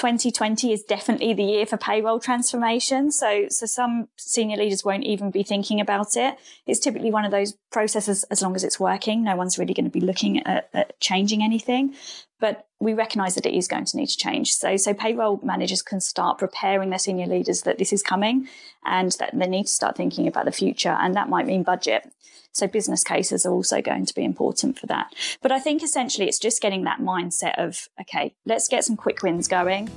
2020 0.00 0.72
is 0.72 0.82
definitely 0.82 1.34
the 1.34 1.44
year 1.44 1.66
for 1.66 1.76
payroll 1.76 2.18
transformation. 2.18 3.12
So, 3.12 3.48
so 3.50 3.66
some 3.66 4.08
senior 4.16 4.56
leaders 4.56 4.82
won't 4.82 5.04
even 5.04 5.30
be 5.30 5.42
thinking 5.42 5.78
about 5.78 6.16
it. 6.16 6.38
It's 6.66 6.80
typically 6.80 7.10
one 7.10 7.26
of 7.26 7.30
those 7.30 7.52
processes, 7.70 8.24
as 8.30 8.40
long 8.40 8.56
as 8.56 8.64
it's 8.64 8.80
working, 8.80 9.22
no 9.22 9.36
one's 9.36 9.58
really 9.58 9.74
going 9.74 9.84
to 9.84 9.90
be 9.90 10.00
looking 10.00 10.42
at, 10.46 10.70
at 10.72 10.98
changing 11.00 11.42
anything. 11.42 11.94
But 12.40 12.66
we 12.80 12.94
recognize 12.94 13.34
that 13.34 13.44
it 13.44 13.54
is 13.54 13.68
going 13.68 13.84
to 13.84 13.96
need 13.98 14.08
to 14.08 14.16
change. 14.16 14.54
So, 14.54 14.78
so 14.78 14.94
payroll 14.94 15.40
managers 15.42 15.82
can 15.82 16.00
start 16.00 16.38
preparing 16.38 16.88
their 16.88 16.98
senior 16.98 17.26
leaders 17.26 17.62
that 17.62 17.76
this 17.76 17.92
is 17.92 18.02
coming 18.02 18.48
and 18.84 19.12
that 19.18 19.38
they 19.38 19.46
need 19.46 19.66
to 19.66 19.72
start 19.72 19.94
thinking 19.94 20.26
about 20.26 20.46
the 20.46 20.52
future. 20.52 20.96
And 20.98 21.14
that 21.14 21.28
might 21.28 21.46
mean 21.46 21.62
budget. 21.62 22.10
So 22.52 22.66
business 22.66 23.04
cases 23.04 23.44
are 23.44 23.52
also 23.52 23.82
going 23.82 24.06
to 24.06 24.14
be 24.14 24.24
important 24.24 24.78
for 24.78 24.86
that. 24.86 25.14
But 25.42 25.52
I 25.52 25.60
think 25.60 25.82
essentially 25.82 26.26
it's 26.26 26.38
just 26.38 26.62
getting 26.62 26.84
that 26.84 26.98
mindset 26.98 27.58
of, 27.58 27.88
okay, 28.00 28.34
let's 28.46 28.68
get 28.68 28.84
some 28.84 28.96
quick 28.96 29.22
wins 29.22 29.46
going. 29.46 29.90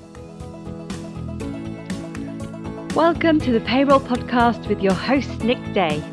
Welcome 2.94 3.40
to 3.40 3.54
the 3.54 3.62
Payroll 3.62 4.02
Podcast 4.02 4.68
with 4.68 4.82
your 4.82 4.94
host, 4.94 5.44
Nick 5.44 5.74
Day. 5.74 6.04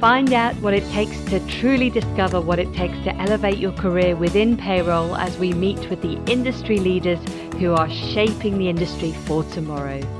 Find 0.00 0.32
out 0.32 0.54
what 0.62 0.72
it 0.72 0.90
takes 0.92 1.20
to 1.24 1.46
truly 1.46 1.90
discover 1.90 2.40
what 2.40 2.58
it 2.58 2.72
takes 2.72 2.96
to 3.04 3.14
elevate 3.16 3.58
your 3.58 3.72
career 3.72 4.16
within 4.16 4.56
payroll 4.56 5.14
as 5.14 5.36
we 5.36 5.52
meet 5.52 5.90
with 5.90 6.00
the 6.00 6.18
industry 6.24 6.78
leaders 6.78 7.18
who 7.58 7.74
are 7.74 7.90
shaping 7.90 8.56
the 8.56 8.70
industry 8.70 9.12
for 9.26 9.44
tomorrow. 9.44 10.19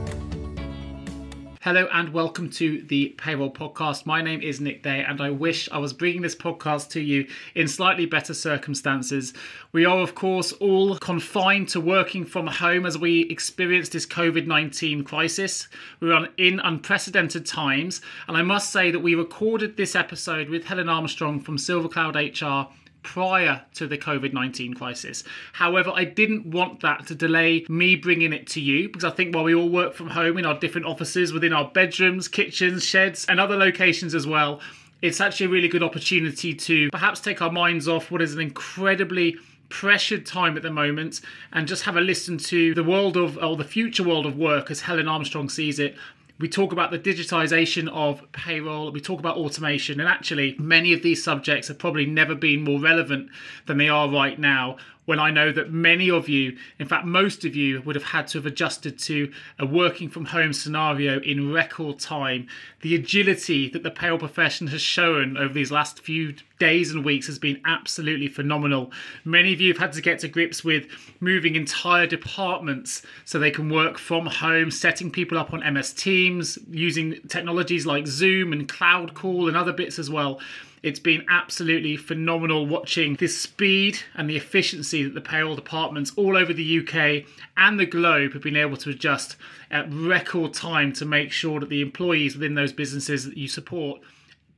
Hello 1.65 1.87
and 1.93 2.15
welcome 2.15 2.49
to 2.53 2.81
the 2.81 3.15
Payroll 3.19 3.53
Podcast. 3.53 4.07
My 4.07 4.23
name 4.23 4.41
is 4.41 4.63
Nick 4.63 4.83
Day, 4.83 5.05
and 5.07 5.21
I 5.21 5.29
wish 5.29 5.69
I 5.71 5.77
was 5.77 5.93
bringing 5.93 6.23
this 6.23 6.35
podcast 6.35 6.89
to 6.93 7.03
you 7.03 7.27
in 7.55 7.69
slightly 7.69 8.07
better 8.07 8.33
circumstances. 8.33 9.35
We 9.71 9.85
are, 9.85 9.99
of 9.99 10.15
course, 10.15 10.53
all 10.53 10.97
confined 10.97 11.69
to 11.69 11.79
working 11.83 12.25
from 12.25 12.47
home 12.47 12.87
as 12.87 12.97
we 12.97 13.29
experience 13.29 13.91
this 13.91 14.07
COVID 14.07 14.47
19 14.47 15.05
crisis. 15.05 15.69
We're 16.01 16.31
in 16.39 16.61
unprecedented 16.61 17.45
times, 17.45 18.01
and 18.27 18.39
I 18.39 18.43
must 18.43 18.73
say 18.73 18.91
that 18.91 19.01
we 19.01 19.15
recorded 19.15 19.77
this 19.77 19.95
episode 19.95 20.49
with 20.49 20.65
Helen 20.65 20.89
Armstrong 20.89 21.41
from 21.41 21.59
Silver 21.59 21.91
Cloud 21.91 22.17
HR 22.17 22.73
prior 23.03 23.63
to 23.75 23.87
the 23.87 23.99
COVID 23.99 24.33
19 24.33 24.75
crisis. 24.75 25.25
However, 25.53 25.93
I 25.95 26.05
didn't 26.05 26.47
want 26.47 26.81
that 26.81 27.07
to 27.07 27.15
delay 27.15 27.65
me 27.69 27.97
bringing 27.97 28.33
it 28.33 28.47
to 28.49 28.61
you 28.61 28.89
because 28.89 29.05
I 29.05 29.11
think 29.11 29.35
while 29.35 29.45
we 29.45 29.55
all 29.55 29.69
work 29.69 29.95
from 29.95 30.09
home 30.09 30.39
in 30.39 30.47
our 30.47 30.59
different 30.59 30.87
offices, 30.87 31.33
within 31.33 31.53
our 31.53 31.71
bedrooms, 31.71 32.29
kitchens, 32.29 32.85
sheds, 32.85 33.25
and 33.27 33.41
other 33.41 33.57
locations 33.57 34.15
as 34.15 34.27
well, 34.27 34.61
it's 35.03 35.21
actually 35.21 35.47
a 35.47 35.51
really 35.51 35.69
good 35.69 35.83
opportunity 35.83 36.55
to 36.55 36.91
perhaps 36.91 37.21
take 37.21 37.41
our 37.41 37.51
minds 37.51 37.89
off 37.89 38.11
what 38.11 38.21
is 38.21 38.35
an 38.35 38.41
incredibly 38.41 39.37
pressured 39.71 40.27
time 40.27 40.57
at 40.57 40.63
the 40.63 40.71
moment 40.71 41.21
and 41.53 41.69
just 41.69 41.85
have 41.85 41.97
a 41.97 42.01
listen 42.01 42.37
to 42.37 42.75
the 42.75 42.83
world 42.83 43.17
of 43.17 43.39
or 43.39 43.57
the 43.57 43.65
future 43.65 44.03
world 44.03 44.27
of 44.27 44.37
work 44.37 44.71
as 44.71 44.81
Helen 44.81 45.09
Armstrong 45.09 45.49
sees 45.49 45.79
it 45.79 45.97
we 46.41 46.49
talk 46.49 46.73
about 46.73 46.91
the 46.91 46.99
digitization 46.99 47.87
of 47.89 48.25
payroll, 48.33 48.91
we 48.91 49.01
talk 49.01 49.21
about 49.21 49.37
automation, 49.37 50.01
and 50.01 50.09
actually, 50.09 50.57
many 50.59 50.95
of 50.95 51.03
these 51.03 51.23
subjects 51.23 51.69
have 51.69 51.79
probably 51.79 52.07
never 52.07 52.35
been 52.35 52.65
more 52.65 52.81
relevant 52.81 53.29
than 53.67 53.77
they 53.77 53.91
are 53.91 54.11
right 54.11 54.39
now 54.39 54.77
when 55.11 55.19
I 55.19 55.33
know 55.33 55.51
that 55.51 55.73
many 55.73 56.09
of 56.09 56.29
you, 56.29 56.57
in 56.79 56.87
fact, 56.87 57.05
most 57.05 57.45
of 57.45 57.57
you, 57.57 57.83
would 57.83 57.97
have 57.97 58.05
had 58.05 58.29
to 58.29 58.39
have 58.39 58.47
adjusted 58.47 58.97
to 59.01 59.33
a 59.59 59.67
working 59.67 60.09
from 60.09 60.27
home 60.27 60.53
scenario 60.53 61.19
in 61.23 61.53
record 61.53 61.99
time. 61.99 62.47
The 62.83 62.95
agility 62.95 63.69
that 63.71 63.83
the 63.83 63.91
payroll 63.91 64.21
profession 64.21 64.69
has 64.69 64.81
shown 64.81 65.37
over 65.37 65.53
these 65.53 65.73
last 65.73 65.99
few 65.99 66.35
days 66.61 66.93
and 66.93 67.05
weeks 67.05 67.27
has 67.27 67.41
been 67.41 67.61
absolutely 67.65 68.29
phenomenal. 68.29 68.93
Many 69.25 69.53
of 69.53 69.61
you 69.61 69.73
have 69.73 69.83
had 69.83 69.93
to 69.95 70.01
get 70.01 70.21
to 70.21 70.29
grips 70.29 70.63
with 70.63 70.87
moving 71.19 71.57
entire 71.57 72.07
departments 72.07 73.03
so 73.25 73.41
they 73.41 73.51
can 73.51 73.69
work 73.69 73.99
from 73.99 74.27
home, 74.27 74.71
setting 74.71 75.11
people 75.11 75.37
up 75.37 75.53
on 75.53 75.75
MS 75.75 75.93
Teams, 75.93 76.57
using 76.71 77.19
technologies 77.27 77.85
like 77.85 78.07
Zoom 78.07 78.53
and 78.53 78.69
Cloud 78.69 79.15
Call 79.15 79.49
and 79.49 79.57
other 79.57 79.73
bits 79.73 79.99
as 79.99 80.09
well. 80.09 80.39
It's 80.83 80.99
been 80.99 81.27
absolutely 81.29 81.97
phenomenal 81.97 82.67
watching 82.67 83.15
the 83.17 83.27
speed 83.27 84.01
and 84.15 84.31
the 84.31 84.37
efficiency 84.37 85.03
that 85.03 85.13
the 85.13 85.21
payroll 85.21 85.55
departments 85.55 86.13
all 86.17 86.39
over 86.39 86.55
the 86.55 86.79
UK 86.79 87.27
and 87.57 87.79
the 87.79 87.85
globe 87.85 88.33
have 88.33 88.43
been 88.43 88.57
able 88.57 88.79
to 88.79 88.91
adjust 88.91 89.37
at 89.71 89.93
record 89.93 90.55
time 90.55 90.93
to 90.95 91.05
make 91.05 91.33
sure 91.33 91.61
that 91.61 91.69
the 91.69 91.83
employees 91.83 92.35
within 92.35 92.55
those 92.55 92.73
businesses 92.73 93.27
that 93.27 93.37
you 93.37 93.47
support 93.47 94.01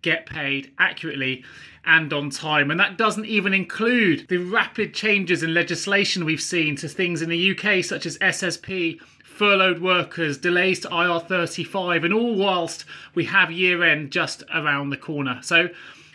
get 0.02 0.26
paid 0.26 0.70
accurately 0.78 1.44
and 1.84 2.12
on 2.12 2.30
time. 2.30 2.70
And 2.70 2.78
that 2.78 2.96
doesn't 2.96 3.26
even 3.26 3.52
include 3.52 4.28
the 4.28 4.36
rapid 4.36 4.94
changes 4.94 5.42
in 5.42 5.54
legislation 5.54 6.24
we've 6.24 6.40
seen 6.40 6.76
to 6.76 6.88
things 6.88 7.22
in 7.22 7.30
the 7.30 7.50
UK, 7.50 7.84
such 7.84 8.06
as 8.06 8.18
SSP, 8.18 9.00
furloughed 9.24 9.80
workers, 9.80 10.38
delays 10.38 10.78
to 10.80 10.88
IR35, 10.88 12.04
and 12.04 12.14
all 12.14 12.34
whilst 12.34 12.84
we 13.14 13.24
have 13.24 13.50
year 13.50 13.82
end 13.82 14.12
just 14.12 14.44
around 14.54 14.90
the 14.90 14.96
corner. 14.96 15.40
So, 15.42 15.70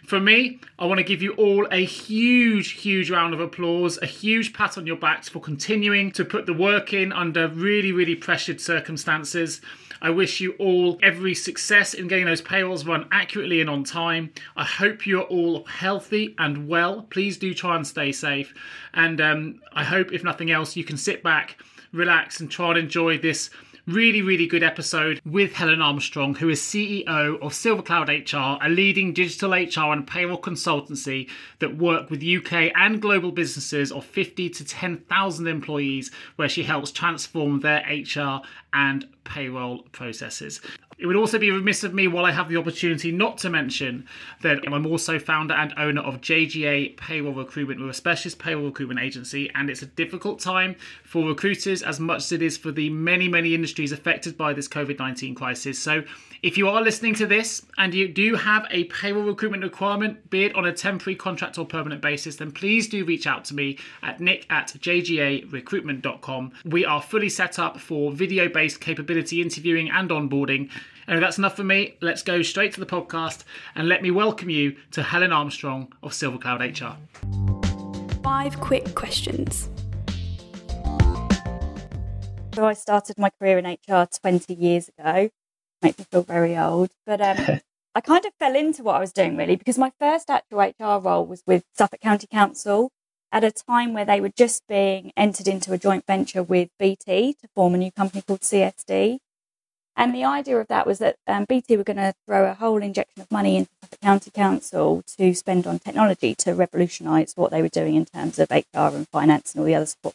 for 0.07 0.21
me, 0.21 0.57
I 0.79 0.85
want 0.85 0.99
to 0.99 1.03
give 1.03 1.21
you 1.21 1.33
all 1.33 1.67
a 1.69 1.83
huge, 1.83 2.81
huge 2.81 3.11
round 3.11 3.33
of 3.33 3.41
applause, 3.41 3.99
a 4.01 4.05
huge 4.05 4.53
pat 4.53 4.77
on 4.77 4.87
your 4.87 4.95
backs 4.95 5.27
for 5.27 5.41
continuing 5.41 6.13
to 6.13 6.23
put 6.23 6.45
the 6.45 6.53
work 6.53 6.93
in 6.93 7.11
under 7.11 7.49
really, 7.49 7.91
really 7.91 8.15
pressured 8.15 8.61
circumstances. 8.61 9.59
I 10.01 10.11
wish 10.11 10.39
you 10.39 10.53
all 10.59 10.97
every 11.03 11.35
success 11.35 11.93
in 11.93 12.07
getting 12.07 12.23
those 12.23 12.41
payrolls 12.41 12.85
run 12.85 13.09
accurately 13.11 13.59
and 13.59 13.69
on 13.69 13.83
time. 13.83 14.31
I 14.55 14.63
hope 14.63 15.05
you're 15.05 15.23
all 15.23 15.65
healthy 15.65 16.35
and 16.37 16.69
well. 16.69 17.01
Please 17.09 17.35
do 17.35 17.53
try 17.53 17.75
and 17.75 17.85
stay 17.85 18.13
safe. 18.13 18.53
And 18.93 19.19
um, 19.19 19.59
I 19.73 19.83
hope, 19.83 20.13
if 20.13 20.23
nothing 20.23 20.51
else, 20.51 20.77
you 20.77 20.85
can 20.85 20.95
sit 20.95 21.21
back, 21.21 21.61
relax, 21.91 22.39
and 22.39 22.49
try 22.49 22.69
and 22.69 22.77
enjoy 22.77 23.17
this 23.17 23.49
Really, 23.87 24.21
really 24.21 24.47
good 24.47 24.63
episode 24.63 25.21
with 25.23 25.53
Helen 25.53 25.81
Armstrong, 25.81 26.35
who 26.35 26.49
is 26.49 26.59
CEO 26.59 27.41
of 27.41 27.53
Silver 27.53 27.81
Cloud 27.81 28.09
HR, 28.09 28.61
a 28.61 28.67
leading 28.67 29.13
digital 29.13 29.51
HR 29.51 29.93
and 29.93 30.05
payroll 30.05 30.41
consultancy 30.41 31.29
that 31.59 31.77
work 31.77 32.09
with 32.09 32.21
UK 32.21 32.73
and 32.75 33.01
global 33.01 33.31
businesses 33.31 33.93
of 33.93 34.03
50 34.03 34.49
to 34.49 34.65
10,000 34.65 35.47
employees, 35.47 36.11
where 36.35 36.49
she 36.49 36.63
helps 36.63 36.91
transform 36.91 37.61
their 37.61 37.81
HR 37.89 38.41
and 38.73 39.07
payroll 39.23 39.83
processes. 39.93 40.59
It 40.99 41.05
would 41.05 41.15
also 41.15 41.37
be 41.37 41.51
remiss 41.51 41.83
of 41.83 41.93
me 41.93 42.07
while 42.07 42.25
I 42.25 42.31
have 42.31 42.49
the 42.49 42.57
opportunity 42.57 43.11
not 43.11 43.37
to 43.39 43.51
mention 43.51 44.07
that 44.41 44.63
I'm 44.65 44.87
also 44.87 45.19
founder 45.19 45.53
and 45.53 45.71
owner 45.77 46.01
of 46.01 46.21
JGA 46.21 46.97
Payroll 46.97 47.35
Recruitment. 47.35 47.79
We're 47.79 47.89
a 47.89 47.93
specialist 47.93 48.39
payroll 48.39 48.65
recruitment 48.65 48.99
agency, 48.99 49.51
and 49.53 49.69
it's 49.69 49.83
a 49.83 49.85
difficult 49.85 50.39
time 50.39 50.75
for 51.03 51.27
recruiters 51.27 51.83
as 51.83 51.99
much 51.99 52.23
as 52.23 52.31
it 52.31 52.41
is 52.41 52.57
for 52.57 52.71
the 52.71 52.89
many, 52.89 53.27
many 53.27 53.53
industries 53.53 53.91
affected 53.91 54.37
by 54.37 54.53
this 54.53 54.67
COVID 54.67 54.97
19 54.97 55.35
crisis. 55.35 55.77
So 55.77 56.03
if 56.43 56.57
you 56.57 56.69
are 56.69 56.81
listening 56.81 57.15
to 57.15 57.25
this 57.25 57.65
and 57.77 57.93
you 57.93 58.07
do 58.07 58.35
have 58.35 58.65
a 58.71 58.85
payroll 58.85 59.23
recruitment 59.23 59.63
requirement, 59.63 60.29
be 60.29 60.45
it 60.45 60.55
on 60.55 60.65
a 60.65 60.73
temporary 60.73 61.15
contract 61.15 61.57
or 61.57 61.65
permanent 61.65 62.01
basis, 62.01 62.35
then 62.35 62.51
please 62.51 62.87
do 62.87 63.05
reach 63.05 63.25
out 63.27 63.45
to 63.45 63.55
me 63.55 63.77
at 64.01 64.19
nick 64.19 64.45
at 64.49 64.67
jgarecruitment.com. 64.79 66.51
We 66.65 66.85
are 66.85 67.01
fully 67.01 67.29
set 67.29 67.59
up 67.59 67.79
for 67.79 68.11
video 68.11 68.49
based 68.49 68.81
capability 68.81 69.41
interviewing 69.41 69.89
and 69.89 70.09
onboarding. 70.09 70.69
And 71.07 71.15
if 71.15 71.21
that's 71.21 71.37
enough 71.37 71.55
for 71.55 71.63
me, 71.63 71.97
let's 72.01 72.21
go 72.21 72.41
straight 72.41 72.73
to 72.73 72.79
the 72.79 72.85
podcast 72.85 73.43
and 73.75 73.87
let 73.87 74.01
me 74.01 74.11
welcome 74.11 74.49
you 74.49 74.75
to 74.91 75.01
Helen 75.01 75.31
Armstrong 75.31 75.93
of 76.03 76.13
Silver 76.13 76.37
Cloud 76.37 76.61
HR. 76.61 76.97
Five 78.21 78.59
quick 78.59 78.93
questions. 78.93 79.69
So 82.53 82.65
I 82.65 82.73
started 82.73 83.17
my 83.17 83.29
career 83.29 83.57
in 83.57 83.65
HR 83.65 84.07
20 84.21 84.53
years 84.53 84.89
ago 84.89 85.29
makes 85.81 85.99
me 85.99 86.05
feel 86.11 86.23
very 86.23 86.57
old. 86.57 86.89
But 87.05 87.21
um, 87.21 87.59
I 87.95 88.01
kind 88.01 88.25
of 88.25 88.33
fell 88.39 88.55
into 88.55 88.83
what 88.83 88.95
I 88.95 88.99
was 88.99 89.13
doing 89.13 89.37
really 89.37 89.55
because 89.55 89.77
my 89.77 89.91
first 89.99 90.29
actual 90.29 90.59
HR 90.59 90.99
role 90.99 91.25
was 91.25 91.43
with 91.45 91.63
Suffolk 91.75 92.01
County 92.01 92.27
Council 92.27 92.91
at 93.31 93.43
a 93.43 93.51
time 93.51 93.93
where 93.93 94.05
they 94.05 94.21
were 94.21 94.29
just 94.29 94.63
being 94.67 95.11
entered 95.17 95.47
into 95.47 95.73
a 95.73 95.77
joint 95.77 96.05
venture 96.05 96.43
with 96.43 96.69
BT 96.79 97.33
to 97.41 97.47
form 97.55 97.75
a 97.75 97.77
new 97.77 97.91
company 97.91 98.21
called 98.21 98.41
CSD. 98.41 99.19
And 99.97 100.13
the 100.13 100.23
idea 100.23 100.57
of 100.57 100.67
that 100.67 100.85
was 100.85 100.99
that 100.99 101.15
um, 101.25 101.45
BT 101.49 101.75
were 101.75 101.83
going 101.83 101.97
to 101.97 102.13
throw 102.27 102.45
a 102.45 102.53
whole 102.53 102.83
injection 102.83 103.19
of 103.19 103.31
money 103.31 103.57
into 103.57 103.71
Suffolk 103.81 103.99
County 103.99 104.29
Council 104.29 105.01
to 105.17 105.33
spend 105.33 105.65
on 105.65 105.79
technology 105.79 106.35
to 106.35 106.53
revolutionise 106.53 107.33
what 107.35 107.49
they 107.49 107.63
were 107.63 107.67
doing 107.67 107.95
in 107.95 108.05
terms 108.05 108.37
of 108.37 108.51
HR 108.51 108.95
and 108.95 109.07
finance 109.09 109.53
and 109.53 109.59
all 109.59 109.65
the 109.65 109.73
other 109.73 109.87
support. 109.87 110.13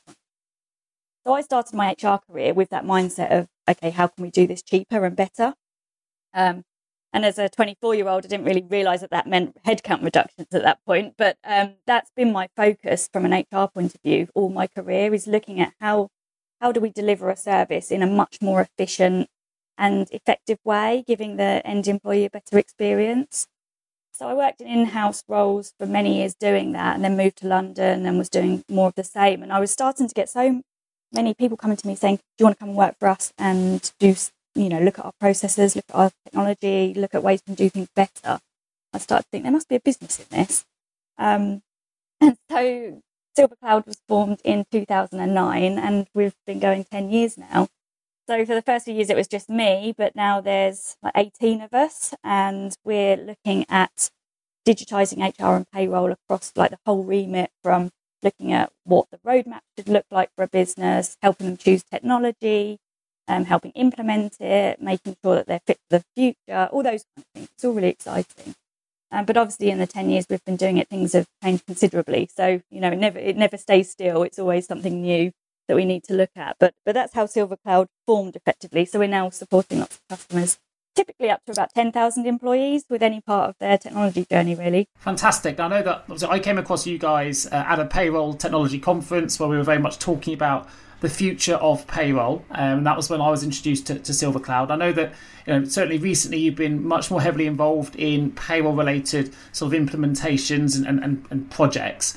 So 1.26 1.32
I 1.32 1.40
started 1.40 1.74
my 1.74 1.96
HR 2.00 2.20
career 2.30 2.54
with 2.54 2.70
that 2.70 2.84
mindset 2.84 3.36
of, 3.36 3.48
okay, 3.68 3.90
how 3.90 4.06
can 4.06 4.22
we 4.22 4.30
do 4.30 4.46
this 4.46 4.62
cheaper 4.62 5.04
and 5.04 5.16
better? 5.16 5.54
Um, 6.32 6.62
and 7.12 7.24
as 7.24 7.38
a 7.38 7.48
24 7.48 7.96
year 7.96 8.08
old, 8.08 8.24
I 8.24 8.28
didn't 8.28 8.46
really 8.46 8.62
realize 8.62 9.00
that 9.00 9.10
that 9.10 9.26
meant 9.26 9.58
headcount 9.64 10.04
reductions 10.04 10.48
at 10.52 10.62
that 10.62 10.78
point. 10.86 11.14
But 11.18 11.38
um, 11.42 11.74
that's 11.86 12.10
been 12.14 12.32
my 12.32 12.48
focus 12.56 13.08
from 13.12 13.24
an 13.24 13.32
HR 13.32 13.66
point 13.66 13.96
of 13.96 14.00
view 14.04 14.28
all 14.36 14.48
my 14.48 14.68
career 14.68 15.12
is 15.12 15.26
looking 15.26 15.60
at 15.60 15.72
how, 15.80 16.08
how 16.60 16.70
do 16.70 16.80
we 16.80 16.90
deliver 16.90 17.30
a 17.30 17.36
service 17.36 17.90
in 17.90 18.00
a 18.00 18.06
much 18.06 18.38
more 18.40 18.60
efficient 18.60 19.28
and 19.82 20.08
effective 20.12 20.60
way, 20.64 21.02
giving 21.08 21.36
the 21.36 21.60
end 21.66 21.88
employee 21.88 22.24
a 22.24 22.30
better 22.30 22.56
experience. 22.56 23.48
So 24.12 24.28
I 24.28 24.34
worked 24.34 24.60
in 24.60 24.68
in-house 24.68 25.24
roles 25.26 25.74
for 25.76 25.86
many 25.86 26.18
years 26.18 26.36
doing 26.36 26.70
that 26.72 26.94
and 26.94 27.04
then 27.04 27.16
moved 27.16 27.38
to 27.38 27.48
London 27.48 28.06
and 28.06 28.16
was 28.16 28.28
doing 28.28 28.62
more 28.68 28.88
of 28.88 28.94
the 28.94 29.02
same. 29.02 29.42
And 29.42 29.52
I 29.52 29.58
was 29.58 29.72
starting 29.72 30.06
to 30.06 30.14
get 30.14 30.28
so 30.28 30.62
many 31.12 31.34
people 31.34 31.56
coming 31.56 31.76
to 31.76 31.86
me 31.88 31.96
saying, 31.96 32.16
"Do 32.16 32.22
you 32.38 32.46
want 32.46 32.58
to 32.58 32.60
come 32.60 32.68
and 32.68 32.78
work 32.78 32.96
for 33.00 33.08
us 33.08 33.32
and 33.36 33.92
do 33.98 34.14
you 34.54 34.68
know 34.68 34.78
look 34.78 35.00
at 35.00 35.04
our 35.04 35.18
processes, 35.18 35.74
look 35.74 35.86
at 35.88 35.96
our 35.96 36.10
technology, 36.24 36.94
look 36.94 37.14
at 37.14 37.24
ways 37.24 37.42
we 37.42 37.56
can 37.56 37.64
do 37.64 37.68
things 37.68 37.88
better?" 37.96 38.38
I 38.92 38.98
started 38.98 39.24
to 39.24 39.28
think 39.32 39.42
there 39.42 39.52
must 39.52 39.68
be 39.68 39.76
a 39.76 39.80
business 39.80 40.20
in 40.20 40.26
this. 40.30 40.64
Um, 41.18 41.62
and 42.20 42.36
so 42.48 43.02
Silver 43.34 43.56
Cloud 43.56 43.86
was 43.86 43.96
formed 44.08 44.40
in 44.44 44.64
2009 44.70 45.78
and 45.78 46.06
we've 46.14 46.36
been 46.46 46.60
going 46.60 46.84
10 46.84 47.10
years 47.10 47.36
now. 47.36 47.68
So 48.28 48.44
for 48.46 48.54
the 48.54 48.62
first 48.62 48.84
few 48.84 48.94
years, 48.94 49.10
it 49.10 49.16
was 49.16 49.28
just 49.28 49.48
me, 49.50 49.94
but 49.96 50.14
now 50.14 50.40
there's 50.40 50.96
like 51.02 51.12
18 51.16 51.60
of 51.60 51.74
us 51.74 52.14
and 52.22 52.74
we're 52.84 53.16
looking 53.16 53.66
at 53.68 54.10
digitizing 54.66 55.22
HR 55.26 55.56
and 55.56 55.70
payroll 55.72 56.12
across 56.12 56.52
like 56.56 56.70
the 56.70 56.78
whole 56.86 57.04
remit 57.04 57.50
from 57.62 57.90
looking 58.22 58.52
at 58.52 58.72
what 58.84 59.08
the 59.10 59.18
roadmap 59.18 59.60
should 59.76 59.88
look 59.88 60.06
like 60.10 60.30
for 60.36 60.44
a 60.44 60.48
business, 60.48 61.16
helping 61.22 61.46
them 61.48 61.56
choose 61.56 61.82
technology, 61.82 62.78
um, 63.28 63.44
helping 63.44 63.72
implement 63.72 64.40
it, 64.40 64.80
making 64.80 65.16
sure 65.24 65.34
that 65.36 65.46
they're 65.46 65.60
fit 65.66 65.78
for 65.90 65.98
the 65.98 66.04
future, 66.16 66.68
all 66.72 66.82
those 66.84 67.04
kind 67.04 67.18
of 67.18 67.24
things. 67.34 67.48
It's 67.54 67.64
all 67.64 67.72
really 67.74 67.88
exciting. 67.88 68.54
Um, 69.12 69.26
but 69.26 69.36
obviously, 69.36 69.70
in 69.70 69.78
the 69.78 69.86
ten 69.86 70.10
years 70.10 70.26
we've 70.30 70.44
been 70.44 70.56
doing 70.56 70.78
it, 70.78 70.88
things 70.88 71.12
have 71.14 71.26
changed 71.42 71.66
considerably. 71.66 72.28
So 72.34 72.62
you 72.70 72.80
know, 72.80 72.90
it 72.92 72.98
never 72.98 73.18
it 73.18 73.36
never 73.36 73.56
stays 73.58 73.90
still. 73.90 74.22
It's 74.24 74.38
always 74.38 74.66
something 74.66 75.02
new 75.02 75.32
that 75.72 75.76
we 75.76 75.86
need 75.86 76.04
to 76.04 76.12
look 76.12 76.30
at. 76.36 76.56
But 76.60 76.74
but 76.84 76.92
that's 76.92 77.14
how 77.14 77.24
Silver 77.24 77.56
Cloud 77.56 77.88
formed 78.06 78.36
effectively. 78.36 78.84
So 78.84 78.98
we're 78.98 79.08
now 79.08 79.30
supporting 79.30 79.78
lots 79.78 79.96
of 79.96 80.02
customers 80.08 80.58
typically 80.94 81.30
up 81.30 81.42
to 81.46 81.52
about 81.52 81.72
10,000 81.74 82.26
employees 82.26 82.84
with 82.90 83.02
any 83.02 83.18
part 83.18 83.48
of 83.48 83.56
their 83.58 83.78
technology 83.78 84.26
journey, 84.30 84.54
really. 84.54 84.86
Fantastic. 84.98 85.58
I 85.58 85.66
know 85.66 85.82
that 85.82 86.28
I 86.28 86.38
came 86.38 86.58
across 86.58 86.86
you 86.86 86.98
guys 86.98 87.46
uh, 87.46 87.64
at 87.66 87.80
a 87.80 87.86
payroll 87.86 88.34
technology 88.34 88.78
conference 88.78 89.40
where 89.40 89.48
we 89.48 89.56
were 89.56 89.62
very 89.62 89.78
much 89.78 89.98
talking 89.98 90.34
about 90.34 90.68
the 91.00 91.08
future 91.08 91.54
of 91.54 91.86
payroll. 91.86 92.44
Um, 92.50 92.84
that 92.84 92.94
was 92.94 93.08
when 93.08 93.22
I 93.22 93.30
was 93.30 93.42
introduced 93.42 93.86
to, 93.86 93.98
to 94.00 94.12
Silver 94.12 94.38
Cloud. 94.38 94.70
I 94.70 94.76
know 94.76 94.92
that 94.92 95.14
you 95.46 95.52
know, 95.52 95.64
certainly 95.64 95.96
recently 95.96 96.38
you've 96.38 96.56
been 96.56 96.86
much 96.86 97.10
more 97.10 97.22
heavily 97.22 97.46
involved 97.46 97.96
in 97.96 98.30
payroll 98.32 98.74
related 98.74 99.34
sort 99.52 99.72
of 99.72 99.80
implementations 99.80 100.76
and, 100.76 101.02
and, 101.02 101.26
and 101.30 101.50
projects. 101.50 102.16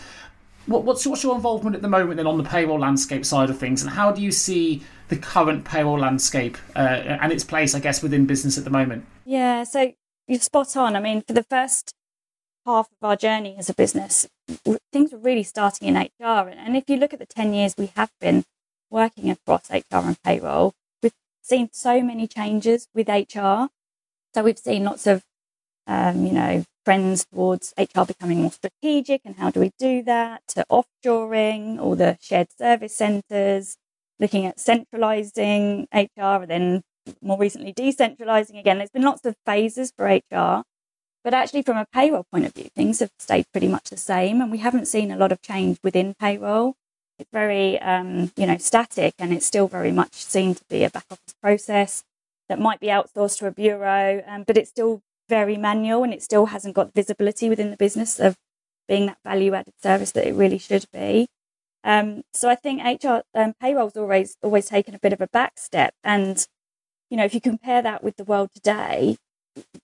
What, 0.68 0.84
what's, 0.84 1.06
what's 1.06 1.24
your 1.24 1.36
involvement 1.36 1.76
at 1.76 1.82
the 1.82 1.88
moment 1.88 2.18
then 2.18 2.28
on 2.28 2.38
the 2.38 2.44
payroll 2.44 2.80
landscape 2.80 3.26
side 3.26 3.50
of 3.50 3.58
things, 3.58 3.82
and 3.82 3.92
how 3.92 4.12
do 4.12 4.22
you 4.22 4.32
see 4.32 4.82
the 5.10 5.18
current 5.18 5.66
payroll 5.66 6.00
landscape 6.00 6.58
uh, 6.76 6.80
and 6.80 7.32
its 7.32 7.44
place, 7.44 7.76
I 7.76 7.80
guess, 7.80 8.02
within 8.02 8.26
business 8.26 8.58
at 8.58 8.64
the 8.64 8.70
moment? 8.72 9.06
Yeah, 9.26 9.64
so 9.64 9.94
you're 10.28 10.40
spot 10.40 10.76
on. 10.76 10.96
I 10.96 11.00
mean, 11.00 11.22
for 11.22 11.34
the 11.34 11.44
first 11.44 11.94
half 12.66 12.88
of 12.88 13.08
our 13.08 13.16
journey 13.16 13.56
as 13.58 13.70
a 13.70 13.74
business, 13.74 14.28
things 14.92 15.12
were 15.12 15.20
really 15.20 15.44
starting 15.44 15.88
in 15.88 15.96
HR. 15.96 16.50
And 16.50 16.76
if 16.76 16.90
you 16.90 16.98
look 16.98 17.14
at 17.14 17.20
the 17.20 17.26
10 17.26 17.54
years 17.54 17.76
we 17.78 17.92
have 17.96 18.12
been 18.20 18.44
working 18.90 19.30
across 19.30 19.70
HR 19.70 19.84
and 19.92 20.22
payroll, 20.24 20.74
we've 21.04 21.14
seen 21.42 21.70
so 21.72 22.02
many 22.02 22.28
changes 22.28 22.88
with 22.94 23.08
HR. 23.08 23.68
So 24.34 24.44
we've 24.44 24.58
seen 24.58 24.84
lots 24.84 25.06
of, 25.06 25.24
um, 25.86 26.26
you 26.26 26.34
know, 26.34 26.66
trends 26.86 27.26
towards 27.26 27.74
HR 27.78 28.04
becoming 28.06 28.42
more 28.42 28.52
strategic 28.52 29.22
and 29.26 29.36
how 29.36 29.50
do 29.50 29.60
we 29.60 29.72
do 29.80 30.04
that, 30.04 30.42
to 30.50 30.66
offshoring, 30.72 31.80
all 31.80 31.96
the 31.96 32.18
shared 32.22 32.48
service 32.58 32.96
centres, 32.96 33.78
looking 34.20 34.46
at 34.46 34.60
centralising 34.60 35.88
HR 35.94 36.44
and 36.44 36.50
then 36.50 36.82
more 37.22 37.38
recently 37.38 37.74
decentralising 37.74 38.60
again. 38.60 38.78
There's 38.78 38.92
been 38.92 39.04
lots 39.04 39.26
of 39.26 39.36
phases 39.46 39.92
for 39.96 40.06
HR. 40.06 40.64
But 41.24 41.34
actually, 41.34 41.64
from 41.64 41.78
a 41.78 41.88
payroll 41.92 42.26
point 42.32 42.46
of 42.46 42.54
view, 42.54 42.70
things 42.76 43.00
have 43.00 43.10
stayed 43.18 43.46
pretty 43.52 43.68
much 43.68 43.90
the 43.90 43.98
same, 43.98 44.42
and 44.42 44.52
we 44.52 44.60
haven't 44.60 44.88
seen 44.88 45.10
a 45.10 45.18
lot 45.18 45.32
of 45.32 45.42
change 45.42 45.80
within 45.84 46.14
payroll 46.14 46.76
it's 47.18 47.30
very 47.32 47.80
um, 47.80 48.32
you 48.36 48.46
know 48.46 48.58
static 48.58 49.14
and 49.20 49.34
it's 49.34 49.46
still 49.46 49.68
very 49.68 49.92
much 49.92 50.14
seen 50.14 50.56
to 50.56 50.64
be 50.70 50.84
a 50.84 50.90
back 50.90 51.06
office 51.10 51.36
process 51.42 52.04
that 52.50 52.60
might 52.60 52.80
be 52.80 52.88
outsourced 52.88 53.40
to 53.40 53.48
a 53.48 53.52
bureau 53.52 54.24
um, 54.28 54.44
but 54.46 54.58
it's 54.58 54.70
still 54.70 55.02
very 55.30 55.58
manual 55.58 56.04
and 56.04 56.14
it 56.14 56.22
still 56.22 56.48
hasn't 56.48 56.76
got 56.76 56.94
visibility 56.94 57.50
within 57.50 57.72
the 57.72 57.78
business 57.78 58.20
of 58.20 58.36
being 58.88 59.08
that 59.08 59.18
value 59.24 59.54
added 59.54 59.74
service 59.82 60.12
that 60.12 60.28
it 60.28 60.34
really 60.34 60.58
should 60.58 60.86
be 60.94 61.28
um, 61.84 62.22
so 62.34 62.50
i 62.50 62.56
think 62.56 62.82
hr 63.04 63.22
um, 63.34 63.54
payroll's 63.60 63.98
always 63.98 64.38
always 64.44 64.68
taken 64.68 64.94
a 64.96 65.00
bit 65.00 65.14
of 65.14 65.22
a 65.22 65.28
back 65.28 65.54
step 65.58 65.94
and 66.04 66.48
you 67.10 67.18
know 67.18 67.26
if 67.26 67.34
you 67.34 67.42
compare 67.42 67.82
that 67.82 68.04
with 68.04 68.16
the 68.18 68.24
world 68.24 68.50
today 68.54 69.18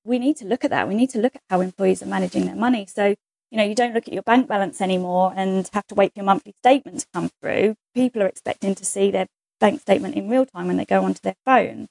we 0.03 0.19
need 0.19 0.35
to 0.37 0.45
look 0.45 0.63
at 0.63 0.71
that 0.71 0.87
we 0.87 0.95
need 0.95 1.09
to 1.09 1.19
look 1.19 1.35
at 1.35 1.41
how 1.49 1.61
employees 1.61 2.03
are 2.03 2.07
managing 2.07 2.45
their 2.45 2.55
money 2.55 2.85
so 2.85 3.15
you 3.51 3.57
know, 3.57 3.65
you 3.65 3.75
don't 3.75 3.93
look 3.93 4.07
at 4.07 4.13
your 4.13 4.23
bank 4.23 4.47
balance 4.47 4.81
anymore 4.81 5.33
and 5.35 5.69
have 5.73 5.85
to 5.87 5.95
wait 5.95 6.13
for 6.13 6.19
your 6.19 6.25
monthly 6.25 6.53
statement 6.59 7.01
to 7.01 7.05
come 7.13 7.29
through. 7.41 7.75
People 7.93 8.23
are 8.23 8.27
expecting 8.27 8.73
to 8.75 8.85
see 8.85 9.11
their 9.11 9.27
bank 9.59 9.81
statement 9.81 10.15
in 10.15 10.29
real 10.29 10.45
time 10.45 10.67
when 10.67 10.77
they 10.77 10.85
go 10.85 11.03
onto 11.03 11.19
their 11.21 11.35
phone. 11.45 11.87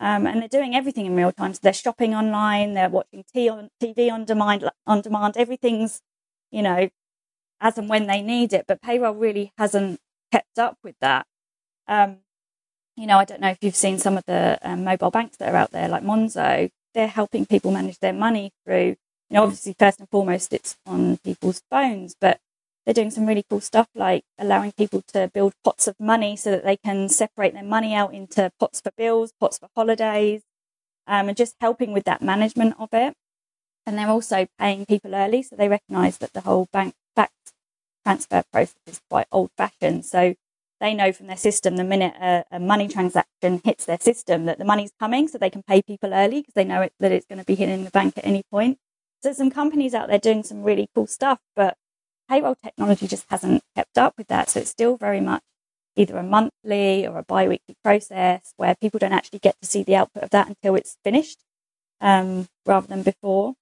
Um, 0.00 0.26
and 0.26 0.40
they're 0.40 0.48
doing 0.48 0.74
everything 0.74 1.06
in 1.06 1.16
real 1.16 1.32
time. 1.32 1.54
So 1.54 1.60
they're 1.62 1.72
shopping 1.72 2.14
online, 2.14 2.74
they're 2.74 2.88
watching 2.88 3.24
TV 3.34 4.10
on 4.12 4.24
demand, 4.24 4.68
on 4.86 5.00
demand. 5.00 5.36
Everything's, 5.36 6.00
you 6.52 6.62
know, 6.62 6.88
as 7.60 7.78
and 7.78 7.88
when 7.88 8.06
they 8.06 8.22
need 8.22 8.52
it. 8.52 8.66
But 8.68 8.80
payroll 8.80 9.14
really 9.14 9.52
hasn't 9.58 10.00
kept 10.30 10.58
up 10.58 10.78
with 10.84 10.94
that. 11.00 11.26
Um, 11.88 12.18
you 12.96 13.06
know, 13.06 13.18
I 13.18 13.24
don't 13.24 13.40
know 13.40 13.50
if 13.50 13.58
you've 13.60 13.76
seen 13.76 13.98
some 13.98 14.16
of 14.16 14.24
the 14.26 14.58
um, 14.62 14.84
mobile 14.84 15.10
banks 15.10 15.36
that 15.38 15.52
are 15.52 15.56
out 15.56 15.72
there, 15.72 15.88
like 15.88 16.02
Monzo. 16.02 16.70
They're 16.94 17.08
helping 17.08 17.46
people 17.46 17.70
manage 17.70 17.98
their 17.98 18.12
money 18.12 18.52
through 18.64 18.96
you 19.30 19.34
know, 19.34 19.42
obviously, 19.42 19.74
first 19.78 20.00
and 20.00 20.08
foremost, 20.08 20.52
it's 20.52 20.76
on 20.86 21.18
people's 21.18 21.62
phones, 21.70 22.14
but 22.18 22.40
they're 22.88 22.94
doing 22.94 23.10
some 23.10 23.26
really 23.26 23.44
cool 23.50 23.60
stuff 23.60 23.86
like 23.94 24.24
allowing 24.38 24.72
people 24.72 25.02
to 25.08 25.30
build 25.34 25.52
pots 25.62 25.86
of 25.86 25.94
money 26.00 26.34
so 26.36 26.50
that 26.50 26.64
they 26.64 26.78
can 26.78 27.06
separate 27.10 27.52
their 27.52 27.62
money 27.62 27.94
out 27.94 28.14
into 28.14 28.50
pots 28.58 28.80
for 28.80 28.90
bills, 28.96 29.30
pots 29.38 29.58
for 29.58 29.68
holidays, 29.76 30.40
um, 31.06 31.28
and 31.28 31.36
just 31.36 31.54
helping 31.60 31.92
with 31.92 32.04
that 32.04 32.22
management 32.22 32.74
of 32.78 32.88
it. 32.94 33.12
And 33.84 33.98
they're 33.98 34.08
also 34.08 34.46
paying 34.58 34.86
people 34.86 35.14
early, 35.14 35.42
so 35.42 35.54
they 35.54 35.68
recognise 35.68 36.16
that 36.16 36.32
the 36.32 36.40
whole 36.40 36.66
bank 36.72 36.94
back 37.14 37.30
transfer 38.06 38.42
process 38.50 38.80
is 38.86 39.02
quite 39.10 39.26
old 39.30 39.50
fashioned. 39.54 40.06
So 40.06 40.34
they 40.80 40.94
know 40.94 41.12
from 41.12 41.26
their 41.26 41.36
system 41.36 41.76
the 41.76 41.84
minute 41.84 42.14
a, 42.18 42.44
a, 42.50 42.58
money 42.58 42.88
transaction 42.88 43.60
hits 43.64 43.84
their 43.84 44.00
system 44.00 44.46
that 44.46 44.56
the 44.56 44.64
money's 44.64 44.92
coming, 44.98 45.28
so 45.28 45.36
they 45.36 45.50
can 45.50 45.62
pay 45.62 45.82
people 45.82 46.14
early 46.14 46.40
because 46.40 46.54
they 46.54 46.64
know 46.64 46.80
it, 46.80 46.94
that 47.00 47.12
it's 47.12 47.26
going 47.26 47.38
to 47.38 47.44
be 47.44 47.54
hitting 47.54 47.84
the 47.84 47.90
bank 47.90 48.16
at 48.16 48.24
any 48.24 48.44
point. 48.50 48.78
So 49.22 49.34
some 49.34 49.50
companies 49.50 49.92
out 49.92 50.08
there 50.08 50.18
doing 50.18 50.42
some 50.42 50.62
really 50.62 50.88
cool 50.94 51.06
stuff, 51.06 51.40
but 51.54 51.76
payroll 52.28 52.54
technology 52.56 53.06
just 53.06 53.26
hasn't 53.30 53.62
kept 53.74 53.98
up 53.98 54.14
with 54.18 54.28
that. 54.28 54.50
So 54.50 54.60
it's 54.60 54.70
still 54.70 54.96
very 54.96 55.20
much 55.20 55.42
either 55.96 56.16
a 56.16 56.22
monthly 56.22 57.06
or 57.06 57.18
a 57.18 57.24
bi-weekly 57.24 57.76
process 57.82 58.52
where 58.56 58.74
people 58.76 58.98
don't 58.98 59.12
actually 59.12 59.40
get 59.40 59.56
to 59.60 59.68
see 59.68 59.82
the 59.82 59.96
output 59.96 60.22
of 60.24 60.30
that 60.30 60.48
until 60.48 60.76
it's 60.76 60.96
finished 61.04 61.38
um, 62.00 62.48
rather 62.66 62.86
than 62.86 63.02
before. 63.02 63.54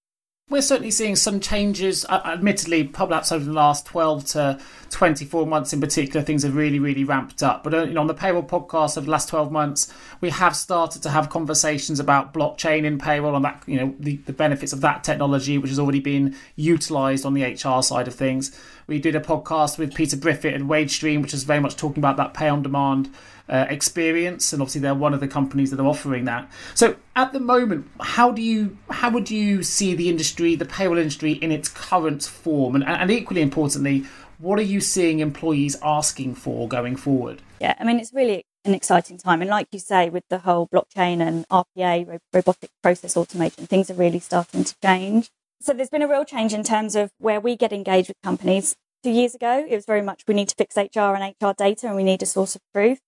We're 0.48 0.62
certainly 0.62 0.92
seeing 0.92 1.16
some 1.16 1.40
changes. 1.40 2.06
Uh, 2.08 2.20
admittedly, 2.24 2.84
perhaps 2.84 3.32
over 3.32 3.44
the 3.44 3.52
last 3.52 3.84
12 3.86 4.26
to 4.26 4.60
24 4.90 5.44
months 5.44 5.72
in 5.72 5.80
particular, 5.80 6.24
things 6.24 6.44
have 6.44 6.54
really, 6.54 6.78
really 6.78 7.02
ramped 7.02 7.42
up. 7.42 7.64
But 7.64 7.74
uh, 7.74 7.82
you 7.82 7.94
know, 7.94 8.02
on 8.02 8.06
the 8.06 8.14
payroll 8.14 8.44
podcast 8.44 8.96
of 8.96 9.06
the 9.06 9.10
last 9.10 9.28
12 9.28 9.50
months, 9.50 9.92
we 10.20 10.30
have 10.30 10.54
started 10.54 11.02
to 11.02 11.10
have 11.10 11.30
conversations 11.30 11.98
about 11.98 12.32
blockchain 12.32 12.84
in 12.84 12.96
payroll 12.96 13.34
and 13.34 13.44
that, 13.44 13.64
you 13.66 13.76
know, 13.76 13.96
the, 13.98 14.18
the 14.18 14.32
benefits 14.32 14.72
of 14.72 14.80
that 14.82 15.02
technology, 15.02 15.58
which 15.58 15.70
has 15.70 15.80
already 15.80 15.98
been 15.98 16.36
utilized 16.54 17.26
on 17.26 17.34
the 17.34 17.42
HR 17.42 17.82
side 17.82 18.06
of 18.06 18.14
things. 18.14 18.56
We 18.86 19.00
did 19.00 19.16
a 19.16 19.20
podcast 19.20 19.78
with 19.78 19.94
Peter 19.94 20.16
Briffett 20.16 20.54
and 20.54 20.68
WageStream, 20.68 21.20
which 21.20 21.34
is 21.34 21.42
very 21.42 21.58
much 21.58 21.76
talking 21.76 21.98
about 21.98 22.16
that 22.18 22.34
pay 22.34 22.48
on 22.48 22.62
demand 22.62 23.12
uh, 23.48 23.66
experience, 23.68 24.52
and 24.52 24.62
obviously 24.62 24.80
they're 24.80 24.94
one 24.94 25.14
of 25.14 25.20
the 25.20 25.28
companies 25.28 25.70
that 25.70 25.80
are 25.80 25.86
offering 25.86 26.24
that. 26.24 26.48
So 26.74 26.96
at 27.14 27.32
the 27.32 27.40
moment, 27.40 27.88
how 28.00 28.30
do 28.30 28.42
you 28.42 28.78
how 28.90 29.10
would 29.10 29.30
you 29.30 29.62
see 29.62 29.94
the 29.94 30.08
industry, 30.08 30.54
the 30.54 30.64
payroll 30.64 30.98
industry, 30.98 31.32
in 31.32 31.50
its 31.50 31.68
current 31.68 32.22
form, 32.22 32.74
and, 32.74 32.84
and 32.84 33.10
equally 33.10 33.42
importantly, 33.42 34.04
what 34.38 34.58
are 34.58 34.62
you 34.62 34.80
seeing 34.80 35.20
employees 35.20 35.76
asking 35.82 36.34
for 36.34 36.68
going 36.68 36.96
forward? 36.96 37.42
Yeah, 37.60 37.74
I 37.78 37.84
mean 37.84 37.98
it's 37.98 38.12
really 38.12 38.44
an 38.64 38.74
exciting 38.74 39.18
time, 39.18 39.42
and 39.42 39.50
like 39.50 39.68
you 39.72 39.78
say, 39.78 40.10
with 40.10 40.24
the 40.28 40.38
whole 40.38 40.68
blockchain 40.68 41.20
and 41.20 41.46
RPA, 41.48 42.20
robotic 42.32 42.70
process 42.82 43.16
automation, 43.16 43.66
things 43.66 43.90
are 43.90 43.94
really 43.94 44.20
starting 44.20 44.64
to 44.64 44.74
change. 44.80 45.30
So 45.60 45.72
there's 45.72 45.90
been 45.90 46.02
a 46.02 46.08
real 46.08 46.24
change 46.24 46.52
in 46.52 46.62
terms 46.62 46.94
of 46.94 47.10
where 47.18 47.40
we 47.40 47.56
get 47.56 47.72
engaged 47.72 48.08
with 48.08 48.20
companies. 48.22 48.76
Two 49.02 49.10
years 49.10 49.34
ago, 49.34 49.66
it 49.68 49.74
was 49.74 49.86
very 49.86 50.02
much 50.02 50.22
we 50.26 50.34
need 50.34 50.48
to 50.48 50.54
fix 50.56 50.76
HR 50.76 51.14
and 51.14 51.34
HR 51.40 51.52
data, 51.56 51.86
and 51.86 51.96
we 51.96 52.04
need 52.04 52.22
a 52.22 52.26
source 52.26 52.54
of 52.54 52.62
truth 52.74 53.00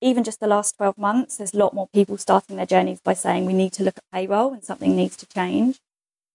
even 0.00 0.24
just 0.24 0.40
the 0.40 0.46
last 0.46 0.76
12 0.76 0.96
months, 0.96 1.36
there's 1.36 1.54
a 1.54 1.58
lot 1.58 1.74
more 1.74 1.88
people 1.88 2.16
starting 2.16 2.56
their 2.56 2.66
journeys 2.66 3.00
by 3.00 3.14
saying 3.14 3.44
we 3.44 3.52
need 3.52 3.72
to 3.72 3.82
look 3.82 3.96
at 3.96 4.04
payroll 4.12 4.52
and 4.52 4.64
something 4.64 4.94
needs 4.94 5.16
to 5.16 5.26
change. 5.26 5.78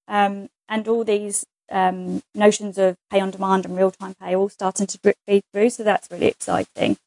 Um, 0.08 0.50
and 0.68 0.88
all 0.88 1.04
these 1.04 1.46
um, 1.72 2.22
notions 2.36 2.78
of 2.78 2.98
pay 3.10 3.20
on 3.20 3.32
demand 3.32 3.66
and 3.66 3.78
real 3.78 3.92
time 3.92 4.16
pay 4.16 4.36
all 4.36 4.50
starting 4.50 4.88
to 4.88 5.16
feed 5.26 5.44
through. 5.54 5.70
So 5.70 5.84
that's 5.84 6.10
really 6.12 6.28
exciting. 6.28 6.98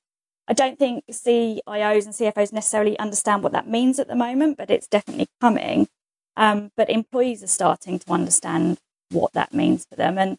I 0.49 0.53
don't 0.53 0.79
think 0.79 1.05
CIOs 1.11 2.05
and 2.05 2.15
CFOs 2.15 2.53
necessarily 2.53 2.99
understand 2.99 3.43
what 3.43 3.53
that 3.53 3.69
means 3.69 3.99
at 3.99 4.07
the 4.07 4.15
moment, 4.15 4.57
but 4.57 4.71
it's 4.71 4.87
definitely 4.87 5.27
coming. 5.41 5.89
Um, 6.37 6.71
but 6.77 6.91
employees 6.91 7.43
are 7.43 7.49
starting 7.49 7.99
to 7.99 8.13
understand 8.13 8.79
what 9.11 9.33
that 9.33 9.55
means 9.55 9.87
for 9.89 9.97
them. 9.97 10.19
And 10.19 10.37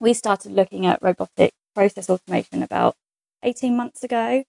we 0.00 0.14
started 0.14 0.52
looking 0.52 0.86
at 0.86 1.02
robotic 1.02 1.52
process 1.74 2.10
automation 2.10 2.62
about 2.62 2.94
18 3.42 3.76
months 3.76 4.02
ago. 4.02 4.44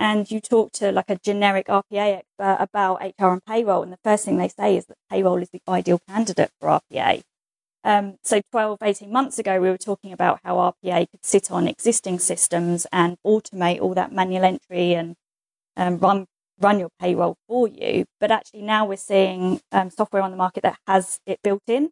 and 0.00 0.30
you 0.30 0.40
talk 0.40 0.72
to 0.72 0.90
like 0.90 1.10
a 1.10 1.16
generic 1.16 1.66
RPA 1.66 2.20
expert 2.20 2.56
about 2.58 3.02
HR 3.02 3.26
and 3.26 3.44
payroll, 3.44 3.82
and 3.82 3.92
the 3.92 3.98
first 4.02 4.24
thing 4.24 4.38
they 4.38 4.48
say 4.48 4.76
is 4.78 4.86
that 4.86 4.96
payroll 5.10 5.42
is 5.42 5.50
the 5.50 5.60
ideal 5.68 6.00
candidate 6.08 6.50
for 6.58 6.80
RPA. 6.80 7.20
Um, 7.84 8.16
so 8.24 8.40
12, 8.50 8.78
18 8.82 9.12
months 9.12 9.38
ago, 9.38 9.60
we 9.60 9.68
were 9.68 9.76
talking 9.76 10.12
about 10.12 10.40
how 10.42 10.56
RPA 10.56 11.10
could 11.10 11.24
sit 11.24 11.50
on 11.50 11.68
existing 11.68 12.18
systems 12.18 12.86
and 12.90 13.18
automate 13.26 13.80
all 13.80 13.92
that 13.92 14.10
manual 14.10 14.44
entry 14.44 14.94
and 14.94 15.16
um, 15.76 15.98
run 15.98 16.26
run 16.60 16.78
your 16.78 16.90
payroll 17.00 17.36
for 17.48 17.68
you. 17.68 18.04
But 18.20 18.30
actually, 18.30 18.62
now 18.62 18.86
we're 18.86 18.96
seeing 18.96 19.60
um, 19.72 19.90
software 19.90 20.22
on 20.22 20.30
the 20.30 20.36
market 20.36 20.62
that 20.62 20.78
has 20.86 21.20
it 21.26 21.40
built 21.42 21.62
in. 21.66 21.90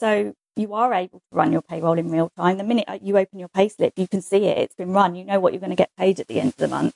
So 0.00 0.34
you 0.56 0.74
are 0.74 0.92
able 0.94 1.18
to 1.18 1.36
run 1.36 1.52
your 1.52 1.62
payroll 1.62 1.98
in 1.98 2.10
real 2.10 2.30
time. 2.36 2.58
The 2.58 2.64
minute 2.64 2.84
uh, 2.88 2.98
you 3.02 3.18
open 3.18 3.38
your 3.38 3.48
payslip, 3.48 3.92
you 3.96 4.08
can 4.08 4.22
see 4.22 4.44
it. 4.44 4.58
It's 4.58 4.74
been 4.74 4.92
run. 4.92 5.14
You 5.14 5.24
know 5.24 5.40
what 5.40 5.52
you're 5.52 5.60
going 5.60 5.70
to 5.70 5.76
get 5.76 5.90
paid 5.98 6.20
at 6.20 6.28
the 6.28 6.40
end 6.40 6.50
of 6.50 6.56
the 6.56 6.68
month. 6.68 6.94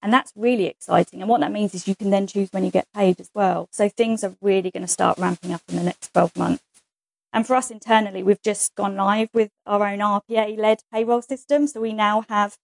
And 0.00 0.12
that's 0.12 0.32
really 0.36 0.66
exciting. 0.66 1.20
And 1.20 1.28
what 1.28 1.40
that 1.40 1.50
means 1.50 1.74
is 1.74 1.88
you 1.88 1.96
can 1.96 2.10
then 2.10 2.26
choose 2.26 2.50
when 2.52 2.64
you 2.64 2.70
get 2.70 2.86
paid 2.94 3.18
as 3.20 3.30
well. 3.34 3.68
So 3.72 3.88
things 3.88 4.22
are 4.22 4.36
really 4.40 4.70
going 4.70 4.84
to 4.84 4.88
start 4.88 5.18
ramping 5.18 5.52
up 5.52 5.62
in 5.68 5.76
the 5.76 5.82
next 5.82 6.12
12 6.12 6.36
months. 6.36 6.62
And 7.32 7.46
for 7.46 7.56
us 7.56 7.70
internally, 7.70 8.22
we've 8.22 8.42
just 8.42 8.74
gone 8.74 8.96
live 8.96 9.28
with 9.34 9.50
our 9.66 9.86
own 9.86 9.98
RPA 9.98 10.56
led 10.56 10.80
payroll 10.92 11.22
system. 11.22 11.66
So 11.66 11.80
we 11.80 11.92
now 11.92 12.24
have 12.28 12.56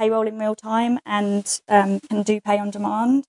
payroll 0.00 0.26
in 0.26 0.38
real 0.38 0.54
time 0.54 0.98
and 1.04 1.60
um, 1.68 2.00
can 2.00 2.22
do 2.22 2.40
pay 2.40 2.58
on 2.58 2.70
demand 2.70 3.24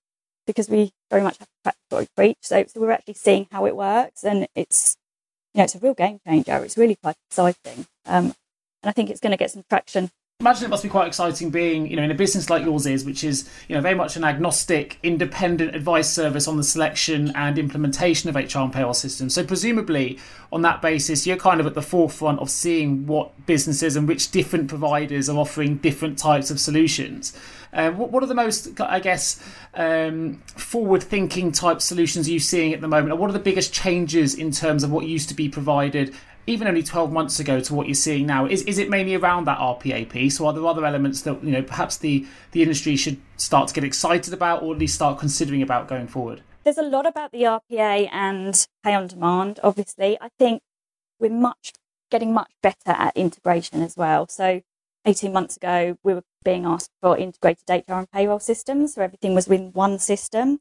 because 0.48 0.70
we 0.70 0.92
very 1.10 1.22
much 1.22 1.38
have 1.66 1.76
we 1.92 2.08
preach. 2.16 2.38
So, 2.42 2.64
so 2.68 2.80
we're 2.80 2.92
actually 2.92 3.16
seeing 3.16 3.48
how 3.52 3.66
it 3.66 3.76
works 3.76 4.24
and 4.24 4.48
it's, 4.56 4.96
you 5.54 5.60
know, 5.60 5.66
it's 5.66 5.76
a 5.76 5.80
real 5.80 5.94
game 5.94 6.20
changer. 6.26 6.64
It's 6.64 6.78
really 6.78 6.96
quite 6.96 7.18
exciting. 7.30 7.86
Um, 8.06 8.34
and 8.82 8.90
I 8.90 8.92
think 8.92 9.10
it's 9.10 9.20
going 9.20 9.32
to 9.32 9.38
get 9.38 9.52
some 9.52 9.64
traction 9.70 10.10
imagine 10.42 10.66
it 10.66 10.70
must 10.70 10.84
be 10.84 10.90
quite 10.90 11.08
exciting 11.08 11.52
being 11.52 11.88
you 11.88 11.96
know 11.96 12.02
in 12.02 12.12
a 12.12 12.16
business 12.16 12.50
like 12.50 12.64
yours 12.64 12.86
is 12.88 13.06
which 13.06 13.24
is 13.24 13.48
you 13.68 13.76
know 13.76 13.82
very 13.82 13.96
much 13.96 14.16
an 14.16 14.24
agnostic 14.24 14.98
independent 15.04 15.76
advice 15.76 16.10
service 16.10 16.48
on 16.48 16.58
the 16.58 16.64
selection 16.64 17.32
and 17.36 17.58
implementation 17.60 18.28
of 18.30 18.36
hr 18.36 18.60
and 18.60 18.74
payroll 18.74 18.94
systems. 18.94 19.34
So 19.36 19.46
presumably 19.46 20.20
on 20.52 20.64
that 20.64 20.82
basis 20.82 21.26
you're 21.26 21.38
kind 21.38 21.60
of 21.60 21.68
at 21.68 21.76
the 21.76 21.82
forefront 21.82 22.40
of 22.40 22.50
seeing 22.50 23.06
what 23.06 23.46
businesses 23.46 23.96
and 23.96 24.08
which 24.08 24.32
different 24.32 24.68
providers 24.68 25.30
are 25.30 25.38
offering 25.38 25.78
different 25.78 26.18
types 26.18 26.50
of 26.50 26.60
solutions. 26.60 27.38
Uh, 27.74 27.92
what, 27.92 28.12
what, 28.12 28.22
are 28.22 28.26
the 28.28 28.36
most 28.36 28.82
i 28.82 29.00
guess 29.00 29.42
um, 29.76 30.42
forward 30.58 31.02
thinking 31.02 31.54
type 31.54 31.82
solutions 31.82 32.28
are 32.28 32.32
you 32.32 32.40
seeing 32.40 32.74
at 32.74 32.82
the 32.82 32.88
moment? 32.88 33.14
Or 33.14 33.16
what 33.16 33.30
are 33.30 33.34
the 33.34 33.40
biggest 33.40 33.72
changes 33.72 34.36
in 34.36 34.52
terms 34.52 34.84
of 34.84 34.92
what 34.92 35.06
used 35.06 35.30
to 35.30 35.36
be 35.36 35.48
provided 35.48 36.14
even 36.48 36.68
only 36.68 36.84
12 36.84 37.12
months 37.12 37.40
ago 37.40 37.60
to 37.60 37.74
what 37.74 37.88
you're 37.88 37.96
seeing 37.96 38.26
now? 38.26 38.46
Is, 38.46 38.64
is 38.64 38.78
it 38.78 38.90
mainly 38.90 39.16
around 39.16 39.46
that 39.46 39.58
RPA 39.60 40.10
piece, 40.10 40.40
or 40.40 40.48
are 40.48 40.54
there 40.54 40.66
other 40.66 40.86
elements 40.86 41.22
that 41.22 41.44
you 41.44 41.52
know 41.52 41.62
perhaps 41.62 41.98
the, 41.98 42.26
the 42.52 42.62
industry 42.62 42.96
should 42.96 43.20
start 43.38 43.68
to 43.70 43.74
get 43.74 43.84
excited 43.84 44.34
about, 44.34 44.64
or 44.64 44.74
at 44.74 44.80
least 44.80 44.96
start 44.96 45.20
considering 45.20 45.62
about 45.62 45.88
going 45.88 46.08
forward? 46.08 46.42
There's 46.64 46.78
a 46.78 46.84
lot 46.84 47.06
about 47.06 47.32
the 47.32 47.44
RPA 47.44 48.10
and 48.12 48.68
pay 48.84 48.94
on 48.94 49.08
demand. 49.08 49.60
Obviously, 49.64 50.18
I 50.22 50.30
think 50.38 50.62
we're 51.20 51.32
much 51.32 51.74
getting 52.12 52.34
much 52.34 52.52
better 52.62 52.92
at 52.92 53.16
integration 53.16 53.82
as 53.82 53.96
well. 53.96 54.28
So 54.28 54.62
18 55.06 55.32
months 55.34 55.58
ago, 55.58 55.98
we 56.04 56.14
were 56.14 56.24
being 56.44 56.66
asked 56.66 56.92
for 57.02 57.18
integrated 57.18 57.70
HR 57.70 57.94
and 57.94 58.12
payroll 58.12 58.40
systems, 58.40 58.96
so 58.96 59.02
everything 59.02 59.34
was 59.34 59.48
within 59.48 59.72
one 59.72 59.98
system. 59.98 60.60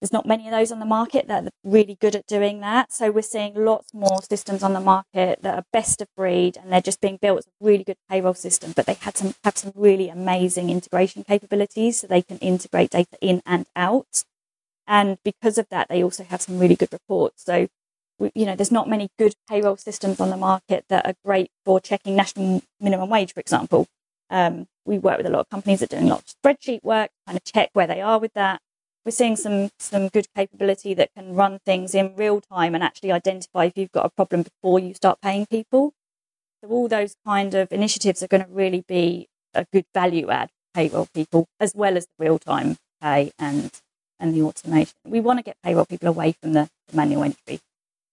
There's 0.00 0.12
not 0.12 0.26
many 0.26 0.46
of 0.46 0.52
those 0.52 0.70
on 0.70 0.80
the 0.80 0.86
market 0.86 1.28
that 1.28 1.44
are 1.44 1.50
really 1.62 1.96
good 1.98 2.14
at 2.14 2.26
doing 2.26 2.60
that. 2.60 2.92
So 2.92 3.10
we're 3.10 3.22
seeing 3.22 3.54
lots 3.54 3.94
more 3.94 4.20
systems 4.22 4.62
on 4.62 4.74
the 4.74 4.80
market 4.80 5.40
that 5.42 5.54
are 5.54 5.64
best 5.72 6.02
of 6.02 6.08
breed 6.16 6.56
and 6.56 6.70
they're 6.70 6.80
just 6.82 7.00
being 7.00 7.18
built 7.20 7.38
as 7.38 7.46
a 7.46 7.64
really 7.64 7.84
good 7.84 7.96
payroll 8.10 8.34
system, 8.34 8.72
but 8.76 8.86
they 8.86 8.94
had 8.94 9.16
some 9.16 9.34
have 9.44 9.56
some 9.56 9.72
really 9.74 10.08
amazing 10.08 10.68
integration 10.68 11.24
capabilities 11.24 12.00
so 12.00 12.06
they 12.06 12.22
can 12.22 12.38
integrate 12.38 12.90
data 12.90 13.16
in 13.20 13.40
and 13.46 13.66
out. 13.74 14.24
And 14.86 15.16
because 15.24 15.56
of 15.56 15.68
that, 15.70 15.88
they 15.88 16.04
also 16.04 16.24
have 16.24 16.42
some 16.42 16.58
really 16.58 16.76
good 16.76 16.92
reports. 16.92 17.42
So 17.44 17.68
you 18.34 18.46
know, 18.46 18.54
there's 18.54 18.70
not 18.70 18.88
many 18.88 19.08
good 19.18 19.34
payroll 19.48 19.76
systems 19.76 20.20
on 20.20 20.30
the 20.30 20.36
market 20.36 20.84
that 20.88 21.06
are 21.06 21.14
great 21.24 21.50
for 21.64 21.80
checking 21.80 22.14
national 22.14 22.62
minimum 22.80 23.08
wage, 23.08 23.32
for 23.32 23.40
example. 23.40 23.86
Um, 24.30 24.66
we 24.84 24.98
work 24.98 25.18
with 25.18 25.26
a 25.26 25.30
lot 25.30 25.40
of 25.40 25.48
companies 25.48 25.80
that 25.80 25.92
are 25.92 25.96
doing 25.96 26.08
lots 26.08 26.34
of 26.34 26.42
spreadsheet 26.42 26.82
work, 26.82 27.10
kind 27.26 27.36
of 27.36 27.44
check 27.44 27.70
where 27.72 27.86
they 27.86 28.00
are 28.00 28.18
with 28.18 28.32
that 28.34 28.60
we're 29.04 29.12
seeing 29.12 29.36
some 29.36 29.70
some 29.78 30.08
good 30.08 30.26
capability 30.34 30.94
that 30.94 31.10
can 31.16 31.34
run 31.34 31.58
things 31.64 31.94
in 31.94 32.14
real 32.16 32.40
time 32.40 32.74
and 32.74 32.82
actually 32.82 33.12
identify 33.12 33.64
if 33.66 33.76
you've 33.76 33.92
got 33.92 34.06
a 34.06 34.10
problem 34.10 34.42
before 34.42 34.78
you 34.78 34.94
start 34.94 35.20
paying 35.20 35.46
people. 35.46 35.92
So 36.62 36.70
all 36.70 36.88
those 36.88 37.14
kind 37.26 37.54
of 37.54 37.72
initiatives 37.72 38.22
are 38.22 38.28
going 38.28 38.44
to 38.44 38.50
really 38.50 38.84
be 38.86 39.28
a 39.54 39.66
good 39.72 39.84
value 39.94 40.30
add 40.30 40.48
for 40.48 40.80
payroll 40.80 41.08
people, 41.14 41.46
as 41.60 41.74
well 41.74 41.96
as 41.96 42.06
the 42.06 42.24
real 42.24 42.38
time 42.38 42.76
pay 43.02 43.32
and 43.38 43.70
and 44.18 44.34
the 44.34 44.42
automation. 44.42 44.94
We 45.06 45.20
want 45.20 45.38
to 45.38 45.42
get 45.42 45.56
payroll 45.62 45.86
people 45.86 46.08
away 46.08 46.34
from 46.40 46.52
the, 46.54 46.68
the 46.88 46.96
manual 46.96 47.24
entry 47.24 47.60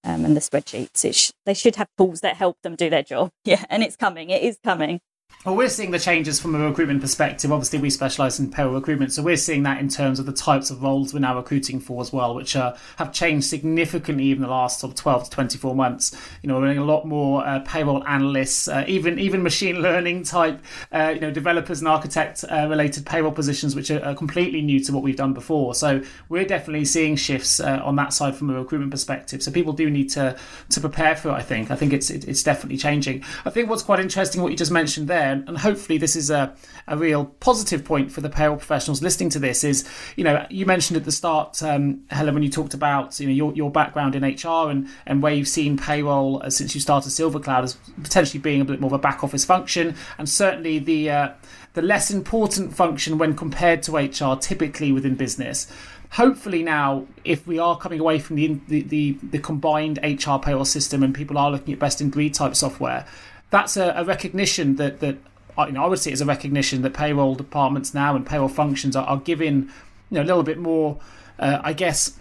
um, 0.03 0.25
and 0.25 0.35
the 0.35 0.41
spreadsheets. 0.41 1.13
Sh- 1.13 1.31
they 1.45 1.53
should 1.53 1.75
have 1.77 1.87
tools 1.97 2.21
that 2.21 2.35
help 2.35 2.57
them 2.63 2.75
do 2.75 2.89
their 2.89 3.03
job. 3.03 3.29
Yeah, 3.45 3.63
and 3.69 3.83
it's 3.83 3.95
coming. 3.95 4.29
It 4.29 4.43
is 4.43 4.57
coming. 4.63 4.99
Well, 5.43 5.55
we're 5.55 5.69
seeing 5.69 5.89
the 5.89 5.97
changes 5.97 6.39
from 6.39 6.53
a 6.53 6.59
recruitment 6.59 7.01
perspective. 7.01 7.51
Obviously, 7.51 7.79
we 7.79 7.89
specialise 7.89 8.39
in 8.39 8.51
payroll 8.51 8.75
recruitment, 8.75 9.11
so 9.11 9.23
we're 9.23 9.37
seeing 9.37 9.63
that 9.63 9.79
in 9.79 9.89
terms 9.89 10.19
of 10.19 10.27
the 10.27 10.31
types 10.31 10.69
of 10.69 10.83
roles 10.83 11.15
we're 11.15 11.19
now 11.19 11.35
recruiting 11.35 11.79
for 11.79 11.99
as 11.99 12.13
well, 12.13 12.35
which 12.35 12.55
uh, 12.55 12.75
have 12.97 13.11
changed 13.11 13.47
significantly 13.47 14.25
even 14.25 14.43
the 14.43 14.47
last 14.47 14.79
sort 14.79 14.93
of 14.93 14.99
12 14.99 15.23
to 15.23 15.29
24 15.31 15.75
months. 15.75 16.15
You 16.43 16.47
know, 16.47 16.59
we're 16.59 16.67
getting 16.67 16.83
a 16.83 16.85
lot 16.85 17.07
more 17.07 17.43
uh, 17.43 17.61
payroll 17.61 18.03
analysts, 18.03 18.67
uh, 18.67 18.85
even 18.87 19.17
even 19.17 19.41
machine 19.41 19.81
learning 19.81 20.25
type, 20.25 20.61
uh, 20.91 21.13
you 21.15 21.21
know, 21.21 21.31
developers 21.31 21.79
and 21.79 21.87
architect 21.87 22.45
uh, 22.47 22.67
related 22.69 23.07
payroll 23.07 23.31
positions, 23.31 23.75
which 23.75 23.89
are, 23.89 24.05
are, 24.05 24.13
completely 24.13 24.61
new 24.61 24.79
to 24.83 24.93
what 24.93 25.01
we've 25.01 25.15
done 25.15 25.33
before. 25.33 25.73
So 25.73 26.03
we're 26.29 26.45
definitely 26.45 26.85
seeing 26.85 27.15
shifts 27.15 27.59
uh, 27.59 27.81
on 27.83 27.95
that 27.95 28.13
side 28.13 28.35
from 28.35 28.51
a 28.51 28.53
recruitment 28.53 28.91
perspective. 28.91 29.41
So 29.41 29.51
people 29.51 29.73
do 29.73 29.89
need 29.89 30.11
to 30.11 30.37
to 30.69 30.79
prepare 30.79 31.15
for 31.15 31.29
it. 31.29 31.33
I 31.33 31.41
think. 31.41 31.71
I 31.71 31.75
think 31.75 31.93
it's 31.93 32.11
it, 32.11 32.27
it's 32.27 32.43
definitely 32.43 32.77
changing. 32.77 33.23
I 33.43 33.49
think 33.49 33.71
what's 33.71 33.81
quite 33.81 33.99
interesting 33.99 34.43
what 34.43 34.51
you 34.51 34.57
just 34.57 34.71
mentioned 34.71 35.07
there 35.07 35.20
there, 35.21 35.43
and 35.47 35.57
hopefully 35.57 35.97
this 35.97 36.15
is 36.15 36.29
a, 36.29 36.55
a 36.87 36.97
real 36.97 37.25
positive 37.25 37.85
point 37.85 38.11
for 38.11 38.21
the 38.21 38.29
payroll 38.29 38.57
professionals 38.57 39.01
listening 39.01 39.29
to 39.29 39.39
this. 39.39 39.63
Is 39.63 39.87
you 40.15 40.23
know 40.23 40.45
you 40.49 40.65
mentioned 40.65 40.97
at 40.97 41.05
the 41.05 41.11
start, 41.11 41.61
um, 41.63 42.01
Helen, 42.09 42.33
when 42.33 42.43
you 42.43 42.49
talked 42.49 42.73
about 42.73 43.19
you 43.19 43.27
know 43.27 43.33
your, 43.33 43.53
your 43.53 43.71
background 43.71 44.15
in 44.15 44.23
HR 44.23 44.69
and 44.69 44.87
and 45.05 45.21
where 45.21 45.33
you've 45.33 45.47
seen 45.47 45.77
payroll 45.77 46.41
uh, 46.43 46.49
since 46.49 46.75
you 46.75 46.81
started 46.81 47.09
SilverCloud 47.09 47.63
as 47.63 47.73
potentially 48.03 48.39
being 48.39 48.61
a 48.61 48.65
bit 48.65 48.79
more 48.79 48.89
of 48.89 48.93
a 48.93 48.99
back 48.99 49.23
office 49.23 49.45
function, 49.45 49.95
and 50.17 50.27
certainly 50.27 50.79
the 50.79 51.09
uh, 51.09 51.29
the 51.73 51.81
less 51.81 52.11
important 52.11 52.75
function 52.75 53.17
when 53.17 53.35
compared 53.35 53.83
to 53.83 53.97
HR 53.97 54.35
typically 54.35 54.91
within 54.91 55.15
business 55.15 55.71
hopefully 56.11 56.61
now, 56.61 57.07
if 57.23 57.47
we 57.47 57.57
are 57.57 57.77
coming 57.77 57.99
away 57.99 58.19
from 58.19 58.35
the, 58.35 58.59
the, 58.67 58.81
the, 58.81 59.17
the, 59.23 59.39
combined 59.39 59.97
HR 60.03 60.37
payroll 60.37 60.65
system 60.65 61.03
and 61.03 61.15
people 61.15 61.37
are 61.37 61.49
looking 61.49 61.73
at 61.73 61.79
best 61.79 62.01
in 62.01 62.09
breed 62.09 62.33
type 62.33 62.53
software, 62.53 63.05
that's 63.51 63.77
a, 63.77 63.93
a 63.95 64.03
recognition 64.03 64.77
that 64.77 64.99
that 65.01 65.17
you 65.59 65.73
know 65.73 65.83
I 65.83 65.87
would 65.87 65.99
see 65.99 66.09
it 66.09 66.13
as 66.13 66.21
a 66.21 66.25
recognition 66.25 66.81
that 66.81 66.93
payroll 66.93 67.35
departments 67.35 67.93
now 67.93 68.15
and 68.15 68.25
payroll 68.25 68.49
functions 68.49 68.95
are, 68.95 69.05
are 69.05 69.17
giving 69.17 69.69
you 70.09 70.17
know 70.17 70.23
a 70.23 70.25
little 70.25 70.43
bit 70.43 70.57
more. 70.57 70.99
Uh, 71.37 71.59
I 71.63 71.73
guess 71.73 72.17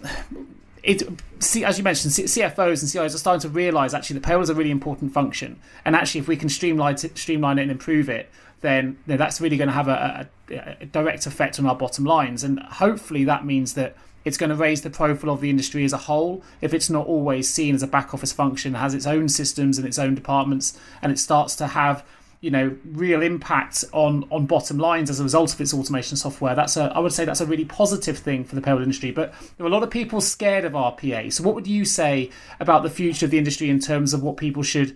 it 0.83 1.03
see 1.39 1.65
as 1.65 1.77
you 1.77 1.83
mentioned 1.83 2.13
CFOs 2.13 2.81
and 2.81 2.91
CIOs 2.91 3.15
are 3.15 3.17
starting 3.17 3.41
to 3.41 3.49
realise 3.49 3.93
actually 3.93 4.15
that 4.15 4.23
payroll 4.23 4.43
is 4.43 4.49
a 4.49 4.55
really 4.55 4.71
important 4.71 5.13
function, 5.13 5.59
and 5.85 5.95
actually 5.95 6.19
if 6.19 6.27
we 6.27 6.37
can 6.37 6.49
streamline 6.49 6.97
streamline 6.97 7.57
it 7.57 7.63
and 7.63 7.71
improve 7.71 8.09
it, 8.09 8.29
then 8.61 8.97
you 9.05 9.13
know, 9.13 9.17
that's 9.17 9.41
really 9.41 9.57
going 9.57 9.67
to 9.67 9.73
have 9.73 9.87
a, 9.87 10.29
a, 10.49 10.75
a 10.81 10.85
direct 10.85 11.25
effect 11.25 11.59
on 11.59 11.65
our 11.65 11.75
bottom 11.75 12.05
lines, 12.05 12.43
and 12.43 12.59
hopefully 12.59 13.23
that 13.25 13.45
means 13.45 13.73
that 13.73 13.95
it's 14.23 14.37
going 14.37 14.51
to 14.51 14.55
raise 14.55 14.81
the 14.83 14.89
profile 14.89 15.31
of 15.31 15.41
the 15.41 15.49
industry 15.49 15.83
as 15.83 15.93
a 15.93 15.97
whole. 15.97 16.43
If 16.61 16.73
it's 16.73 16.89
not 16.89 17.07
always 17.07 17.49
seen 17.49 17.73
as 17.73 17.81
a 17.81 17.87
back 17.87 18.13
office 18.13 18.31
function, 18.31 18.75
has 18.75 18.93
its 18.93 19.07
own 19.07 19.29
systems 19.29 19.77
and 19.77 19.87
its 19.87 19.97
own 19.97 20.15
departments, 20.15 20.79
and 21.01 21.11
it 21.11 21.19
starts 21.19 21.55
to 21.57 21.67
have 21.67 22.05
you 22.41 22.49
know 22.49 22.75
real 22.85 23.21
impact 23.21 23.85
on 23.93 24.25
on 24.31 24.47
bottom 24.47 24.77
lines 24.77 25.09
as 25.09 25.19
a 25.19 25.23
result 25.23 25.53
of 25.53 25.61
its 25.61 25.73
automation 25.73 26.17
software. 26.17 26.55
That's 26.55 26.75
a 26.75 26.91
i 26.95 26.99
would 26.99 27.13
say 27.13 27.23
that's 27.23 27.41
a 27.41 27.45
really 27.45 27.65
positive 27.65 28.17
thing 28.17 28.43
for 28.43 28.55
the 28.55 28.61
payroll 28.61 28.81
industry. 28.81 29.11
But 29.11 29.33
there 29.57 29.65
are 29.65 29.69
a 29.69 29.71
lot 29.71 29.83
of 29.83 29.91
people 29.91 30.21
scared 30.21 30.65
of 30.65 30.73
rpa 30.73 31.31
so 31.31 31.43
what 31.43 31.55
would 31.55 31.67
you 31.67 31.85
say 31.85 32.31
about 32.59 32.83
the 32.83 32.89
future 32.89 33.25
of 33.25 33.31
the 33.31 33.37
industry 33.37 33.69
in 33.69 33.79
terms 33.79 34.13
of 34.13 34.23
what 34.23 34.37
people 34.37 34.63
should 34.63 34.89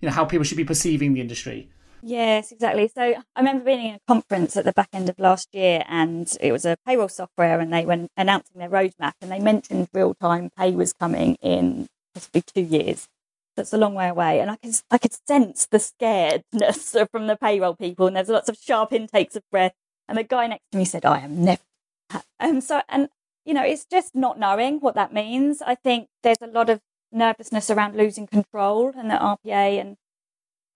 you 0.00 0.08
know 0.08 0.10
how 0.10 0.24
people 0.24 0.44
should 0.44 0.56
be 0.56 0.64
perceiving 0.64 1.14
the 1.14 1.20
industry 1.20 1.68
Yes, 2.00 2.52
exactly. 2.52 2.88
So 2.88 3.02
I 3.02 3.40
remember 3.40 3.64
being 3.64 3.84
in 3.86 3.94
a 3.96 4.00
conference 4.06 4.56
at 4.56 4.64
the 4.64 4.72
back 4.72 4.88
end 4.92 5.08
of 5.08 5.18
last 5.18 5.48
year, 5.52 5.82
and 5.88 6.32
it 6.40 6.52
was 6.52 6.64
a 6.64 6.76
payroll 6.86 7.08
software, 7.08 7.58
and 7.58 7.72
they 7.72 7.84
were 7.84 8.06
announcing 8.16 8.58
their 8.60 8.68
roadmap, 8.70 9.14
and 9.20 9.30
they 9.32 9.40
mentioned 9.40 9.88
real 9.92 10.14
time 10.14 10.50
pay 10.56 10.70
was 10.72 10.92
coming 10.92 11.34
in 11.42 11.88
possibly 12.14 12.42
two 12.42 12.60
years. 12.60 13.08
That's 13.56 13.72
a 13.72 13.78
long 13.78 13.94
way 13.94 14.08
away, 14.08 14.38
and 14.38 14.48
I 14.50 14.56
could 14.56 14.74
I 14.92 14.98
could 14.98 15.14
sense 15.26 15.66
the 15.66 15.78
scaredness 15.78 17.08
from 17.10 17.26
the 17.26 17.36
payroll 17.36 17.74
people, 17.74 18.06
and 18.06 18.14
there's 18.16 18.28
lots 18.28 18.48
of 18.48 18.56
sharp 18.58 18.92
intakes 18.92 19.34
of 19.34 19.42
breath. 19.50 19.74
And 20.08 20.16
the 20.16 20.22
guy 20.22 20.46
next 20.46 20.70
to 20.72 20.78
me 20.78 20.84
said, 20.84 21.04
"I 21.04 21.18
am 21.20 21.44
never." 21.44 21.62
And 22.40 22.56
um, 22.56 22.60
so, 22.60 22.80
and 22.88 23.08
you 23.44 23.54
know, 23.54 23.64
it's 23.64 23.84
just 23.84 24.14
not 24.14 24.38
knowing 24.38 24.78
what 24.78 24.94
that 24.94 25.12
means. 25.12 25.60
I 25.62 25.74
think 25.74 26.08
there's 26.22 26.40
a 26.40 26.46
lot 26.46 26.70
of 26.70 26.80
nervousness 27.10 27.70
around 27.70 27.96
losing 27.96 28.28
control, 28.28 28.92
and 28.96 29.10
the 29.10 29.16
RPA 29.16 29.80
and 29.80 29.96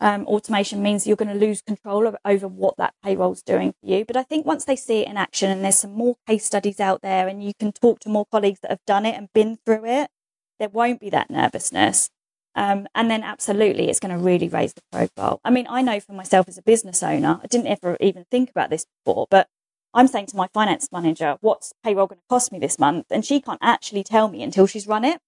um, 0.03 0.27
automation 0.27 0.83
means 0.83 1.07
you're 1.07 1.15
going 1.15 1.33
to 1.33 1.47
lose 1.47 1.63
control 1.63 2.09
of, 2.09 2.17
over 2.25 2.49
what 2.49 2.77
that 2.77 2.93
payroll's 3.05 3.41
doing 3.41 3.73
for 3.81 3.89
you. 3.89 4.05
But 4.05 4.17
I 4.17 4.25
think 4.25 4.45
once 4.45 4.65
they 4.65 4.75
see 4.75 5.03
it 5.03 5.09
in 5.09 5.17
action 5.17 5.49
and 5.49 5.65
there's 5.65 5.79
some 5.79 5.93
more 5.93 6.17
case 6.27 6.45
studies 6.45 6.81
out 6.81 7.03
there 7.03 7.29
and 7.29 7.43
you 7.43 7.53
can 7.55 7.71
talk 7.71 8.01
to 8.01 8.09
more 8.09 8.27
colleagues 8.27 8.59
that 8.61 8.73
have 8.73 8.85
done 8.85 9.07
it 9.07 9.15
and 9.15 9.33
been 9.33 9.59
through 9.65 9.87
it, 9.87 10.11
there 10.59 10.69
won't 10.69 10.99
be 10.99 11.09
that 11.11 11.31
nervousness. 11.31 12.11
Um, 12.57 12.89
and 12.97 13.09
then 13.09 13.23
absolutely, 13.23 13.89
it's 13.89 14.01
going 14.01 14.15
to 14.15 14.23
really 14.23 14.49
raise 14.49 14.75
the 14.75 14.83
profile. 14.91 15.41
I 15.45 15.51
mean, 15.51 15.67
I 15.71 15.83
know 15.83 16.01
for 16.01 16.15
myself 16.15 16.49
as 16.49 16.59
a 16.59 16.63
business 16.63 17.01
owner, 17.05 17.39
I 17.41 17.47
didn't 17.47 17.69
ever 17.69 17.97
even 18.01 18.25
think 18.29 18.51
about 18.51 18.71
this 18.71 18.85
before, 19.05 19.29
but 19.31 19.49
I'm 19.95 20.09
saying 20.09 20.27
to 20.27 20.37
my 20.37 20.49
finance 20.53 20.89
manager, 20.91 21.37
what's 21.43 21.75
payroll 21.85 22.09
going 22.09 22.19
to 22.19 22.25
cost 22.29 22.51
me 22.51 22.59
this 22.59 22.77
month? 22.77 23.07
And 23.11 23.25
she 23.25 23.41
can't 23.41 23.61
actually 23.63 24.03
tell 24.03 24.27
me 24.27 24.43
until 24.43 24.67
she's 24.67 24.89
run 24.89 25.05
it. 25.05 25.21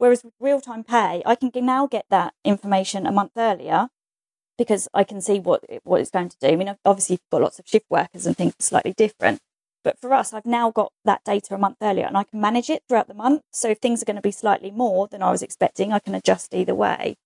Whereas 0.00 0.24
with 0.24 0.32
real 0.40 0.62
time 0.62 0.82
pay, 0.82 1.22
I 1.26 1.34
can 1.34 1.52
now 1.56 1.86
get 1.86 2.06
that 2.08 2.32
information 2.42 3.06
a 3.06 3.12
month 3.12 3.32
earlier 3.36 3.90
because 4.56 4.88
I 4.94 5.04
can 5.04 5.20
see 5.20 5.40
what, 5.40 5.62
what 5.84 6.00
it's 6.00 6.10
going 6.10 6.30
to 6.30 6.38
do. 6.40 6.46
I 6.46 6.56
mean, 6.56 6.74
obviously, 6.86 7.14
you've 7.14 7.30
got 7.30 7.42
lots 7.42 7.58
of 7.58 7.68
shift 7.68 7.84
workers 7.90 8.24
and 8.24 8.34
things 8.34 8.54
slightly 8.60 8.94
different. 8.94 9.40
But 9.84 10.00
for 10.00 10.14
us, 10.14 10.32
I've 10.32 10.46
now 10.46 10.70
got 10.70 10.92
that 11.04 11.22
data 11.24 11.54
a 11.54 11.58
month 11.58 11.76
earlier 11.82 12.06
and 12.06 12.16
I 12.16 12.24
can 12.24 12.40
manage 12.40 12.70
it 12.70 12.82
throughout 12.88 13.08
the 13.08 13.14
month. 13.14 13.42
So 13.52 13.68
if 13.68 13.78
things 13.78 14.00
are 14.00 14.06
going 14.06 14.16
to 14.16 14.22
be 14.22 14.30
slightly 14.30 14.70
more 14.70 15.06
than 15.06 15.22
I 15.22 15.30
was 15.32 15.42
expecting, 15.42 15.92
I 15.92 15.98
can 15.98 16.14
adjust 16.14 16.54
either 16.54 16.74
way. 16.74 17.18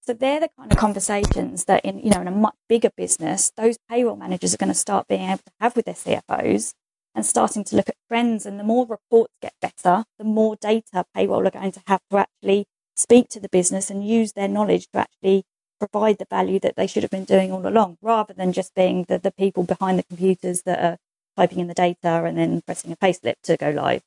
So 0.00 0.14
they're 0.14 0.40
the 0.40 0.48
kind 0.58 0.72
of 0.72 0.78
conversations 0.78 1.66
that 1.66 1.84
in, 1.84 1.98
you 1.98 2.10
know, 2.12 2.22
in 2.22 2.28
a 2.28 2.32
much 2.32 2.56
bigger 2.66 2.90
business, 2.96 3.52
those 3.58 3.76
payroll 3.90 4.16
managers 4.16 4.54
are 4.54 4.58
going 4.58 4.72
to 4.72 4.74
start 4.74 5.06
being 5.06 5.28
able 5.28 5.42
to 5.44 5.52
have 5.60 5.76
with 5.76 5.84
their 5.84 5.94
CFOs 5.94 6.72
and 7.14 7.26
starting 7.26 7.64
to 7.64 7.76
look 7.76 7.88
at 7.88 7.96
trends. 8.08 8.46
And 8.46 8.58
the 8.58 8.64
more 8.64 8.86
reports 8.86 9.34
get 9.40 9.54
better, 9.60 10.04
the 10.18 10.24
more 10.24 10.56
data 10.56 11.04
payroll 11.14 11.46
are 11.46 11.50
going 11.50 11.72
to 11.72 11.82
have 11.86 12.00
to 12.10 12.18
actually 12.18 12.66
speak 12.94 13.28
to 13.30 13.40
the 13.40 13.48
business 13.48 13.90
and 13.90 14.06
use 14.06 14.32
their 14.32 14.48
knowledge 14.48 14.86
to 14.92 14.98
actually 14.98 15.44
provide 15.80 16.18
the 16.18 16.26
value 16.30 16.60
that 16.60 16.76
they 16.76 16.86
should 16.86 17.02
have 17.02 17.10
been 17.10 17.24
doing 17.24 17.50
all 17.50 17.66
along, 17.66 17.98
rather 18.00 18.32
than 18.32 18.52
just 18.52 18.74
being 18.74 19.04
the, 19.08 19.18
the 19.18 19.32
people 19.32 19.64
behind 19.64 19.98
the 19.98 20.04
computers 20.04 20.62
that 20.62 20.78
are 20.78 20.96
typing 21.36 21.58
in 21.58 21.66
the 21.66 21.74
data 21.74 22.24
and 22.24 22.38
then 22.38 22.60
pressing 22.62 22.92
a 22.92 22.96
payslip 22.96 23.34
to 23.42 23.56
go 23.56 23.70
live. 23.70 24.02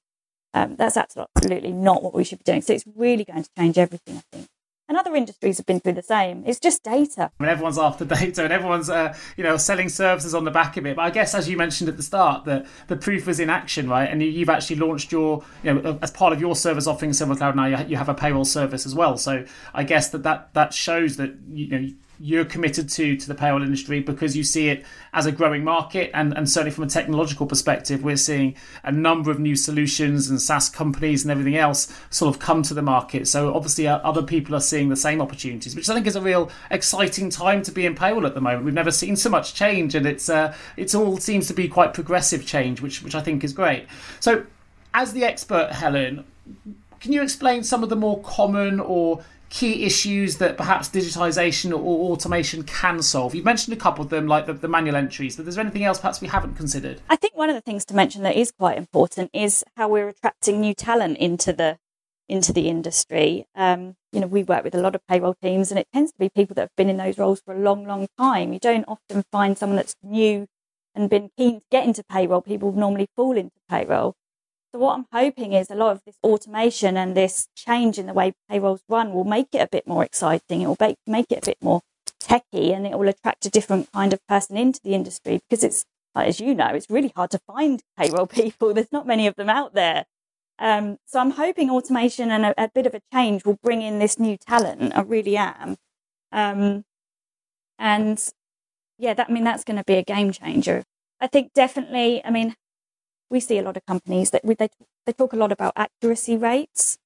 Um, 0.53 0.75
that's 0.77 0.95
absolutely 0.95 1.73
not 1.73 2.01
what 2.01 2.13
we 2.13 2.23
should 2.23 2.39
be 2.39 2.43
doing. 2.45 2.61
So 2.61 2.73
it's 2.73 2.85
really 2.95 3.25
going 3.25 3.43
to 3.43 3.49
change 3.57 3.77
everything, 3.77 4.17
I 4.17 4.23
think. 4.31 4.47
And 4.87 4.97
other 4.97 5.15
industries 5.15 5.57
have 5.57 5.65
been 5.65 5.79
through 5.79 5.93
the 5.93 6.03
same. 6.03 6.43
It's 6.45 6.59
just 6.59 6.83
data. 6.83 7.31
I 7.39 7.43
mean, 7.43 7.49
everyone's 7.51 7.79
after 7.79 8.05
data, 8.05 8.43
and 8.43 8.53
everyone's, 8.53 8.89
uh, 8.89 9.17
you 9.35 9.43
know, 9.43 9.57
selling 9.57 9.89
services 9.89 10.35
on 10.35 10.43
the 10.43 10.51
back 10.51 10.77
of 10.77 10.85
it. 10.85 10.95
But 10.95 11.01
I 11.03 11.09
guess, 11.09 11.33
as 11.33 11.49
you 11.49 11.57
mentioned 11.57 11.89
at 11.89 11.97
the 11.97 12.03
start, 12.03 12.45
that 12.45 12.67
the 12.87 12.95
proof 12.95 13.25
was 13.25 13.39
in 13.39 13.49
action, 13.49 13.89
right? 13.89 14.09
And 14.09 14.21
you've 14.21 14.49
actually 14.49 14.75
launched 14.77 15.11
your, 15.11 15.43
you 15.63 15.73
know, 15.73 15.99
as 16.01 16.11
part 16.11 16.33
of 16.33 16.39
your 16.39 16.55
service 16.55 16.85
offering, 16.85 17.13
Silver 17.13 17.35
Cloud 17.35 17.55
now, 17.55 17.65
you 17.65 17.97
have 17.97 18.09
a 18.09 18.13
payroll 18.13 18.45
service 18.45 18.85
as 18.85 18.93
well. 18.93 19.17
So 19.17 19.45
I 19.73 19.83
guess 19.83 20.09
that 20.09 20.23
that, 20.23 20.53
that 20.53 20.73
shows 20.73 21.17
that 21.17 21.35
you 21.51 21.67
know 21.67 21.89
you're 22.19 22.45
committed 22.45 22.89
to 22.89 23.17
to 23.17 23.27
the 23.27 23.35
payroll 23.35 23.61
industry 23.61 23.99
because 23.99 24.35
you 24.35 24.43
see 24.43 24.69
it 24.69 24.85
as 25.13 25.25
a 25.25 25.31
growing 25.31 25.63
market. 25.63 26.11
And, 26.13 26.35
and 26.37 26.49
certainly 26.49 26.71
from 26.71 26.85
a 26.85 26.87
technological 26.87 27.45
perspective 27.45 28.03
we're 28.03 28.17
seeing 28.17 28.55
a 28.83 28.91
number 28.91 29.31
of 29.31 29.39
new 29.39 29.55
solutions 29.55 30.29
and 30.29 30.41
SaaS 30.41 30.69
companies 30.69 31.23
and 31.23 31.31
everything 31.31 31.55
else 31.55 31.91
sort 32.09 32.33
of 32.33 32.39
come 32.39 32.63
to 32.63 32.73
the 32.73 32.81
market. 32.81 33.27
So 33.27 33.53
obviously 33.53 33.87
uh, 33.87 33.97
other 33.97 34.23
people 34.23 34.55
are 34.55 34.61
seeing 34.61 34.89
the 34.89 34.95
same 34.95 35.21
opportunities 35.21 35.75
which 35.75 35.89
I 35.89 35.93
think 35.93 36.07
is 36.07 36.15
a 36.15 36.21
real 36.21 36.49
exciting 36.71 37.29
time 37.29 37.61
to 37.63 37.71
be 37.71 37.85
in 37.85 37.95
payroll 37.95 38.25
at 38.25 38.35
the 38.35 38.41
moment. 38.41 38.65
We've 38.65 38.73
never 38.73 38.91
seen 38.91 39.15
so 39.15 39.29
much 39.29 39.53
change 39.53 39.95
and 39.95 40.05
it's 40.05 40.29
uh, 40.29 40.55
it's 40.77 40.95
all 40.95 41.17
seems 41.17 41.47
to 41.47 41.53
be 41.53 41.67
quite 41.67 41.93
progressive 41.93 42.45
change 42.45 42.81
which 42.81 43.03
which 43.03 43.15
I 43.15 43.21
think 43.21 43.43
is 43.43 43.53
great. 43.53 43.87
So 44.19 44.45
as 44.93 45.13
the 45.13 45.23
expert 45.23 45.71
Helen 45.71 46.25
can 46.99 47.11
you 47.11 47.21
explain 47.21 47.63
some 47.63 47.83
of 47.83 47.89
the 47.89 47.95
more 47.95 48.19
common 48.21 48.79
or 48.79 49.23
key 49.55 49.85
issues 49.85 50.35
that 50.37 50.57
perhaps 50.57 50.89
digitization 50.89 51.71
or 51.71 52.11
automation 52.11 52.61
can 52.63 53.01
solve? 53.01 53.33
You've 53.33 53.45
mentioned 53.45 53.73
a 53.73 53.79
couple 53.79 54.03
of 54.03 54.09
them, 54.09 54.27
like 54.27 54.47
the, 54.47 54.53
the, 54.53 54.67
manual 54.67 54.97
entries, 54.97 55.37
but 55.37 55.47
is 55.47 55.55
there 55.55 55.63
anything 55.63 55.85
else 55.85 55.97
perhaps 55.97 56.19
we 56.19 56.27
haven't 56.27 56.55
considered? 56.55 56.99
I 57.09 57.15
think 57.15 57.37
one 57.37 57.49
of 57.49 57.55
the 57.55 57.61
things 57.61 57.85
to 57.85 57.95
mention 57.95 58.23
that 58.23 58.35
is 58.35 58.51
quite 58.51 58.77
important 58.77 59.29
is 59.33 59.63
how 59.77 59.87
we're 59.87 60.09
attracting 60.09 60.59
new 60.59 60.73
talent 60.73 61.17
into 61.19 61.53
the 61.53 61.77
into 62.27 62.51
the 62.51 62.67
industry. 62.67 63.45
Um, 63.55 63.95
you 64.11 64.19
know, 64.19 64.27
we 64.27 64.43
work 64.43 64.63
with 64.65 64.75
a 64.75 64.81
lot 64.81 64.95
of 64.95 65.07
payroll 65.07 65.35
teams, 65.41 65.71
and 65.71 65.79
it 65.79 65.87
tends 65.93 66.11
to 66.11 66.17
be 66.17 66.27
people 66.27 66.55
that 66.55 66.61
have 66.61 66.75
been 66.75 66.89
in 66.89 66.97
those 66.97 67.17
roles 67.17 67.39
for 67.39 67.53
a 67.53 67.59
long, 67.59 67.85
long 67.85 68.07
time. 68.17 68.51
You 68.51 68.59
don't 68.59 68.85
often 68.87 69.23
find 69.31 69.57
someone 69.57 69.77
that's 69.77 69.95
new 70.03 70.47
and 70.95 71.09
been 71.09 71.29
keen 71.37 71.59
to 71.59 71.65
get 71.71 71.85
into 71.85 72.03
payroll. 72.03 72.41
People 72.41 72.73
normally 72.73 73.07
fall 73.15 73.37
into 73.37 73.55
payroll. 73.69 74.15
So 74.75 74.79
what 74.79 74.95
I'm 74.95 75.05
hoping 75.13 75.53
is 75.53 75.71
a 75.71 75.75
lot 75.75 75.93
of 75.93 76.01
this 76.05 76.17
automation 76.21 76.97
and 76.97 77.15
this 77.15 77.47
change 77.55 77.97
in 77.97 78.07
the 78.07 78.13
way 78.13 78.33
payrolls 78.49 78.81
run 78.89 79.13
will 79.13 79.23
make 79.23 79.47
it 79.53 79.59
a 79.59 79.69
bit 79.71 79.87
more 79.87 80.03
exciting. 80.03 80.59
It 80.59 80.67
will 80.67 80.75
make, 80.77 80.97
make 81.07 81.31
it 81.31 81.47
a 81.47 81.51
bit 81.51 81.57
more 81.61 81.79
techy 82.19 82.73
and 82.73 82.85
it 82.85 82.99
will 82.99 83.07
attract 83.07 83.45
a 83.45 83.49
different 83.49 83.89
kind 83.93 84.11
of 84.11 84.19
person 84.27 84.57
into 84.57 84.81
the 84.83 84.93
industry 84.93 85.39
because 85.39 85.63
it's, 85.63 85.85
as 86.13 86.41
you 86.41 86.53
know, 86.53 86.67
it's 86.73 86.89
really 86.89 87.13
hard 87.15 87.31
to 87.31 87.39
find 87.47 87.83
payroll 87.97 88.27
people. 88.27 88.73
There's 88.73 88.91
not 88.91 89.07
many 89.07 89.27
of 89.27 89.35
them 89.35 89.49
out 89.49 89.75
there. 89.75 90.03
Um, 90.59 90.97
so 91.05 91.21
I'm 91.21 91.31
hoping 91.31 91.69
automation 91.69 92.29
and 92.29 92.47
a, 92.47 92.63
a, 92.65 92.69
bit 92.75 92.85
of 92.85 92.93
a 92.93 93.01
change 93.13 93.45
will 93.45 93.59
bring 93.63 93.81
in 93.81 93.99
this 93.99 94.19
new 94.19 94.35
talent. 94.35 94.91
I 94.93 95.03
really 95.03 95.37
am. 95.37 95.77
Um, 96.33 96.83
and 97.79 98.21
yeah, 98.97 99.13
that, 99.13 99.29
I 99.29 99.31
mean, 99.31 99.45
that's 99.45 99.63
going 99.63 99.77
to 99.77 99.85
be 99.85 99.95
a 99.95 100.03
game 100.03 100.33
changer. 100.33 100.83
I 101.21 101.27
think 101.27 101.53
definitely, 101.53 102.21
I 102.25 102.29
mean, 102.29 102.55
we 103.29 103.39
see 103.39 103.57
a 103.57 103.63
lot 103.63 103.77
of 103.77 103.85
companies 103.85 104.31
that 104.31 104.45
we, 104.45 104.55
they, 104.55 104.69
they 105.05 105.13
talk 105.13 105.33
a 105.33 105.37
lot 105.37 105.51
about 105.51 105.73
accuracy 105.75 106.37
rates 106.37 106.97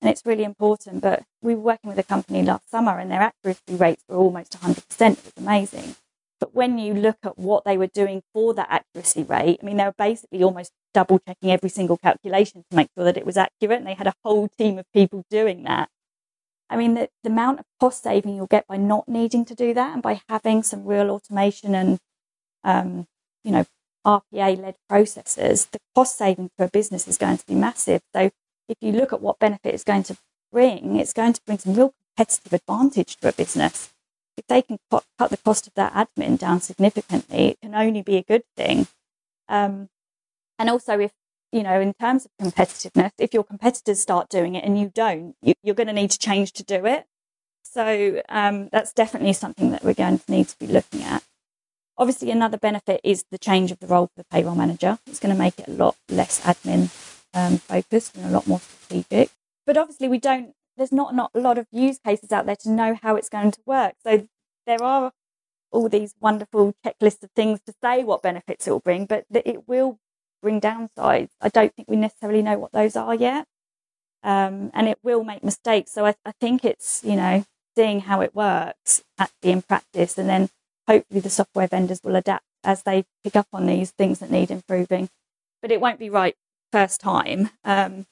and 0.00 0.10
it's 0.10 0.24
really 0.24 0.44
important. 0.44 1.02
But 1.02 1.24
we 1.42 1.54
were 1.54 1.60
working 1.60 1.88
with 1.88 1.98
a 1.98 2.02
company 2.02 2.42
last 2.42 2.70
summer 2.70 2.98
and 2.98 3.10
their 3.10 3.20
accuracy 3.20 3.74
rates 3.74 4.04
were 4.08 4.16
almost 4.16 4.52
100%. 4.60 4.78
It 5.12 5.24
was 5.24 5.32
amazing. 5.36 5.96
But 6.40 6.54
when 6.54 6.78
you 6.78 6.94
look 6.94 7.18
at 7.24 7.36
what 7.36 7.64
they 7.64 7.76
were 7.76 7.88
doing 7.88 8.22
for 8.32 8.54
that 8.54 8.68
accuracy 8.70 9.24
rate, 9.24 9.58
I 9.60 9.66
mean, 9.66 9.76
they 9.76 9.84
were 9.84 9.94
basically 9.98 10.42
almost 10.42 10.70
double 10.94 11.18
checking 11.18 11.50
every 11.50 11.68
single 11.68 11.96
calculation 11.96 12.64
to 12.70 12.76
make 12.76 12.88
sure 12.96 13.04
that 13.04 13.16
it 13.16 13.26
was 13.26 13.36
accurate. 13.36 13.78
And 13.78 13.86
they 13.86 13.94
had 13.94 14.06
a 14.06 14.14
whole 14.24 14.48
team 14.56 14.78
of 14.78 14.84
people 14.94 15.24
doing 15.30 15.64
that. 15.64 15.88
I 16.70 16.76
mean, 16.76 16.94
the, 16.94 17.08
the 17.24 17.30
amount 17.30 17.60
of 17.60 17.64
cost 17.80 18.02
saving 18.04 18.36
you'll 18.36 18.46
get 18.46 18.68
by 18.68 18.76
not 18.76 19.08
needing 19.08 19.44
to 19.46 19.54
do 19.54 19.74
that 19.74 19.94
and 19.94 20.02
by 20.02 20.20
having 20.28 20.62
some 20.62 20.84
real 20.84 21.10
automation 21.10 21.74
and, 21.74 21.98
um, 22.62 23.06
you 23.42 23.50
know, 23.50 23.64
RPA 24.08 24.58
led 24.58 24.76
processes, 24.88 25.66
the 25.66 25.78
cost 25.94 26.16
saving 26.16 26.50
for 26.56 26.64
a 26.64 26.68
business 26.68 27.06
is 27.06 27.18
going 27.18 27.36
to 27.36 27.46
be 27.46 27.54
massive. 27.54 28.00
So 28.14 28.30
if 28.68 28.76
you 28.80 28.92
look 28.92 29.12
at 29.12 29.20
what 29.20 29.38
benefit 29.38 29.74
it's 29.74 29.84
going 29.84 30.04
to 30.04 30.16
bring, 30.50 30.96
it's 30.96 31.12
going 31.12 31.34
to 31.34 31.40
bring 31.46 31.58
some 31.58 31.74
real 31.74 31.92
competitive 32.16 32.54
advantage 32.54 33.16
to 33.16 33.28
a 33.28 33.32
business. 33.32 33.92
If 34.38 34.46
they 34.46 34.62
can 34.62 34.78
cut, 34.90 35.04
the 35.18 35.36
cost 35.36 35.66
of 35.66 35.74
that 35.74 35.92
admin 35.92 36.38
down 36.38 36.60
significantly, 36.60 37.48
it 37.48 37.58
can 37.60 37.74
only 37.74 38.02
be 38.02 38.16
a 38.16 38.22
good 38.22 38.44
thing. 38.56 38.86
Um, 39.48 39.88
and 40.58 40.70
also, 40.70 40.98
if 40.98 41.12
you 41.52 41.62
know, 41.62 41.80
in 41.80 41.94
terms 41.94 42.26
of 42.26 42.30
competitiveness, 42.46 43.12
if 43.18 43.32
your 43.32 43.44
competitors 43.44 44.00
start 44.00 44.28
doing 44.28 44.54
it 44.54 44.64
and 44.64 44.78
you 44.78 44.90
don't, 44.94 45.34
you, 45.42 45.54
are 45.66 45.74
going 45.74 45.86
to 45.86 45.92
need 45.92 46.10
to 46.10 46.18
change 46.18 46.52
to 46.52 46.62
do 46.62 46.84
it. 46.86 47.06
So 47.62 48.22
um, 48.28 48.68
that's 48.70 48.92
definitely 48.92 49.32
something 49.32 49.70
that 49.70 49.82
we're 49.82 49.94
going 49.94 50.18
to 50.18 50.30
need 50.30 50.48
to 50.48 50.58
be 50.58 50.66
looking 50.66 51.02
at. 51.02 51.22
Obviously, 51.98 52.30
another 52.30 52.56
benefit 52.56 53.00
is 53.02 53.24
the 53.32 53.38
change 53.38 53.72
of 53.72 53.80
the 53.80 53.88
role 53.88 54.06
for 54.06 54.22
the 54.22 54.26
payroll 54.30 54.54
manager. 54.54 54.98
It's 55.06 55.18
going 55.18 55.34
to 55.34 55.38
make 55.38 55.58
it 55.58 55.66
a 55.66 55.72
lot 55.72 55.96
less 56.08 56.40
admin 56.42 56.90
um, 57.34 57.58
focused 57.58 58.16
and 58.16 58.26
a 58.26 58.30
lot 58.30 58.46
more 58.46 58.60
strategic. 58.60 59.30
But 59.66 59.76
obviously, 59.76 60.08
we 60.08 60.18
don't. 60.18 60.54
There's 60.76 60.92
not 60.92 61.14
not 61.14 61.32
a 61.34 61.40
lot 61.40 61.58
of 61.58 61.66
use 61.72 61.98
cases 61.98 62.30
out 62.30 62.46
there 62.46 62.56
to 62.56 62.70
know 62.70 62.96
how 63.02 63.16
it's 63.16 63.28
going 63.28 63.50
to 63.50 63.60
work. 63.66 63.94
So 64.04 64.28
there 64.64 64.80
are 64.82 65.12
all 65.72 65.88
these 65.88 66.14
wonderful 66.20 66.74
checklists 66.86 67.22
of 67.24 67.30
things 67.34 67.60
to 67.66 67.74
say 67.82 68.04
what 68.04 68.22
benefits 68.22 68.66
it 68.66 68.70
will 68.70 68.80
bring, 68.80 69.04
but 69.04 69.24
it 69.32 69.68
will 69.68 69.98
bring 70.40 70.60
downsides. 70.60 71.30
I 71.40 71.48
don't 71.48 71.74
think 71.74 71.88
we 71.88 71.96
necessarily 71.96 72.42
know 72.42 72.58
what 72.58 72.72
those 72.72 72.96
are 72.96 73.14
yet. 73.14 73.46
Um, 74.22 74.70
and 74.72 74.88
it 74.88 74.98
will 75.02 75.24
make 75.24 75.44
mistakes. 75.44 75.92
So 75.92 76.06
I, 76.06 76.14
I, 76.24 76.32
think 76.40 76.64
it's, 76.64 77.02
you 77.04 77.14
know, 77.14 77.44
seeing 77.76 78.00
how 78.00 78.20
it 78.20 78.34
works 78.34 79.04
actually 79.18 79.52
in 79.52 79.62
practice 79.62 80.18
and 80.18 80.28
then 80.28 80.48
hopefully 80.88 81.20
the 81.20 81.30
software 81.30 81.68
vendors 81.68 82.00
will 82.02 82.16
adapt 82.16 82.44
as 82.64 82.82
they 82.82 83.04
pick 83.22 83.36
up 83.36 83.46
on 83.52 83.66
these 83.66 83.92
things 83.92 84.18
that 84.18 84.30
need 84.30 84.50
improving. 84.50 85.08
But 85.62 85.70
it 85.70 85.80
won't 85.80 85.98
be 85.98 86.10
right 86.10 86.34
first 86.72 87.00
time. 87.00 87.50
Um, 87.64 88.06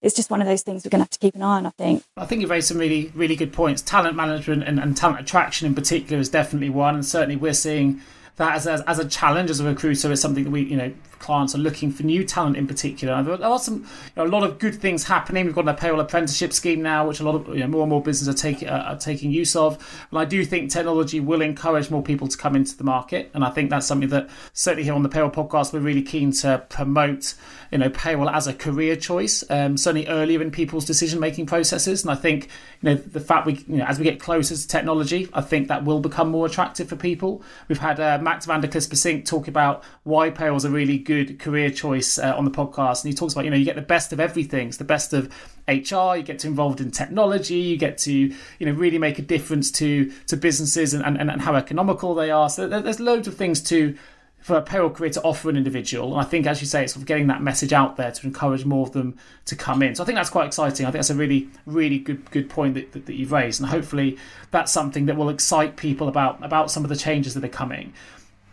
it's 0.00 0.14
just 0.14 0.30
one 0.30 0.40
of 0.40 0.46
those 0.46 0.62
things 0.62 0.84
we're 0.84 0.90
going 0.90 1.00
to 1.00 1.04
have 1.04 1.10
to 1.10 1.18
keep 1.18 1.34
an 1.34 1.42
eye 1.42 1.58
on, 1.58 1.66
I 1.66 1.70
think. 1.70 2.04
I 2.16 2.24
think 2.24 2.40
you've 2.40 2.50
raised 2.50 2.68
some 2.68 2.78
really, 2.78 3.12
really 3.14 3.36
good 3.36 3.52
points. 3.52 3.82
Talent 3.82 4.16
management 4.16 4.64
and, 4.64 4.78
and 4.78 4.96
talent 4.96 5.20
attraction 5.20 5.66
in 5.66 5.74
particular 5.74 6.18
is 6.18 6.30
definitely 6.30 6.70
one. 6.70 6.94
And 6.94 7.04
certainly 7.04 7.36
we're 7.36 7.52
seeing 7.52 8.00
that 8.36 8.54
as, 8.54 8.66
as, 8.66 8.80
as, 8.82 8.98
a 8.98 9.06
challenge 9.06 9.50
as 9.50 9.60
a 9.60 9.64
recruiter 9.64 10.10
is 10.10 10.20
something 10.20 10.44
that 10.44 10.50
we, 10.50 10.62
you 10.62 10.76
know, 10.76 10.94
clients 11.20 11.54
are 11.54 11.58
looking 11.58 11.92
for 11.92 12.02
new 12.02 12.24
talent 12.24 12.56
in 12.56 12.66
particular. 12.66 13.22
There 13.22 13.44
are 13.44 13.58
some, 13.58 13.74
you 13.76 13.84
know, 14.16 14.24
a 14.24 14.32
lot 14.32 14.42
of 14.42 14.58
good 14.58 14.74
things 14.74 15.04
happening. 15.04 15.44
We've 15.44 15.54
got 15.54 15.68
a 15.68 15.74
payroll 15.74 16.00
apprenticeship 16.00 16.52
scheme 16.52 16.82
now, 16.82 17.06
which 17.06 17.20
a 17.20 17.24
lot 17.24 17.34
of 17.36 17.48
you 17.54 17.60
know, 17.60 17.68
more 17.68 17.82
and 17.82 17.90
more 17.90 18.02
businesses 18.02 18.28
are 18.28 18.36
taking 18.36 18.68
uh, 18.68 18.84
are 18.88 18.96
taking 18.96 19.30
use 19.30 19.54
of. 19.54 19.78
And 20.10 20.18
I 20.18 20.24
do 20.24 20.44
think 20.44 20.70
technology 20.70 21.20
will 21.20 21.42
encourage 21.42 21.90
more 21.90 22.02
people 22.02 22.26
to 22.26 22.36
come 22.36 22.56
into 22.56 22.76
the 22.76 22.84
market, 22.84 23.30
and 23.34 23.44
I 23.44 23.50
think 23.50 23.70
that's 23.70 23.86
something 23.86 24.08
that 24.08 24.28
certainly 24.52 24.84
here 24.84 24.94
on 24.94 25.02
the 25.02 25.08
payroll 25.08 25.30
podcast 25.30 25.72
we're 25.72 25.80
really 25.80 26.02
keen 26.02 26.32
to 26.32 26.64
promote. 26.68 27.34
You 27.70 27.78
know, 27.78 27.90
payroll 27.90 28.28
as 28.28 28.48
a 28.48 28.54
career 28.54 28.96
choice, 28.96 29.44
um, 29.48 29.76
certainly 29.76 30.08
earlier 30.08 30.42
in 30.42 30.50
people's 30.50 30.84
decision 30.84 31.20
making 31.20 31.46
processes. 31.46 32.02
And 32.02 32.10
I 32.10 32.16
think 32.16 32.48
you 32.82 32.88
know 32.88 32.94
the 32.96 33.20
fact 33.20 33.46
we, 33.46 33.64
you 33.68 33.76
know, 33.76 33.84
as 33.84 33.98
we 33.98 34.04
get 34.04 34.18
closer 34.18 34.56
to 34.56 34.66
technology, 34.66 35.28
I 35.32 35.42
think 35.42 35.68
that 35.68 35.84
will 35.84 36.00
become 36.00 36.30
more 36.30 36.46
attractive 36.46 36.88
for 36.88 36.96
people. 36.96 37.42
We've 37.68 37.78
had 37.78 38.00
uh, 38.00 38.18
Max 38.20 38.46
van 38.46 38.60
der 38.60 38.68
Clispersink 38.68 39.24
talk 39.24 39.46
about 39.46 39.84
why 40.02 40.30
payroll 40.30 40.56
is 40.56 40.64
a 40.64 40.70
really 40.70 40.98
good 40.98 41.09
career 41.38 41.70
choice 41.70 42.18
uh, 42.18 42.34
on 42.36 42.44
the 42.44 42.50
podcast, 42.50 43.04
and 43.04 43.12
he 43.12 43.16
talks 43.16 43.32
about 43.32 43.44
you 43.44 43.50
know 43.50 43.56
you 43.56 43.64
get 43.64 43.76
the 43.76 43.82
best 43.82 44.12
of 44.12 44.20
everything. 44.20 44.68
It's 44.68 44.76
the 44.76 44.84
best 44.84 45.12
of 45.12 45.32
HR. 45.68 46.16
You 46.16 46.22
get 46.22 46.38
to 46.40 46.48
involved 46.48 46.80
in 46.80 46.90
technology. 46.90 47.56
You 47.56 47.76
get 47.76 47.98
to 47.98 48.12
you 48.12 48.66
know 48.66 48.72
really 48.72 48.98
make 48.98 49.18
a 49.18 49.22
difference 49.22 49.70
to 49.72 50.10
to 50.26 50.36
businesses 50.36 50.94
and, 50.94 51.04
and, 51.04 51.30
and 51.30 51.40
how 51.40 51.54
economical 51.54 52.14
they 52.14 52.30
are. 52.30 52.48
So 52.48 52.68
there's 52.68 53.00
loads 53.00 53.28
of 53.28 53.36
things 53.36 53.60
to 53.62 53.96
for 54.40 54.56
a 54.56 54.62
payroll 54.62 54.90
career 54.90 55.10
to 55.10 55.22
offer 55.22 55.50
an 55.50 55.56
individual. 55.56 56.12
And 56.12 56.20
I 56.20 56.24
think, 56.24 56.46
as 56.46 56.60
you 56.60 56.66
say, 56.66 56.84
it's 56.84 56.94
sort 56.94 57.02
of 57.02 57.06
getting 57.06 57.26
that 57.26 57.42
message 57.42 57.72
out 57.72 57.96
there 57.96 58.10
to 58.10 58.26
encourage 58.26 58.64
more 58.64 58.86
of 58.86 58.92
them 58.92 59.18
to 59.44 59.54
come 59.54 59.82
in. 59.82 59.94
So 59.94 60.02
I 60.02 60.06
think 60.06 60.16
that's 60.16 60.30
quite 60.30 60.46
exciting. 60.46 60.86
I 60.86 60.90
think 60.90 61.00
that's 61.00 61.10
a 61.10 61.14
really, 61.14 61.48
really 61.66 61.98
good 61.98 62.30
good 62.30 62.48
point 62.48 62.74
that, 62.74 62.92
that, 62.92 63.06
that 63.06 63.14
you've 63.14 63.32
raised, 63.32 63.60
and 63.60 63.68
hopefully 63.68 64.18
that's 64.50 64.72
something 64.72 65.06
that 65.06 65.16
will 65.16 65.28
excite 65.28 65.76
people 65.76 66.08
about 66.08 66.42
about 66.44 66.70
some 66.70 66.84
of 66.84 66.88
the 66.88 66.96
changes 66.96 67.34
that 67.34 67.44
are 67.44 67.48
coming. 67.48 67.92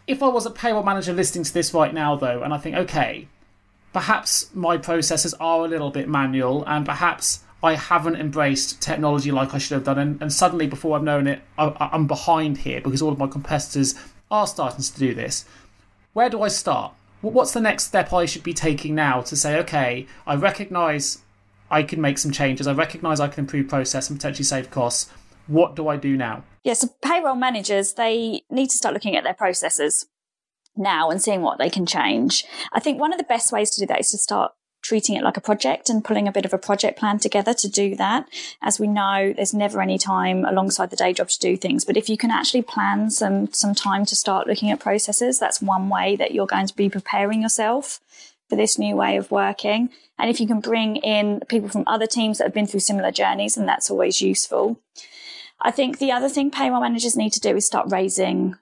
If 0.08 0.24
I 0.24 0.28
was 0.28 0.46
a 0.46 0.52
payroll 0.52 0.84
manager 0.84 1.14
listening 1.14 1.44
to 1.44 1.54
this 1.54 1.74
right 1.74 1.94
now, 1.94 2.16
though, 2.16 2.42
and 2.42 2.54
I 2.54 2.58
think, 2.58 2.76
okay, 2.76 3.28
perhaps 3.94 4.50
my 4.56 4.78
processes 4.78 5.34
are 5.36 5.66
a 5.66 5.68
little 5.68 5.92
bit 5.92 6.08
manual, 6.08 6.64
and 6.66 6.86
perhaps 6.86 7.44
I 7.62 7.76
haven't 7.76 8.16
embraced 8.16 8.82
technology 8.82 9.32
like 9.32 9.54
I 9.54 9.58
should 9.58 9.76
have 9.76 9.84
done, 9.84 10.00
and, 10.00 10.22
and 10.22 10.32
suddenly 10.32 10.68
before 10.68 10.96
I've 10.96 11.04
known 11.04 11.28
it, 11.28 11.42
I, 11.58 11.90
I'm 11.92 12.08
behind 12.08 12.60
here 12.60 12.80
because 12.80 13.02
all 13.02 13.12
of 13.12 13.18
my 13.18 13.28
competitors 13.28 13.96
are 14.32 14.48
starting 14.48 14.82
to 14.82 15.00
do 15.00 15.14
this 15.14 15.46
where 16.18 16.32
do 16.32 16.42
I 16.42 16.48
start? 16.48 16.94
What's 17.22 17.52
the 17.52 17.62
next 17.62 17.84
step 17.84 18.12
I 18.12 18.26
should 18.26 18.42
be 18.42 18.52
taking 18.52 18.96
now 18.96 19.22
to 19.22 19.36
say, 19.36 19.56
okay, 19.60 20.08
I 20.26 20.34
recognize 20.34 21.20
I 21.70 21.84
can 21.84 22.02
make 22.02 22.18
some 22.18 22.32
changes, 22.32 22.66
I 22.66 22.74
recognize 22.74 23.20
I 23.20 23.28
can 23.28 23.42
improve 23.42 23.68
process 23.68 24.10
and 24.10 24.18
potentially 24.18 24.44
save 24.44 24.72
costs. 24.72 25.12
What 25.48 25.76
do 25.76 25.88
I 25.88 25.98
do 25.98 26.16
now? 26.18 26.44
Yeah, 26.64 26.74
so 26.74 26.90
payroll 27.02 27.36
managers, 27.36 27.94
they 27.94 28.42
need 28.50 28.70
to 28.70 28.78
start 28.78 28.94
looking 28.94 29.16
at 29.16 29.24
their 29.24 29.34
processes 29.34 30.06
now 30.76 31.10
and 31.10 31.22
seeing 31.22 31.42
what 31.42 31.58
they 31.58 31.70
can 31.70 31.86
change. 31.86 32.46
I 32.74 32.80
think 32.80 33.00
one 33.00 33.14
of 33.14 33.18
the 33.18 33.24
best 33.24 33.52
ways 33.52 33.70
to 33.72 33.82
do 33.82 33.88
that 33.88 34.00
is 34.00 34.12
to 34.12 34.18
start 34.18 34.52
treating 34.84 35.16
it 35.16 35.24
like 35.24 35.38
a 35.38 35.42
project 35.42 35.90
and 35.90 36.04
pulling 36.04 36.28
a 36.28 36.32
bit 36.32 36.46
of 36.46 36.54
a 36.54 36.58
project 36.58 37.00
plan 37.00 37.20
together 37.20 37.54
to 37.54 37.68
do 37.68 37.96
that. 37.96 38.28
As 38.62 38.80
we 38.80 38.88
know, 38.88 39.34
there's 39.36 39.54
never 39.54 39.82
any 39.82 39.98
time 39.98 40.46
alongside 40.46 40.92
the 40.92 40.96
day 40.96 41.14
job 41.14 41.30
to 41.30 41.40
do 41.40 41.58
things. 41.58 41.84
But 41.84 41.98
if 41.98 42.10
you 42.10 42.18
can 42.18 42.32
actually 42.32 42.62
plan 42.62 43.10
some, 43.10 43.52
some 43.52 43.74
time 43.74 44.06
to 44.06 44.16
start 44.16 44.48
looking 44.48 44.72
at 44.72 44.80
processes, 44.80 45.40
that's 45.40 45.62
one 45.62 45.90
way 45.90 46.16
that 46.16 46.34
you're 46.34 46.48
going 46.48 46.68
to 46.68 46.76
be 46.76 46.90
preparing 46.90 47.42
yourself 47.42 48.00
for 48.50 48.56
this 48.56 48.78
new 48.78 48.96
way 48.96 49.18
of 49.18 49.32
working. 49.32 49.90
And 50.18 50.30
if 50.30 50.40
you 50.40 50.48
can 50.48 50.62
bring 50.62 50.98
in 50.98 51.42
people 51.50 51.70
from 51.70 51.84
other 51.86 52.08
teams 52.08 52.38
that 52.38 52.46
have 52.46 52.54
been 52.54 52.68
through 52.68 52.80
similar 52.80 53.12
journeys, 53.12 53.58
and 53.58 53.68
that's 53.68 53.92
always 53.92 54.22
useful. 54.22 54.80
I 55.62 55.72
think 55.72 55.98
the 55.98 56.12
other 56.12 56.30
thing 56.30 56.52
payroll 56.52 56.82
managers 56.82 57.16
need 57.16 57.34
to 57.34 57.40
do 57.40 57.56
is 57.56 57.66
start 57.66 57.92
raising 57.92 58.56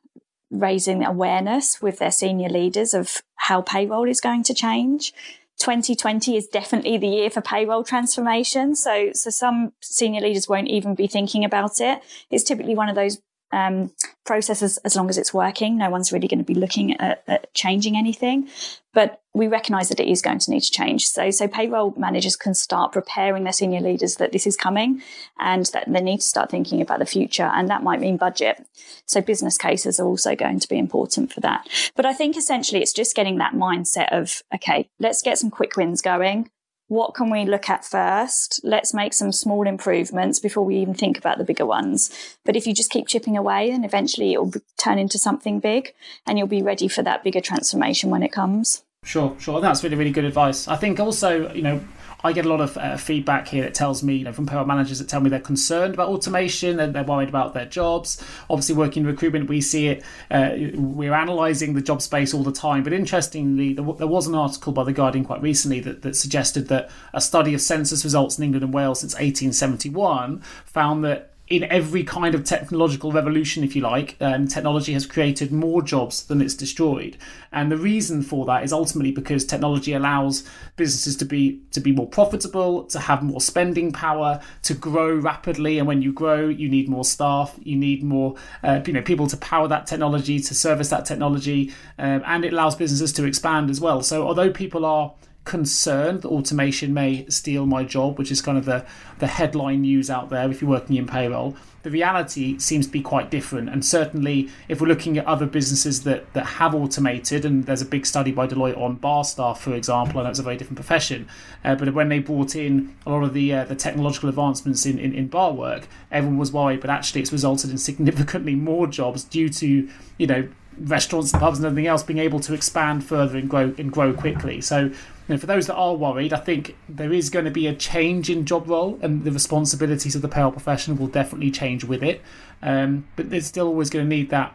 raising 0.52 1.04
awareness 1.04 1.82
with 1.82 2.00
their 2.00 2.12
senior 2.12 2.50
leaders 2.50 2.94
of 2.94 3.22
how 3.36 3.62
payroll 3.62 4.08
is 4.08 4.22
going 4.22 4.44
to 4.44 4.54
change. 4.54 5.14
2020 5.58 6.36
is 6.36 6.48
definitely 6.48 6.98
the 6.98 7.08
year 7.08 7.30
for 7.30 7.42
payroll 7.42 7.84
transformation. 7.84 8.76
So, 8.76 9.12
so 9.14 9.30
some 9.30 9.74
senior 9.82 10.22
leaders 10.22 10.48
won't 10.48 10.68
even 10.68 10.96
be 10.96 11.08
thinking 11.08 11.46
about 11.46 11.80
it. 11.80 12.02
It's 12.30 12.44
typically 12.44 12.76
one 12.76 12.90
of 12.90 12.96
those 12.96 13.22
um, 13.52 13.92
processes 14.26 14.78
as 14.80 14.96
long 14.96 15.10
as 15.10 15.18
it's 15.18 15.34
working. 15.34 15.78
No 15.78 15.90
one's 15.90 16.12
really 16.12 16.28
going 16.28 16.40
to 16.40 16.46
be 16.46 16.56
looking 16.56 17.00
at, 17.00 17.24
at, 17.28 17.54
changing 17.54 17.96
anything, 17.96 18.50
but 18.94 19.22
we 19.34 19.48
recognise 19.48 19.90
that 19.90 20.00
it 20.00 20.08
is 20.08 20.22
going 20.22 20.40
to 20.40 20.52
need 20.52 20.62
to 20.62 20.72
change. 20.72 21.08
So, 21.08 21.30
so 21.32 21.48
payroll 21.48 21.94
managers 21.98 22.36
can 22.36 22.54
start 22.54 22.92
preparing 22.92 23.44
their 23.44 23.54
senior 23.54 23.82
leaders 23.82 24.16
that 24.16 24.32
this 24.32 24.48
is 24.48 24.58
coming, 24.58 25.02
and 25.40 25.66
that 25.68 25.92
they 25.92 26.02
need 26.02 26.22
to 26.22 26.28
start 26.28 26.50
thinking 26.50 26.82
about 26.82 27.00
the 27.00 27.06
future, 27.06 27.52
and 27.54 27.70
that 27.70 27.84
might 27.84 28.00
mean 28.00 28.18
budget. 28.18 28.66
So, 29.06 29.22
business 29.22 29.58
cases 29.58 30.00
are 30.00 30.08
also 30.08 30.36
going 30.36 30.60
to 30.60 30.68
be 30.68 30.78
important 30.78 31.32
for 31.32 31.42
that. 31.42 31.68
But 31.96 32.06
I 32.06 32.14
think 32.14 32.38
essentially 32.38 32.82
it's 32.82 32.94
just 32.94 33.16
getting 33.16 33.38
that 33.38 33.54
mindset 33.54 34.10
of 34.12 34.42
okay, 34.54 34.90
let's 35.00 35.22
get 35.22 35.38
some 35.38 35.52
quick 35.52 35.76
wins 35.78 36.02
going 36.02 36.50
what 36.88 37.16
can 37.16 37.30
we 37.30 37.46
look 37.46 37.70
at 37.70 37.84
first? 37.84 38.60
Let's 38.64 38.94
make 38.94 39.14
some 39.14 39.32
small 39.32 39.68
improvements 39.68 40.40
before 40.40 40.64
we 40.64 40.78
even 40.78 40.94
think 40.94 41.18
about 41.18 41.38
the 41.38 41.44
bigger 41.44 41.66
ones. 41.66 42.10
But 42.44 42.56
if 42.56 42.68
you 42.68 42.74
just 42.74 42.92
keep 42.92 43.08
chipping 43.08 43.36
away, 43.38 43.72
then 43.72 43.84
eventually 43.84 44.34
it 44.34 44.40
will 44.42 44.54
turn 44.78 45.00
into 45.00 45.18
something 45.18 45.60
big 45.60 45.94
and 46.28 46.38
you'll 46.38 46.48
be 46.48 46.62
ready 46.62 46.88
for 46.88 47.02
that 47.02 47.24
bigger 47.24 47.42
transformation 47.42 48.10
when 48.10 48.24
it 48.24 48.32
comes. 48.32 48.84
Sure, 49.06 49.36
sure. 49.40 49.62
That's 49.62 49.84
really, 49.84 49.96
really 49.96 50.12
good 50.12 50.26
advice. 50.26 50.68
I 50.68 50.76
think 50.78 51.00
also, 51.00 51.54
you 51.54 51.62
know, 51.62 51.80
I 52.24 52.34
get 52.34 52.46
a 52.46 52.50
lot 52.50 52.60
of 52.60 52.76
uh, 52.76 52.98
feedback 52.98 53.48
here 53.48 53.62
that 53.62 53.76
tells 53.76 54.02
me, 54.02 54.16
you 54.16 54.24
know, 54.24 54.34
from 54.34 54.48
payroll 54.48 54.66
managers 54.66 54.98
that 54.98 55.08
tell 55.08 55.22
me 55.22 55.30
they're 55.30 55.40
concerned 55.40 55.94
about 55.94 56.10
automation 56.10 56.80
and 56.80 56.96
they're 56.96 57.04
worried 57.04 57.30
about 57.30 57.54
their 57.54 57.68
jobs. 57.68 58.20
Obviously, 58.50 58.74
working 58.74 59.04
in 59.04 59.08
recruitment, 59.08 59.48
we 59.48 59.62
see 59.62 59.90
it. 59.90 60.04
Uh, 60.32 60.54
we're 60.74 61.14
analysing 61.14 61.76
the 61.76 61.82
job 61.82 62.02
space 62.02 62.34
all 62.34 62.42
the 62.42 62.52
time. 62.52 62.82
But 62.82 62.94
interestingly, 62.94 63.74
there, 63.74 63.86
there, 63.94 64.08
was 64.08 64.26
an 64.26 64.34
article 64.34 64.74
by 64.74 64.84
the 64.84 64.92
Guardian 64.92 65.24
quite 65.24 65.44
recently 65.44 65.80
that, 65.82 66.02
that 66.02 66.16
suggested 66.16 66.68
that 66.70 66.90
a 67.14 67.22
study 67.22 67.54
of 67.54 67.62
census 67.62 68.04
results 68.04 68.40
in 68.40 68.44
England 68.44 68.64
and 68.64 68.74
Wales 68.74 69.02
since 69.02 69.14
1871 69.14 70.42
found 70.66 71.06
that 71.06 71.35
in 71.48 71.64
every 71.66 72.04
kind 72.04 72.34
of 72.34 72.44
technological 72.44 73.12
revolution, 73.12 73.64
if 73.64 73.76
you 73.76 73.82
like, 73.82 74.18
um, 74.20 74.48
technology 74.48 74.94
has 74.94 75.06
created 75.06 75.52
more 75.52 75.84
jobs 75.84 76.24
than 76.24 76.42
it's 76.42 76.56
destroyed. 76.56 77.18
And 77.52 77.72
the 77.72 77.78
reason 77.78 78.24
for 78.24 78.46
that 78.48 78.64
is 78.64 78.74
ultimately 78.74 79.12
because 79.12 79.46
technology 79.46 79.94
allows 79.94 80.44
businesses 80.76 81.16
to 81.18 81.26
be 81.26 81.62
to 81.72 81.80
be 81.80 81.92
more 81.92 82.08
profitable, 82.08 82.86
to 82.86 83.00
have 83.00 83.22
more 83.22 83.40
spending 83.40 83.92
power, 83.92 84.42
to 84.64 84.74
grow 84.74 85.16
rapidly. 85.16 85.78
And 85.78 85.88
when 85.88 86.02
you 86.02 86.12
grow, 86.12 86.48
you 86.48 86.68
need 86.68 86.90
more 86.90 87.06
staff, 87.06 87.60
you 87.62 87.76
need 87.76 88.04
more 88.04 88.36
uh, 88.64 88.82
you 88.86 88.94
know 88.94 89.04
people 89.04 89.28
to 89.28 89.38
power 89.38 89.68
that 89.68 89.86
technology, 89.86 90.40
to 90.40 90.56
service 90.56 90.90
that 90.90 91.06
technology, 91.06 91.72
um, 92.00 92.24
and 92.26 92.44
it 92.44 92.54
allows 92.54 92.76
businesses 92.76 93.14
to 93.14 93.24
expand 93.24 93.70
as 93.70 93.80
well. 93.80 94.02
So 94.02 94.28
although 94.28 94.50
people 94.50 94.84
are 94.84 95.14
concerned 95.46 96.24
that 96.24 96.30
automation 96.30 96.94
may 96.94 97.26
steal 97.30 97.66
my 97.66 97.84
job, 97.84 98.18
which 98.18 98.32
is 98.32 98.42
kind 98.42 98.58
of 98.58 98.66
the, 98.66 98.84
the 99.20 99.28
headline 99.28 99.82
news 99.82 100.10
out 100.10 100.30
there 100.30 100.50
if 100.50 100.62
you're 100.62 100.70
working 100.70 100.96
in 100.96 101.06
payroll. 101.06 101.56
The 101.84 101.92
reality 101.92 102.58
seems 102.58 102.88
to 102.88 102.92
be 102.92 103.02
quite 103.02 103.30
different. 103.30 103.70
And 103.70 103.86
certainly, 103.86 104.50
if 104.68 104.82
we're 104.82 104.88
looking 104.88 105.20
at 105.20 105.26
other 105.28 105.46
businesses 105.46 106.04
that, 106.04 106.34
that 106.34 106.46
have 106.46 106.74
automated, 106.74 107.46
and 107.46 107.64
there's 107.68 107.84
a 107.84 107.86
big 107.86 108.08
study 108.08 108.32
by 108.32 108.48
Deloitte 108.48 108.76
on 108.76 108.96
bar 108.96 109.24
staff, 109.24 109.62
for 109.62 109.76
example, 109.76 110.20
I 110.20 110.24
know 110.24 110.32
it's 110.32 110.40
a 110.40 110.44
very 110.44 110.58
different 110.58 110.78
profession, 110.78 111.28
uh, 111.64 111.76
but 111.76 111.94
when 111.94 112.10
they 112.10 112.18
brought 112.18 112.56
in 112.56 112.96
a 113.06 113.12
lot 113.12 113.24
of 113.24 113.36
the 113.36 113.54
uh, 113.54 113.66
the 113.66 113.76
technological 113.76 114.30
advancements 114.30 114.88
in, 114.88 114.98
in, 114.98 115.14
in 115.14 115.28
bar 115.28 115.54
work, 115.54 115.88
everyone 116.12 116.40
was 116.40 116.52
worried, 116.52 116.82
but 116.82 116.90
actually 116.90 117.22
it's 117.22 117.32
resulted 117.32 117.70
in 117.70 117.78
significantly 117.78 118.56
more 118.56 118.88
jobs 118.88 119.24
due 119.24 119.50
to, 119.50 119.88
you 120.18 120.26
know, 120.26 120.50
restaurants 120.80 121.32
and 121.34 121.40
pubs 121.40 121.60
and 121.60 121.66
everything 121.66 121.88
else 121.88 122.04
being 122.04 122.20
able 122.20 122.40
to 122.40 122.54
expand 122.54 123.04
further 123.04 123.38
and 123.38 123.50
grow 123.50 123.74
and 123.78 123.92
grow 123.92 124.12
quickly. 124.12 124.60
So 124.60 124.92
know, 125.34 125.38
for 125.38 125.48
those 125.48 125.68
that 125.68 125.76
are 125.76 125.96
worried, 125.96 126.34
I 126.34 126.40
think 126.40 126.76
there 126.88 127.12
is 127.12 127.30
going 127.30 127.46
to 127.46 127.52
be 127.52 127.68
a 127.68 127.76
change 127.76 128.30
in 128.30 128.46
job 128.46 128.68
role, 128.68 129.00
and 129.02 129.24
the 129.24 129.32
responsibilities 129.32 130.16
of 130.16 130.22
the 130.22 130.28
payroll 130.28 130.52
professional 130.52 130.98
will 130.98 131.08
definitely 131.08 131.52
change 131.52 131.84
with 131.84 132.04
it. 132.04 132.22
Um, 132.62 133.08
but 133.16 133.30
there's 133.30 133.48
still 133.48 133.68
always 133.68 133.90
going 133.90 134.06
to 134.06 134.10
need 134.10 134.30
that 134.30 134.54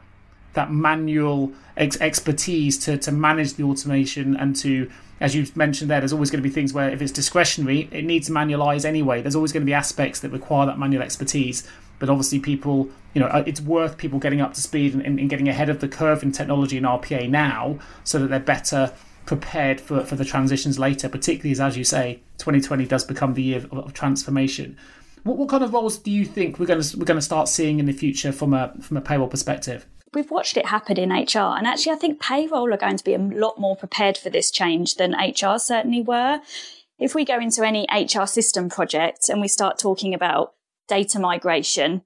that 0.52 0.72
manual 0.72 1.52
ex- 1.76 2.00
expertise 2.00 2.76
to 2.78 2.98
to 2.98 3.12
manage 3.12 3.54
the 3.54 3.62
automation 3.62 4.36
and 4.36 4.56
to 4.56 4.90
as 5.20 5.34
you 5.34 5.46
mentioned 5.54 5.90
there, 5.90 6.00
there's 6.00 6.14
always 6.14 6.30
going 6.30 6.42
to 6.42 6.48
be 6.48 6.52
things 6.52 6.72
where 6.72 6.88
if 6.88 7.02
it's 7.02 7.12
discretionary, 7.12 7.88
it 7.92 8.04
needs 8.04 8.28
to 8.28 8.32
manualize 8.32 8.86
anyway. 8.86 9.20
There's 9.20 9.36
always 9.36 9.52
going 9.52 9.60
to 9.60 9.66
be 9.66 9.74
aspects 9.74 10.20
that 10.20 10.30
require 10.30 10.64
that 10.66 10.78
manual 10.78 11.02
expertise. 11.02 11.68
But 11.98 12.08
obviously, 12.08 12.38
people, 12.38 12.88
you 13.12 13.20
know, 13.20 13.26
uh, 13.26 13.44
it's 13.46 13.60
worth 13.60 13.98
people 13.98 14.18
getting 14.18 14.40
up 14.40 14.54
to 14.54 14.62
speed 14.62 14.94
and, 14.94 15.04
and 15.04 15.28
getting 15.28 15.46
ahead 15.46 15.68
of 15.68 15.80
the 15.80 15.88
curve 15.88 16.22
in 16.22 16.32
technology 16.32 16.78
and 16.78 16.86
RPA 16.86 17.28
now 17.28 17.78
so 18.02 18.18
that 18.18 18.28
they're 18.28 18.40
better 18.40 18.94
prepared 19.30 19.80
for, 19.80 20.04
for 20.04 20.16
the 20.16 20.24
transitions 20.24 20.76
later, 20.76 21.08
particularly 21.08 21.52
as, 21.52 21.60
as 21.60 21.76
you 21.76 21.84
say, 21.84 22.20
2020 22.38 22.84
does 22.86 23.04
become 23.04 23.34
the 23.34 23.42
year 23.44 23.58
of, 23.58 23.72
of 23.72 23.92
transformation. 23.92 24.76
What, 25.22 25.38
what 25.38 25.48
kind 25.48 25.62
of 25.62 25.72
roles 25.72 25.98
do 25.98 26.10
you 26.10 26.24
think 26.24 26.58
we're 26.58 26.66
going 26.66 26.82
to 26.82 26.98
we're 26.98 27.04
going 27.04 27.16
to 27.16 27.24
start 27.24 27.48
seeing 27.48 27.78
in 27.78 27.86
the 27.86 27.92
future 27.92 28.32
from 28.32 28.52
a 28.52 28.74
from 28.82 28.96
a 28.96 29.00
payroll 29.00 29.28
perspective? 29.28 29.86
We've 30.12 30.32
watched 30.32 30.56
it 30.56 30.66
happen 30.66 30.98
in 30.98 31.10
HR, 31.10 31.54
and 31.56 31.64
actually, 31.64 31.92
I 31.92 31.96
think 32.00 32.20
payroll 32.20 32.74
are 32.74 32.76
going 32.76 32.96
to 32.96 33.04
be 33.04 33.14
a 33.14 33.18
lot 33.18 33.60
more 33.60 33.76
prepared 33.76 34.18
for 34.18 34.30
this 34.30 34.50
change 34.50 34.96
than 34.96 35.12
HR 35.12 35.60
certainly 35.60 36.02
were. 36.02 36.40
If 36.98 37.14
we 37.14 37.24
go 37.24 37.38
into 37.38 37.64
any 37.64 37.86
HR 37.92 38.26
system 38.26 38.68
project 38.68 39.28
and 39.28 39.40
we 39.40 39.46
start 39.46 39.78
talking 39.78 40.12
about 40.12 40.54
data 40.88 41.20
migration, 41.20 42.02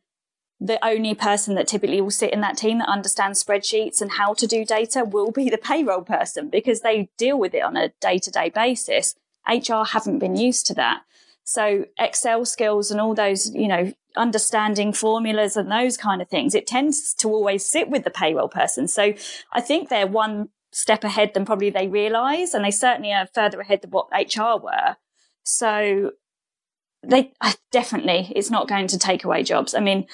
the 0.61 0.85
only 0.85 1.15
person 1.15 1.55
that 1.57 1.69
typically 1.69 2.01
will 2.01 2.11
sit 2.11 2.33
in 2.33 2.41
that 2.41 2.57
team 2.57 2.79
that 2.79 2.89
understands 2.89 3.43
spreadsheets 3.43 4.01
and 4.01 4.13
how 4.13 4.35
to 4.35 4.47
do 4.47 4.65
data 4.65 5.05
will 5.05 5.31
be 5.31 5.51
the 5.51 5.59
payroll 5.59 6.03
person 6.03 6.49
because 6.49 6.81
they 6.81 7.11
deal 7.19 7.39
with 7.39 7.55
it 7.55 7.63
on 7.63 7.77
a 7.77 7.91
day 8.01 8.19
to 8.19 8.31
day 8.31 8.49
basis. 8.49 9.15
HR 9.49 9.85
haven't 9.85 10.21
been 10.21 10.37
used 10.37 10.67
to 10.67 10.75
that. 10.75 11.03
So 11.45 11.85
Excel 11.99 12.45
skills 12.47 12.91
and 12.91 13.01
all 13.01 13.15
those, 13.15 13.55
you 13.55 13.69
know, 13.69 13.93
understanding 14.17 14.93
formulas 14.93 15.57
and 15.57 15.71
those 15.71 15.97
kind 15.97 16.23
of 16.23 16.29
things, 16.29 16.55
it 16.55 16.67
tends 16.67 17.13
to 17.15 17.29
always 17.29 17.67
sit 17.67 17.91
with 17.91 18.05
the 18.05 18.11
payroll 18.11 18.49
person. 18.49 18.89
So 18.89 19.13
I 19.53 19.61
think 19.61 19.89
they're 19.89 20.07
one 20.07 20.49
step 20.73 21.05
ahead 21.05 21.35
than 21.35 21.45
probably 21.45 21.71
they 21.71 21.89
realize. 21.89 22.55
And 22.55 22.65
they 22.65 22.71
certainly 22.71 23.13
are 23.13 23.27
further 23.27 23.61
ahead 23.61 23.83
than 23.83 23.91
what 23.91 24.09
HR 24.13 24.59
were. 24.63 24.97
So 25.43 26.13
they 27.03 27.33
definitely, 27.71 28.33
it's 28.35 28.51
not 28.51 28.69
going 28.69 28.87
to 28.89 28.99
take 28.99 29.25
away 29.25 29.43
jobs. 29.43 29.75
I 29.75 29.81
mean, 29.81 30.07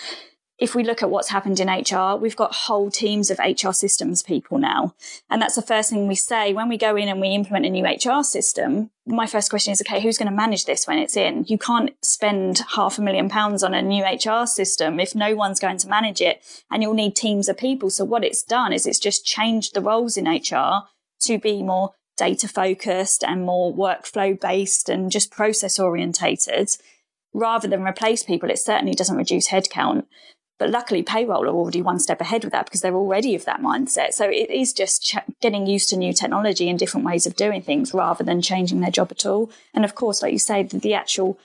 if 0.61 0.75
we 0.75 0.85
look 0.85 1.03
at 1.03 1.09
what's 1.09 1.31
happened 1.31 1.59
in 1.59 1.68
HR, 1.68 2.16
we've 2.16 2.37
got 2.37 2.55
whole 2.55 2.90
teams 2.90 3.31
of 3.31 3.38
HR 3.38 3.73
systems 3.73 4.23
people 4.23 4.59
now. 4.59 4.94
And 5.31 5.40
that's 5.40 5.55
the 5.55 5.62
first 5.62 5.88
thing 5.88 6.07
we 6.07 6.14
say 6.14 6.53
when 6.53 6.68
we 6.68 6.77
go 6.77 6.96
in 6.96 7.09
and 7.09 7.18
we 7.18 7.29
implement 7.29 7.64
a 7.64 7.70
new 7.70 7.87
HR 7.87 8.23
system. 8.23 8.90
My 9.07 9.27
first 9.27 9.49
question 9.49 9.73
is, 9.73 9.81
okay, 9.81 10.03
who's 10.03 10.18
going 10.18 10.31
to 10.31 10.37
manage 10.37 10.66
this 10.66 10.87
when 10.87 10.99
it's 10.99 11.16
in? 11.16 11.46
You 11.49 11.57
can't 11.57 11.92
spend 12.05 12.62
half 12.77 12.99
a 12.99 13.03
million 13.03 13.31
pounds 13.31 13.62
on 13.62 13.73
a 13.73 13.81
new 13.81 14.05
HR 14.05 14.46
system 14.46 15.01
if 15.01 15.14
no 15.14 15.35
one's 15.35 15.61
going 15.61 15.79
to 15.79 15.88
manage 15.88 16.20
it 16.20 16.42
and 16.70 16.83
you'll 16.83 16.92
need 16.92 17.16
teams 17.16 17.49
of 17.49 17.57
people. 17.57 17.88
So 17.88 18.05
what 18.05 18.23
it's 18.23 18.42
done 18.42 18.75
is 18.75 18.87
it's 18.87 18.99
just 18.99 19.25
changed 19.25 19.73
the 19.73 19.81
roles 19.81 20.18
in 20.18 20.29
HR 20.29 20.83
to 21.23 21.38
be 21.38 21.62
more 21.62 21.94
data 22.18 22.46
focused 22.46 23.25
and 23.25 23.46
more 23.46 23.73
workflow 23.73 24.38
based 24.38 24.90
and 24.90 25.11
just 25.11 25.31
process 25.31 25.79
orientated 25.79 26.68
rather 27.33 27.66
than 27.66 27.83
replace 27.83 28.23
people. 28.23 28.51
It 28.51 28.59
certainly 28.59 28.94
doesn't 28.94 29.16
reduce 29.16 29.49
headcount. 29.49 30.05
But 30.61 30.68
luckily, 30.68 31.03
payroll 31.03 31.46
are 31.46 31.55
already 31.55 31.81
one 31.81 31.99
step 31.99 32.20
ahead 32.20 32.44
with 32.44 32.53
that 32.53 32.66
because 32.66 32.83
they're 32.83 32.94
already 32.94 33.35
of 33.35 33.46
that 33.46 33.62
mindset. 33.62 34.12
So 34.12 34.27
it 34.29 34.51
is 34.51 34.75
just 34.75 35.03
ch- 35.03 35.16
getting 35.40 35.66
used 35.66 35.88
to 35.88 35.96
new 35.96 36.12
technology 36.12 36.68
and 36.68 36.79
different 36.79 37.07
ways 37.07 37.27
of 37.27 37.35
doing 37.35 37.62
things 37.62 37.94
rather 37.94 38.23
than 38.23 38.42
changing 38.42 38.81
their 38.81 38.90
job 38.90 39.09
at 39.11 39.25
all. 39.25 39.51
And 39.73 39.87
of 39.87 39.94
course, 39.94 40.23
like 40.23 40.35
you 40.35 40.38
say, 40.38 40.62
the, 40.62 40.79
the 40.79 40.92
actual 40.92 41.38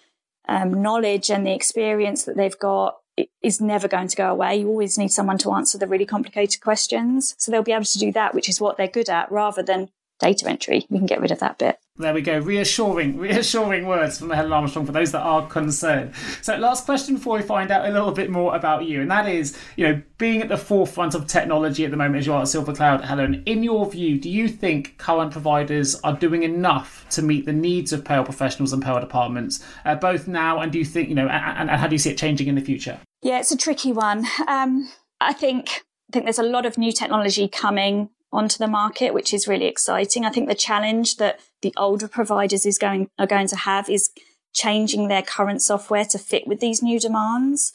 um, 0.49 0.81
knowledge 0.81 1.31
and 1.31 1.47
the 1.47 1.53
experience 1.53 2.25
that 2.25 2.35
they've 2.35 2.59
got 2.59 2.97
is 3.41 3.61
never 3.61 3.87
going 3.87 4.09
to 4.09 4.17
go 4.17 4.29
away. 4.29 4.57
You 4.57 4.67
always 4.67 4.97
need 4.97 5.13
someone 5.13 5.37
to 5.39 5.53
answer 5.53 5.77
the 5.77 5.87
really 5.87 6.05
complicated 6.05 6.59
questions. 6.61 7.35
So 7.37 7.49
they'll 7.49 7.63
be 7.63 7.71
able 7.71 7.85
to 7.85 7.99
do 7.99 8.11
that, 8.11 8.35
which 8.35 8.49
is 8.49 8.59
what 8.59 8.75
they're 8.75 8.89
good 8.89 9.09
at, 9.09 9.31
rather 9.31 9.63
than 9.63 9.91
data 10.19 10.49
entry. 10.49 10.85
We 10.89 10.97
can 10.97 11.07
get 11.07 11.21
rid 11.21 11.31
of 11.31 11.39
that 11.39 11.57
bit. 11.57 11.79
There 11.97 12.13
we 12.13 12.21
go. 12.21 12.39
Reassuring, 12.39 13.17
reassuring 13.19 13.87
words 13.87 14.19
from 14.19 14.29
Helen 14.29 14.51
Armstrong 14.51 14.85
for 14.85 14.91
those 14.91 15.13
that 15.13 15.21
are 15.21 15.47
concerned. 15.47 16.13
So, 16.41 16.57
last 16.57 16.83
question 16.85 17.15
before 17.15 17.37
we 17.37 17.43
find 17.43 17.71
out 17.71 17.87
a 17.87 17.91
little 17.91 18.11
bit 18.11 18.29
more 18.29 18.53
about 18.53 18.83
you, 18.83 19.01
and 19.01 19.09
that 19.11 19.29
is, 19.29 19.57
you 19.77 19.87
know, 19.87 20.01
being 20.17 20.41
at 20.41 20.49
the 20.49 20.57
forefront 20.57 21.15
of 21.15 21.25
technology 21.25 21.85
at 21.85 21.91
the 21.91 21.97
moment 21.97 22.17
as 22.17 22.25
you 22.25 22.33
are 22.33 22.41
at 22.41 22.49
Silver 22.49 22.73
Cloud, 22.73 23.05
Helen. 23.05 23.43
In 23.45 23.63
your 23.63 23.89
view, 23.89 24.19
do 24.19 24.29
you 24.29 24.49
think 24.49 24.97
current 24.97 25.31
providers 25.31 25.95
are 26.03 26.13
doing 26.13 26.43
enough 26.43 27.05
to 27.11 27.21
meet 27.21 27.45
the 27.45 27.53
needs 27.53 27.93
of 27.93 28.03
payroll 28.03 28.25
professionals 28.25 28.73
and 28.73 28.83
payroll 28.83 28.99
departments, 28.99 29.63
uh, 29.85 29.95
both 29.95 30.27
now 30.27 30.59
and 30.59 30.71
do 30.73 30.79
you 30.79 30.85
think, 30.85 31.07
you 31.07 31.15
know, 31.15 31.27
and, 31.27 31.69
and, 31.69 31.79
how 31.79 31.87
do 31.87 31.95
you 31.95 31.99
see 31.99 32.09
it 32.09 32.17
changing 32.17 32.47
in 32.47 32.55
the 32.55 32.61
future? 32.61 32.99
Yeah, 33.21 33.39
it's 33.39 33.51
a 33.51 33.57
tricky 33.57 33.93
one. 33.93 34.25
Um, 34.47 34.89
I 35.21 35.31
think 35.31 35.85
I 36.09 36.13
think 36.13 36.25
there's 36.25 36.39
a 36.39 36.43
lot 36.43 36.65
of 36.65 36.77
new 36.77 36.91
technology 36.91 37.47
coming 37.47 38.09
onto 38.35 38.57
the 38.57 38.67
market, 38.67 39.13
which 39.13 39.33
is 39.33 39.47
really 39.47 39.65
exciting. 39.65 40.25
I 40.25 40.29
think 40.29 40.47
the 40.47 40.55
challenge 40.55 41.17
that 41.17 41.39
the 41.61 41.73
older 41.77 42.07
providers 42.07 42.65
is 42.65 42.77
going 42.77 43.09
are 43.17 43.27
going 43.27 43.47
to 43.47 43.55
have 43.55 43.89
is 43.89 44.09
changing 44.53 45.07
their 45.07 45.21
current 45.21 45.61
software 45.61 46.05
to 46.05 46.17
fit 46.17 46.47
with 46.47 46.59
these 46.59 46.81
new 46.81 46.99
demands. 46.99 47.73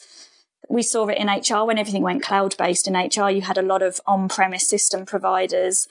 We 0.69 0.81
saw 0.83 1.07
it 1.07 1.17
in 1.17 1.27
HR 1.27 1.65
when 1.65 1.77
everything 1.77 2.03
went 2.03 2.23
cloud 2.23 2.55
based 2.57 2.87
in 2.87 2.95
HR. 2.95 3.29
You 3.29 3.41
had 3.41 3.57
a 3.57 3.63
lot 3.63 3.81
of 3.81 3.99
on 4.05 4.29
premise 4.29 4.67
system 4.67 5.05
providers 5.05 5.87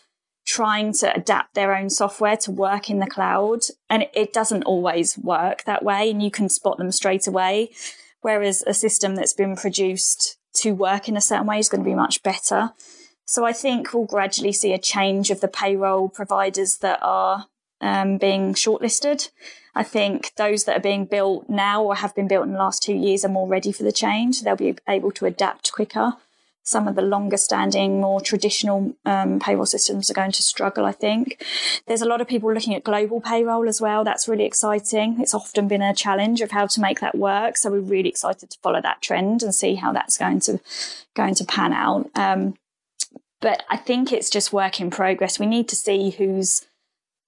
trying 0.46 0.92
to 0.94 1.14
adapt 1.14 1.54
their 1.54 1.76
own 1.76 1.90
software 1.90 2.37
to 2.37 2.50
work 2.50 2.88
in 2.88 2.98
the 2.98 3.06
cloud. 3.06 3.61
And 3.88 4.06
it 4.14 4.33
doesn't 4.33 4.64
always 4.64 5.18
work 5.18 5.64
that 5.64 5.85
way. 5.85 6.11
And 6.11 6.22
you 6.22 6.30
can 6.30 6.48
spot 6.48 6.78
them 6.78 6.92
straight 6.92 7.26
away. 7.26 7.70
Whereas 8.22 8.64
a 8.66 8.74
system 8.74 9.16
that's 9.16 9.33
been 9.33 9.56
produced 9.56 10.38
to 10.54 10.74
work 10.74 11.09
in 11.09 11.16
a 11.16 11.20
certain 11.20 11.46
way 11.46 11.59
is 11.59 11.68
going 11.68 11.85
to 11.85 11.88
be 11.88 11.94
much 11.94 12.22
better. 12.22 12.72
So 13.30 13.44
I 13.44 13.52
think 13.52 13.94
we'll 13.94 14.06
gradually 14.06 14.50
see 14.50 14.72
a 14.72 14.78
change 14.78 15.30
of 15.30 15.40
the 15.40 15.46
payroll 15.46 16.08
providers 16.08 16.78
that 16.78 16.98
are 17.00 17.46
um, 17.80 18.18
being 18.18 18.54
shortlisted. 18.54 19.30
I 19.72 19.84
think 19.84 20.32
those 20.36 20.64
that 20.64 20.76
are 20.76 20.82
being 20.82 21.04
built 21.04 21.48
now 21.48 21.80
or 21.80 21.94
have 21.94 22.12
been 22.16 22.26
built 22.26 22.46
in 22.46 22.54
the 22.54 22.58
last 22.58 22.82
two 22.82 22.92
years 22.92 23.24
are 23.24 23.28
more 23.28 23.46
ready 23.46 23.70
for 23.70 23.84
the 23.84 23.92
change. 23.92 24.42
They'll 24.42 24.56
be 24.56 24.74
able 24.88 25.12
to 25.12 25.26
adapt 25.26 25.70
quicker. 25.70 26.14
Some 26.64 26.88
of 26.88 26.96
the 26.96 27.02
longer 27.02 27.36
standing, 27.36 28.00
more 28.00 28.20
traditional 28.20 28.96
um, 29.04 29.38
payroll 29.38 29.64
systems 29.64 30.10
are 30.10 30.14
going 30.14 30.32
to 30.32 30.42
struggle, 30.42 30.84
I 30.84 30.92
think. 30.92 31.40
There's 31.86 32.02
a 32.02 32.08
lot 32.08 32.20
of 32.20 32.26
people 32.26 32.52
looking 32.52 32.74
at 32.74 32.82
global 32.82 33.20
payroll 33.20 33.68
as 33.68 33.80
well. 33.80 34.02
That's 34.02 34.26
really 34.26 34.44
exciting. 34.44 35.20
It's 35.20 35.34
often 35.34 35.68
been 35.68 35.82
a 35.82 35.94
challenge 35.94 36.40
of 36.40 36.50
how 36.50 36.66
to 36.66 36.80
make 36.80 36.98
that 36.98 37.16
work. 37.16 37.56
So 37.56 37.70
we're 37.70 37.78
really 37.78 38.08
excited 38.08 38.50
to 38.50 38.58
follow 38.60 38.80
that 38.82 39.02
trend 39.02 39.44
and 39.44 39.54
see 39.54 39.76
how 39.76 39.92
that's 39.92 40.18
going 40.18 40.40
to, 40.40 40.58
going 41.14 41.36
to 41.36 41.44
pan 41.44 41.72
out. 41.72 42.10
Um, 42.16 42.56
but 43.40 43.64
I 43.68 43.76
think 43.76 44.12
it's 44.12 44.31
just 44.31 44.53
work 44.53 44.81
in 44.81 44.90
progress. 44.90 45.38
We 45.38 45.46
need 45.46 45.68
to 45.68 45.76
see 45.76 46.11
who's 46.11 46.66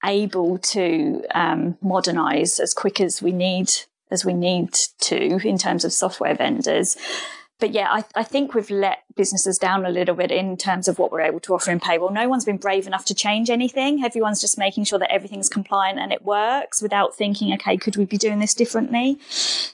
able 0.04 0.58
to 0.58 1.24
um, 1.34 1.78
modernize 1.80 2.58
as 2.58 2.74
quick 2.74 3.00
as 3.00 3.22
we 3.22 3.32
need 3.32 3.70
as 4.10 4.24
we 4.26 4.34
need 4.34 4.74
to 5.00 5.38
in 5.48 5.56
terms 5.56 5.84
of 5.86 5.92
software 5.92 6.34
vendors. 6.34 6.98
But 7.58 7.70
yeah, 7.70 7.88
I, 7.90 8.04
I, 8.16 8.24
think 8.24 8.54
we've 8.54 8.68
let 8.68 9.04
businesses 9.16 9.56
down 9.56 9.86
a 9.86 9.88
little 9.88 10.16
bit 10.16 10.30
in 10.32 10.56
terms 10.56 10.88
of 10.88 10.98
what 10.98 11.12
we're 11.12 11.20
able 11.20 11.40
to 11.40 11.54
offer 11.54 11.70
in 11.70 11.78
payroll. 11.80 12.10
No 12.10 12.28
one's 12.28 12.44
been 12.44 12.56
brave 12.56 12.86
enough 12.88 13.04
to 13.06 13.14
change 13.14 13.48
anything. 13.50 14.04
Everyone's 14.04 14.40
just 14.40 14.58
making 14.58 14.84
sure 14.84 14.98
that 14.98 15.12
everything's 15.12 15.48
compliant 15.48 16.00
and 16.00 16.12
it 16.12 16.24
works 16.24 16.82
without 16.82 17.14
thinking, 17.14 17.54
okay, 17.54 17.76
could 17.76 17.96
we 17.96 18.04
be 18.04 18.18
doing 18.18 18.40
this 18.40 18.52
differently? 18.52 19.18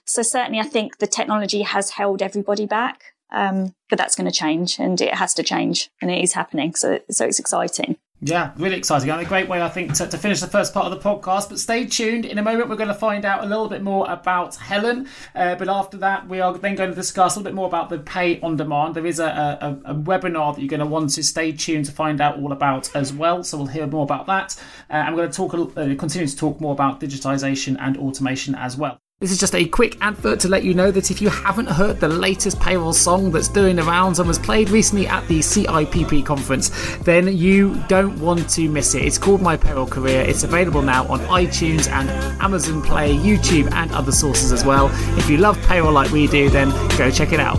So 0.04 0.22
certainly 0.22 0.60
I 0.60 0.64
think 0.64 0.98
the 0.98 1.06
technology 1.06 1.62
has 1.62 1.90
held 1.90 2.20
everybody 2.20 2.66
back. 2.66 3.14
Um, 3.30 3.74
but 3.90 3.98
that's 3.98 4.14
going 4.14 4.30
to 4.30 4.36
change 4.36 4.78
and 4.78 5.00
it 5.00 5.14
has 5.14 5.34
to 5.34 5.42
change 5.42 5.90
and 6.00 6.10
it 6.10 6.22
is 6.22 6.32
happening. 6.32 6.74
So, 6.74 7.00
so 7.10 7.26
it's 7.26 7.38
exciting. 7.38 7.96
Yeah, 8.20 8.50
really 8.56 8.76
exciting. 8.76 9.10
And 9.10 9.20
a 9.20 9.24
great 9.24 9.48
way, 9.48 9.62
I 9.62 9.68
think, 9.68 9.94
to, 9.94 10.06
to, 10.08 10.18
finish 10.18 10.40
the 10.40 10.48
first 10.48 10.74
part 10.74 10.90
of 10.90 10.90
the 10.90 11.08
podcast. 11.08 11.48
But 11.48 11.60
stay 11.60 11.86
tuned. 11.86 12.24
In 12.24 12.36
a 12.38 12.42
moment, 12.42 12.68
we're 12.68 12.74
going 12.74 12.88
to 12.88 12.94
find 12.94 13.24
out 13.24 13.44
a 13.44 13.46
little 13.46 13.68
bit 13.68 13.80
more 13.80 14.10
about 14.10 14.56
Helen. 14.56 15.06
Uh, 15.36 15.54
but 15.54 15.68
after 15.68 15.96
that, 15.98 16.26
we 16.26 16.40
are 16.40 16.52
then 16.58 16.74
going 16.74 16.90
to 16.90 16.96
discuss 16.96 17.36
a 17.36 17.38
little 17.38 17.52
bit 17.52 17.54
more 17.54 17.68
about 17.68 17.90
the 17.90 17.98
pay 17.98 18.40
on 18.40 18.56
demand. 18.56 18.96
There 18.96 19.06
is 19.06 19.20
a, 19.20 19.78
a, 19.84 19.92
a 19.92 19.94
webinar 19.94 20.52
that 20.52 20.60
you're 20.60 20.68
going 20.68 20.80
to 20.80 20.86
want 20.86 21.10
to 21.10 21.22
stay 21.22 21.52
tuned 21.52 21.84
to 21.84 21.92
find 21.92 22.20
out 22.20 22.40
all 22.40 22.50
about 22.50 22.94
as 22.96 23.12
well. 23.12 23.44
So 23.44 23.56
we'll 23.56 23.66
hear 23.68 23.86
more 23.86 24.02
about 24.02 24.26
that. 24.26 24.60
Uh, 24.90 24.94
I'm 24.94 25.14
going 25.14 25.30
to 25.30 25.36
talk, 25.36 25.54
uh, 25.54 25.94
continue 25.94 26.26
to 26.26 26.36
talk 26.36 26.60
more 26.60 26.72
about 26.72 27.00
digitization 27.00 27.76
and 27.78 27.96
automation 27.98 28.56
as 28.56 28.76
well. 28.76 28.98
This 29.20 29.32
is 29.32 29.40
just 29.40 29.56
a 29.56 29.64
quick 29.64 29.98
advert 30.00 30.38
to 30.40 30.48
let 30.48 30.62
you 30.62 30.74
know 30.74 30.92
that 30.92 31.10
if 31.10 31.20
you 31.20 31.28
haven't 31.28 31.66
heard 31.66 31.98
the 31.98 32.08
latest 32.08 32.60
payroll 32.60 32.92
song 32.92 33.32
that's 33.32 33.48
doing 33.48 33.74
the 33.74 33.82
rounds 33.82 34.20
and 34.20 34.28
was 34.28 34.38
played 34.38 34.70
recently 34.70 35.08
at 35.08 35.26
the 35.26 35.40
CIPP 35.40 36.24
conference, 36.24 36.70
then 36.98 37.36
you 37.36 37.82
don't 37.88 38.16
want 38.20 38.48
to 38.50 38.68
miss 38.68 38.94
it. 38.94 39.02
It's 39.02 39.18
called 39.18 39.42
My 39.42 39.56
Payroll 39.56 39.88
Career. 39.88 40.20
It's 40.20 40.44
available 40.44 40.82
now 40.82 41.04
on 41.08 41.18
iTunes 41.22 41.90
and 41.90 42.08
Amazon 42.40 42.80
Play, 42.80 43.12
YouTube, 43.16 43.68
and 43.72 43.90
other 43.90 44.12
sources 44.12 44.52
as 44.52 44.64
well. 44.64 44.88
If 45.18 45.28
you 45.28 45.38
love 45.38 45.60
payroll 45.62 45.90
like 45.90 46.12
we 46.12 46.28
do, 46.28 46.48
then 46.48 46.70
go 46.96 47.10
check 47.10 47.32
it 47.32 47.40
out 47.40 47.58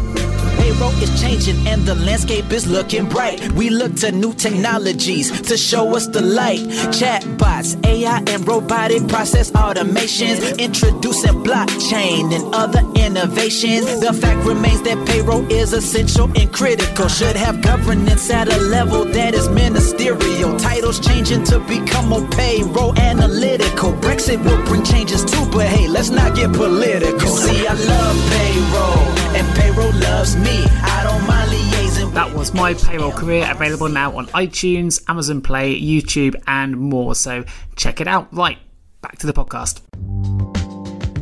payroll 0.59 0.91
is 1.01 1.21
changing 1.21 1.67
and 1.67 1.85
the 1.85 1.95
landscape 1.95 2.51
is 2.51 2.67
looking 2.67 3.07
bright. 3.07 3.51
We 3.53 3.69
look 3.69 3.95
to 3.97 4.11
new 4.11 4.33
technologies 4.33 5.41
to 5.41 5.57
show 5.57 5.95
us 5.95 6.07
the 6.07 6.21
light. 6.21 6.59
Chatbots, 6.99 7.69
AI, 7.85 8.19
and 8.27 8.47
robotic 8.47 9.07
process 9.07 9.51
automations, 9.51 10.57
introducing 10.59 11.43
blockchain 11.43 12.33
and 12.35 12.53
other 12.53 12.83
innovations. 12.95 13.99
The 13.99 14.13
fact 14.13 14.45
remains 14.45 14.81
that 14.83 15.07
payroll 15.07 15.49
is 15.51 15.73
essential 15.73 16.25
and 16.35 16.51
critical. 16.51 17.07
Should 17.07 17.35
have 17.35 17.61
governance 17.61 18.29
at 18.29 18.47
a 18.47 18.57
level 18.57 19.05
that 19.05 19.33
is 19.33 19.47
ministerial. 19.49 20.57
Titles 20.59 20.99
changing 20.99 21.43
to 21.45 21.59
become 21.59 22.09
more 22.09 22.27
payroll 22.29 22.97
analytical. 22.99 23.93
Brexit 23.93 24.43
will 24.43 24.63
bring 24.65 24.83
changes 24.83 25.23
too, 25.25 25.45
but 25.51 25.67
hey, 25.67 25.87
let's 25.87 26.09
not 26.09 26.35
get 26.35 26.51
political. 26.53 27.29
See, 27.29 27.65
I 27.67 27.73
love 27.73 28.17
payroll, 28.33 29.18
and 29.39 29.57
payroll 29.57 29.93
loves 29.93 30.35
me. 30.35 30.65
That 32.13 32.33
was 32.35 32.53
my 32.53 32.73
payroll 32.73 33.11
career, 33.11 33.47
available 33.49 33.87
now 33.87 34.17
on 34.17 34.27
iTunes, 34.27 35.01
Amazon 35.07 35.41
Play, 35.41 35.79
YouTube, 35.79 36.35
and 36.47 36.77
more. 36.77 37.15
So 37.15 37.45
check 37.75 38.01
it 38.01 38.07
out. 38.07 38.27
Right, 38.33 38.57
back 39.01 39.17
to 39.19 39.27
the 39.27 39.33
podcast. 39.33 39.81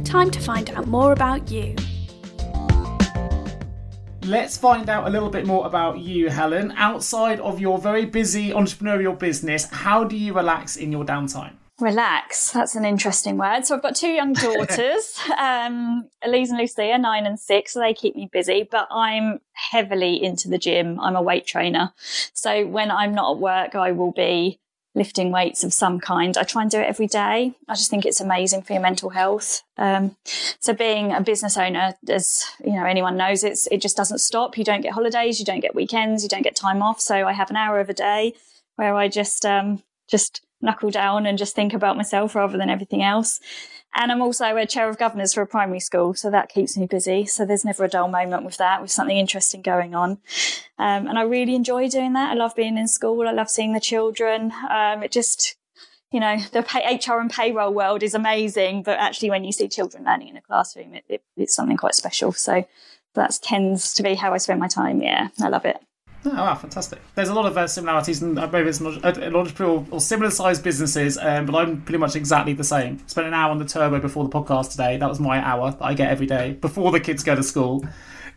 Time 0.03 0.31
to 0.31 0.39
find 0.39 0.69
out 0.71 0.87
more 0.87 1.11
about 1.11 1.51
you. 1.51 1.75
Let's 4.23 4.57
find 4.57 4.89
out 4.89 5.07
a 5.07 5.09
little 5.09 5.29
bit 5.29 5.45
more 5.45 5.67
about 5.67 5.99
you, 5.99 6.29
Helen. 6.29 6.73
Outside 6.75 7.39
of 7.41 7.59
your 7.59 7.77
very 7.77 8.05
busy 8.05 8.49
entrepreneurial 8.49 9.17
business, 9.17 9.65
how 9.65 10.03
do 10.03 10.17
you 10.17 10.33
relax 10.33 10.75
in 10.75 10.91
your 10.91 11.05
downtime? 11.05 11.53
Relax. 11.79 12.51
That's 12.51 12.75
an 12.75 12.85
interesting 12.85 13.37
word. 13.37 13.65
So 13.65 13.75
I've 13.75 13.83
got 13.83 13.95
two 13.95 14.09
young 14.09 14.33
daughters, 14.33 15.19
um, 15.37 16.09
Elise 16.23 16.49
and 16.49 16.57
Lucia, 16.57 16.97
nine 16.97 17.25
and 17.27 17.39
six. 17.39 17.73
So 17.73 17.79
they 17.79 17.93
keep 17.93 18.15
me 18.15 18.27
busy, 18.31 18.67
but 18.69 18.87
I'm 18.89 19.41
heavily 19.53 20.21
into 20.23 20.49
the 20.49 20.57
gym. 20.57 20.99
I'm 20.99 21.15
a 21.15 21.21
weight 21.21 21.45
trainer. 21.45 21.93
So 22.33 22.65
when 22.65 22.89
I'm 22.89 23.13
not 23.13 23.35
at 23.35 23.37
work, 23.37 23.75
I 23.75 23.91
will 23.91 24.11
be 24.11 24.59
lifting 24.95 25.31
weights 25.31 25.63
of 25.63 25.71
some 25.71 25.99
kind. 25.99 26.35
I 26.35 26.43
try 26.43 26.63
and 26.63 26.71
do 26.71 26.79
it 26.79 26.87
every 26.87 27.05
day. 27.05 27.53
I 27.67 27.75
just 27.75 27.91
think 27.91 28.05
it's 28.05 28.19
amazing 28.19 28.63
for 28.63 28.73
your 28.73 28.81
mental 28.81 29.11
health. 29.11 29.61
Um, 29.77 30.17
so 30.59 30.73
being 30.73 31.13
a 31.13 31.21
business 31.21 31.55
owner, 31.57 31.93
as 32.09 32.43
you 32.63 32.73
know, 32.73 32.85
anyone 32.85 33.15
knows, 33.15 33.43
it's 33.43 33.67
it 33.67 33.81
just 33.81 33.95
doesn't 33.95 34.17
stop. 34.17 34.57
You 34.57 34.63
don't 34.63 34.81
get 34.81 34.93
holidays, 34.93 35.39
you 35.39 35.45
don't 35.45 35.59
get 35.59 35.75
weekends, 35.75 36.23
you 36.23 36.29
don't 36.29 36.41
get 36.41 36.55
time 36.55 36.81
off. 36.81 36.99
So 36.99 37.27
I 37.27 37.33
have 37.33 37.51
an 37.51 37.55
hour 37.55 37.79
of 37.79 37.89
a 37.89 37.93
day 37.93 38.33
where 38.75 38.95
I 38.95 39.07
just 39.07 39.45
um, 39.45 39.83
just 40.09 40.41
knuckle 40.61 40.89
down 40.89 41.25
and 41.25 41.37
just 41.37 41.55
think 41.55 41.73
about 41.73 41.97
myself 41.97 42.35
rather 42.35 42.57
than 42.57 42.69
everything 42.69 43.03
else. 43.03 43.39
And 43.95 44.11
I'm 44.11 44.21
also 44.21 44.55
a 44.55 44.65
chair 44.65 44.89
of 44.89 44.99
governors 44.99 45.33
for 45.33 45.41
a 45.41 45.47
primary 45.47 45.79
school, 45.79 46.13
so 46.13 46.29
that 46.29 46.49
keeps 46.49 46.77
me 46.77 46.85
busy. 46.85 47.25
So 47.25 47.45
there's 47.45 47.65
never 47.65 47.85
a 47.85 47.89
dull 47.89 48.07
moment 48.07 48.43
with 48.43 48.57
that, 48.57 48.81
with 48.81 48.91
something 48.91 49.17
interesting 49.17 49.61
going 49.61 49.95
on. 49.95 50.19
Um, 50.77 51.07
and 51.07 51.17
I 51.17 51.23
really 51.23 51.55
enjoy 51.55 51.89
doing 51.89 52.13
that. 52.13 52.31
I 52.31 52.33
love 52.35 52.55
being 52.55 52.77
in 52.77 52.87
school. 52.87 53.27
I 53.27 53.31
love 53.31 53.49
seeing 53.49 53.73
the 53.73 53.79
children. 53.79 54.51
Um, 54.69 55.01
it 55.03 55.11
just, 55.11 55.55
you 56.11 56.19
know, 56.19 56.37
the 56.51 56.61
pay, 56.61 56.95
HR 56.95 57.19
and 57.19 57.31
payroll 57.31 57.73
world 57.73 58.03
is 58.03 58.13
amazing, 58.13 58.83
but 58.83 58.99
actually, 58.99 59.31
when 59.31 59.43
you 59.43 59.51
see 59.51 59.67
children 59.67 60.03
learning 60.03 60.27
in 60.27 60.37
a 60.37 60.41
classroom, 60.41 60.93
it, 60.93 61.05
it, 61.09 61.23
it's 61.35 61.55
something 61.55 61.77
quite 61.77 61.95
special. 61.95 62.33
So 62.33 62.67
that 63.15 63.39
tends 63.41 63.93
to 63.93 64.03
be 64.03 64.13
how 64.13 64.33
I 64.33 64.37
spend 64.37 64.59
my 64.59 64.67
time. 64.67 65.01
Yeah, 65.01 65.29
I 65.41 65.47
love 65.47 65.65
it. 65.65 65.77
Oh, 66.29 66.43
wow, 66.43 66.55
fantastic. 66.55 66.99
There's 67.15 67.29
a 67.29 67.33
lot 67.33 67.45
of 67.45 67.57
uh, 67.57 67.67
similarities, 67.67 68.21
and 68.21 68.37
uh, 68.37 68.47
maybe 68.51 68.67
it's 68.67 68.81
not 68.81 69.03
a, 69.03 69.29
a 69.29 69.31
lot 69.31 69.59
of 69.59 69.93
or 69.93 70.01
similar 70.01 70.29
sized 70.29 70.63
businesses, 70.63 71.17
um, 71.17 71.45
but 71.45 71.55
I'm 71.55 71.81
pretty 71.81 71.99
much 71.99 72.15
exactly 72.15 72.53
the 72.53 72.63
same. 72.63 72.99
Spent 73.07 73.27
an 73.27 73.33
hour 73.33 73.49
on 73.51 73.59
the 73.59 73.65
turbo 73.65 73.99
before 73.99 74.25
the 74.27 74.29
podcast 74.29 74.71
today. 74.71 74.97
That 74.97 75.07
was 75.07 75.19
my 75.19 75.39
hour 75.39 75.71
that 75.71 75.83
I 75.83 75.93
get 75.93 76.11
every 76.11 76.27
day 76.27 76.53
before 76.53 76.91
the 76.91 76.99
kids 76.99 77.23
go 77.23 77.35
to 77.35 77.43
school 77.43 77.85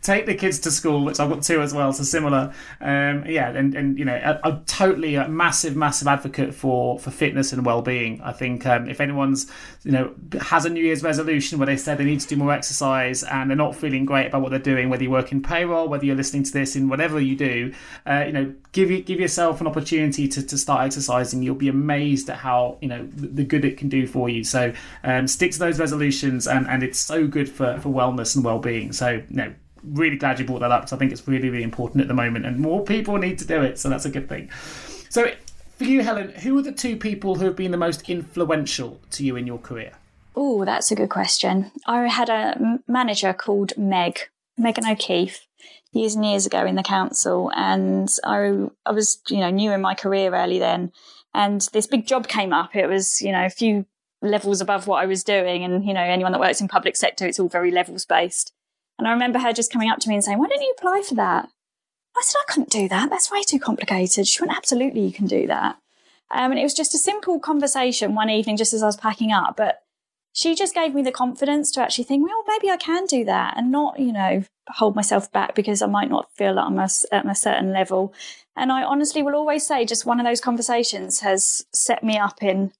take 0.01 0.25
the 0.25 0.33
kids 0.33 0.59
to 0.59 0.71
school, 0.71 1.03
which 1.03 1.19
I've 1.19 1.29
got 1.29 1.43
two 1.43 1.61
as 1.61 1.73
well, 1.73 1.93
so 1.93 2.03
similar. 2.03 2.53
Um, 2.79 3.25
yeah, 3.27 3.49
and, 3.49 3.75
and 3.75 3.99
you 3.99 4.05
know, 4.05 4.15
I, 4.15 4.47
am 4.47 4.63
totally 4.65 5.15
a 5.15 5.27
massive, 5.27 5.75
massive 5.75 6.07
advocate 6.07 6.53
for 6.53 6.99
for 6.99 7.11
fitness 7.11 7.53
and 7.53 7.65
well 7.65 7.81
being. 7.81 8.21
I 8.21 8.31
think 8.31 8.65
um, 8.65 8.89
if 8.89 8.99
anyone's 8.99 9.51
you 9.83 9.91
know 9.91 10.13
has 10.39 10.65
a 10.65 10.69
New 10.69 10.83
Year's 10.83 11.03
resolution 11.03 11.59
where 11.59 11.67
they 11.67 11.77
said 11.77 11.97
they 11.97 12.05
need 12.05 12.19
to 12.21 12.27
do 12.27 12.35
more 12.35 12.51
exercise 12.51 13.23
and 13.23 13.49
they're 13.49 13.57
not 13.57 13.75
feeling 13.75 14.05
great 14.05 14.27
about 14.27 14.41
what 14.41 14.49
they're 14.49 14.59
doing, 14.59 14.89
whether 14.89 15.03
you 15.03 15.11
work 15.11 15.31
in 15.31 15.41
payroll, 15.41 15.87
whether 15.87 16.05
you're 16.05 16.15
listening 16.15 16.43
to 16.43 16.51
this 16.51 16.75
in 16.75 16.89
whatever 16.89 17.19
you 17.19 17.35
do, 17.35 17.73
uh, 18.07 18.23
you 18.25 18.33
know, 18.33 18.53
give 18.71 18.89
you 18.89 19.01
give 19.01 19.19
yourself 19.19 19.61
an 19.61 19.67
opportunity 19.67 20.27
to, 20.27 20.41
to 20.41 20.57
start 20.57 20.85
exercising. 20.85 21.43
You'll 21.43 21.55
be 21.55 21.69
amazed 21.69 22.29
at 22.29 22.37
how 22.37 22.77
you 22.81 22.87
know 22.87 23.07
the, 23.13 23.41
good 23.51 23.65
it 23.65 23.77
can 23.77 23.89
do 23.89 24.07
for 24.07 24.29
you. 24.29 24.43
So 24.43 24.73
um, 25.03 25.27
stick 25.27 25.51
to 25.51 25.59
those 25.59 25.79
resolutions, 25.79 26.47
and 26.47 26.67
and 26.67 26.81
it's 26.81 26.99
so 26.99 27.27
good 27.27 27.49
for 27.49 27.79
for 27.79 27.89
wellness 27.89 28.35
and 28.35 28.43
well 28.43 28.59
being. 28.59 28.93
So 28.93 29.09
you 29.09 29.25
know 29.29 29.53
really 29.83 30.17
glad 30.17 30.39
you 30.39 30.45
brought 30.45 30.59
that 30.59 30.71
up 30.71 30.81
because 30.81 30.93
I 30.93 30.97
think 30.97 31.11
it's 31.11 31.27
really, 31.27 31.49
really 31.49 31.63
important 31.63 32.01
at 32.01 32.07
the 32.07 32.13
moment, 32.13 32.45
and 32.45 32.59
more 32.59 32.83
people 32.83 33.17
need 33.17 33.39
to 33.39 33.45
do 33.45 33.61
it. 33.61 33.79
So 33.79 33.89
that's 33.89 34.05
a 34.05 34.09
good 34.09 34.29
thing. 34.29 34.49
So, 35.09 35.31
for 35.77 35.83
you, 35.83 36.03
Helen, 36.03 36.29
who 36.29 36.57
are 36.57 36.61
the 36.61 36.71
two 36.71 36.95
people 36.95 37.35
who 37.35 37.45
have 37.45 37.55
been 37.55 37.71
the 37.71 37.77
most 37.77 38.07
influential 38.09 38.99
to 39.11 39.25
you 39.25 39.35
in 39.35 39.47
your 39.47 39.57
career? 39.57 39.93
Oh, 40.35 40.63
that's 40.63 40.91
a 40.91 40.95
good 40.95 41.09
question. 41.09 41.71
I 41.85 42.07
had 42.07 42.29
a 42.29 42.79
manager 42.87 43.33
called 43.33 43.77
Meg, 43.77 44.19
Megan 44.57 44.85
O'Keefe, 44.85 45.47
years 45.91 46.15
and 46.15 46.25
years 46.25 46.45
ago 46.45 46.65
in 46.65 46.75
the 46.75 46.83
council, 46.83 47.51
and 47.55 48.09
I, 48.23 48.67
I 48.85 48.91
was, 48.91 49.21
you 49.29 49.39
know, 49.39 49.49
new 49.49 49.71
in 49.71 49.81
my 49.81 49.93
career 49.93 50.33
early 50.33 50.59
then, 50.59 50.91
and 51.33 51.67
this 51.73 51.87
big 51.87 52.07
job 52.07 52.27
came 52.27 52.53
up. 52.53 52.75
It 52.75 52.87
was, 52.87 53.21
you 53.21 53.31
know, 53.31 53.45
a 53.45 53.49
few 53.49 53.85
levels 54.21 54.61
above 54.61 54.87
what 54.87 55.01
I 55.01 55.05
was 55.05 55.23
doing, 55.23 55.63
and 55.63 55.85
you 55.85 55.93
know, 55.93 56.01
anyone 56.01 56.31
that 56.31 56.41
works 56.41 56.61
in 56.61 56.67
public 56.67 56.95
sector, 56.95 57.27
it's 57.27 57.39
all 57.39 57.49
very 57.49 57.71
levels 57.71 58.05
based. 58.05 58.53
And 59.01 59.07
I 59.07 59.13
remember 59.13 59.39
her 59.39 59.51
just 59.51 59.71
coming 59.71 59.89
up 59.89 59.97
to 60.01 60.09
me 60.09 60.13
and 60.13 60.23
saying, 60.23 60.37
Why 60.37 60.47
don't 60.47 60.61
you 60.61 60.75
apply 60.77 61.01
for 61.01 61.15
that? 61.15 61.49
I 62.15 62.21
said, 62.23 62.37
I 62.37 62.51
couldn't 62.51 62.69
do 62.69 62.87
that. 62.87 63.09
That's 63.09 63.31
way 63.31 63.41
too 63.41 63.57
complicated. 63.57 64.27
She 64.27 64.39
went, 64.39 64.55
Absolutely, 64.55 65.01
you 65.01 65.11
can 65.11 65.25
do 65.25 65.47
that. 65.47 65.77
Um, 66.29 66.51
and 66.51 66.59
it 66.59 66.63
was 66.63 66.75
just 66.75 66.93
a 66.93 66.99
simple 66.99 67.39
conversation 67.39 68.13
one 68.13 68.29
evening, 68.29 68.57
just 68.57 68.75
as 68.75 68.83
I 68.83 68.85
was 68.85 68.97
packing 68.97 69.31
up. 69.31 69.57
But 69.57 69.81
she 70.33 70.53
just 70.53 70.75
gave 70.75 70.93
me 70.93 71.01
the 71.01 71.11
confidence 71.11 71.71
to 71.71 71.81
actually 71.81 72.03
think, 72.03 72.27
well, 72.27 72.43
maybe 72.47 72.69
I 72.69 72.77
can 72.77 73.07
do 73.07 73.25
that 73.25 73.55
and 73.57 73.71
not, 73.71 73.99
you 73.99 74.13
know, 74.13 74.43
hold 74.67 74.95
myself 74.95 75.31
back 75.31 75.55
because 75.55 75.81
I 75.81 75.87
might 75.87 76.09
not 76.11 76.31
feel 76.35 76.53
that 76.53 76.65
I'm 76.65 76.77
at 76.77 77.01
a 77.11 77.35
certain 77.35 77.73
level. 77.73 78.13
And 78.55 78.71
I 78.71 78.83
honestly 78.83 79.23
will 79.23 79.35
always 79.35 79.65
say, 79.65 79.83
just 79.83 80.05
one 80.05 80.19
of 80.19 80.27
those 80.27 80.39
conversations 80.39 81.21
has 81.21 81.65
set 81.73 82.03
me 82.03 82.19
up 82.19 82.43
in 82.43 82.71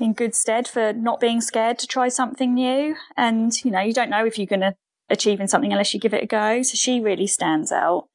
in 0.00 0.14
good 0.14 0.34
stead 0.34 0.66
for 0.66 0.94
not 0.94 1.20
being 1.20 1.42
scared 1.42 1.78
to 1.78 1.86
try 1.86 2.08
something 2.08 2.54
new. 2.54 2.96
And 3.16 3.52
you 3.64 3.70
know, 3.70 3.80
you 3.80 3.92
don't 3.92 4.10
know 4.10 4.26
if 4.26 4.36
you're 4.36 4.46
going 4.46 4.60
to 4.60 4.74
achieving 5.10 5.48
something 5.48 5.72
unless 5.72 5.92
you 5.92 6.00
give 6.00 6.14
it 6.14 6.22
a 6.22 6.26
go. 6.26 6.62
So 6.62 6.76
she 6.76 7.00
really 7.00 7.26
stands 7.26 7.72
out. 7.72 8.08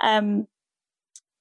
Um, 0.00 0.46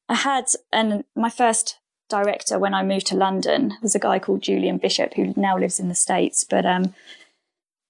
I 0.10 0.16
had, 0.16 0.46
and 0.74 1.04
my 1.16 1.30
first 1.30 1.80
director 2.10 2.58
when 2.58 2.74
I 2.74 2.84
moved 2.84 3.08
to 3.08 3.16
London 3.16 3.78
was 3.82 3.96
a 3.96 4.00
guy 4.00 4.20
called 4.20 4.42
Julian 4.42 4.78
Bishop 4.78 5.14
who 5.14 5.34
now 5.36 5.58
lives 5.58 5.80
in 5.80 5.90
the 5.90 5.96
States, 5.96 6.44
but, 6.44 6.66
um, 6.66 6.94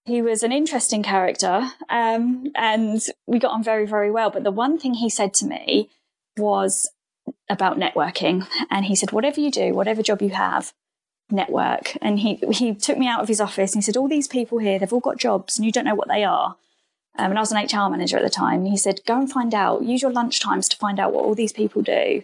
he 0.06 0.22
was 0.22 0.42
an 0.42 0.54
interesting 0.54 1.04
character, 1.04 1.68
um, 1.90 2.52
and 2.56 3.02
we 3.26 3.40
got 3.40 3.52
on 3.52 3.62
very, 3.62 3.86
very 3.86 4.10
well. 4.10 4.30
But 4.30 4.46
the 4.46 4.52
one 4.52 4.80
thing 4.80 4.94
he 4.94 5.10
said 5.10 5.34
to 5.34 5.46
me 5.46 5.90
was 6.38 6.90
about 7.50 7.78
networking. 7.78 8.48
And 8.70 8.86
he 8.86 8.96
said, 8.96 9.12
whatever 9.12 9.42
you 9.42 9.52
do, 9.52 9.74
whatever 9.74 10.02
job 10.02 10.22
you 10.22 10.30
have, 10.30 10.74
network. 11.30 11.98
And 12.02 12.20
he, 12.20 12.36
he 12.52 12.74
took 12.74 12.98
me 12.98 13.08
out 13.08 13.22
of 13.22 13.28
his 13.28 13.42
office 13.42 13.74
and 13.74 13.84
he 13.84 13.86
said, 13.86 13.98
all 13.98 14.08
these 14.08 14.28
people 14.28 14.60
here, 14.60 14.80
they've 14.80 14.94
all 14.94 15.00
got 15.00 15.18
jobs 15.18 15.58
and 15.58 15.66
you 15.66 15.72
don't 15.72 15.86
know 15.86 15.96
what 15.96 16.08
they 16.08 16.24
are. 16.24 16.56
Um, 17.18 17.32
and 17.32 17.38
I 17.38 17.42
was 17.42 17.52
an 17.52 17.64
HR 17.64 17.90
manager 17.90 18.18
at 18.18 18.24
the 18.24 18.30
time. 18.30 18.62
And 18.62 18.68
he 18.68 18.78
said, 18.78 19.02
go 19.06 19.20
and 19.20 19.32
find 19.32 19.54
out, 19.54 19.84
use 19.84 20.02
your 20.02 20.12
lunch 20.12 20.40
times 20.40 20.70
to 20.70 20.78
find 20.78 21.00
out 21.00 21.14
what 21.14 21.26
all 21.26 21.36
these 21.36 21.54
people 21.54 21.82
do. 21.82 22.24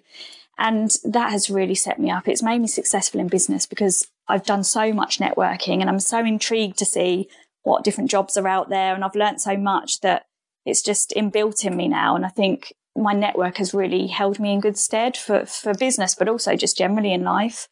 And 0.58 0.95
that 1.03 1.32
has 1.32 1.49
really 1.49 1.75
set 1.75 1.99
me 1.99 2.12
up. 2.12 2.27
It's 2.27 2.43
made 2.43 2.60
me 2.60 2.67
successful 2.67 3.19
in 3.19 3.27
business 3.27 3.65
because 3.65 4.08
I've 4.27 4.45
done 4.45 4.63
so 4.63 4.93
much 4.93 5.17
networking 5.17 5.82
and 5.82 5.89
I'm 5.89 5.99
so 5.99 6.19
intrigued 6.19 6.77
to 6.77 6.86
see 6.86 7.27
what 7.63 7.84
different 7.84 8.12
jobs 8.12 8.38
are 8.38 8.47
out 8.47 8.69
there. 8.69 8.93
And 8.93 9.03
I've 9.03 9.15
learned 9.15 9.41
so 9.41 9.58
much 9.58 10.01
that 10.01 10.27
it's 10.65 10.82
just 10.82 11.13
inbuilt 11.15 11.65
in 11.65 11.75
me 11.75 11.88
now. 11.88 12.15
And 12.15 12.25
I 12.25 12.29
think 12.29 12.73
my 12.95 13.13
network 13.13 13.58
has 13.58 13.73
really 13.73 14.08
held 14.08 14.39
me 14.39 14.53
in 14.53 14.60
good 14.60 14.77
stead 14.77 15.17
for, 15.17 15.45
for 15.45 15.73
business, 15.73 16.13
but 16.13 16.29
also 16.29 16.56
just 16.56 16.77
generally 16.77 17.13
in 17.13 17.23
life. 17.23 17.67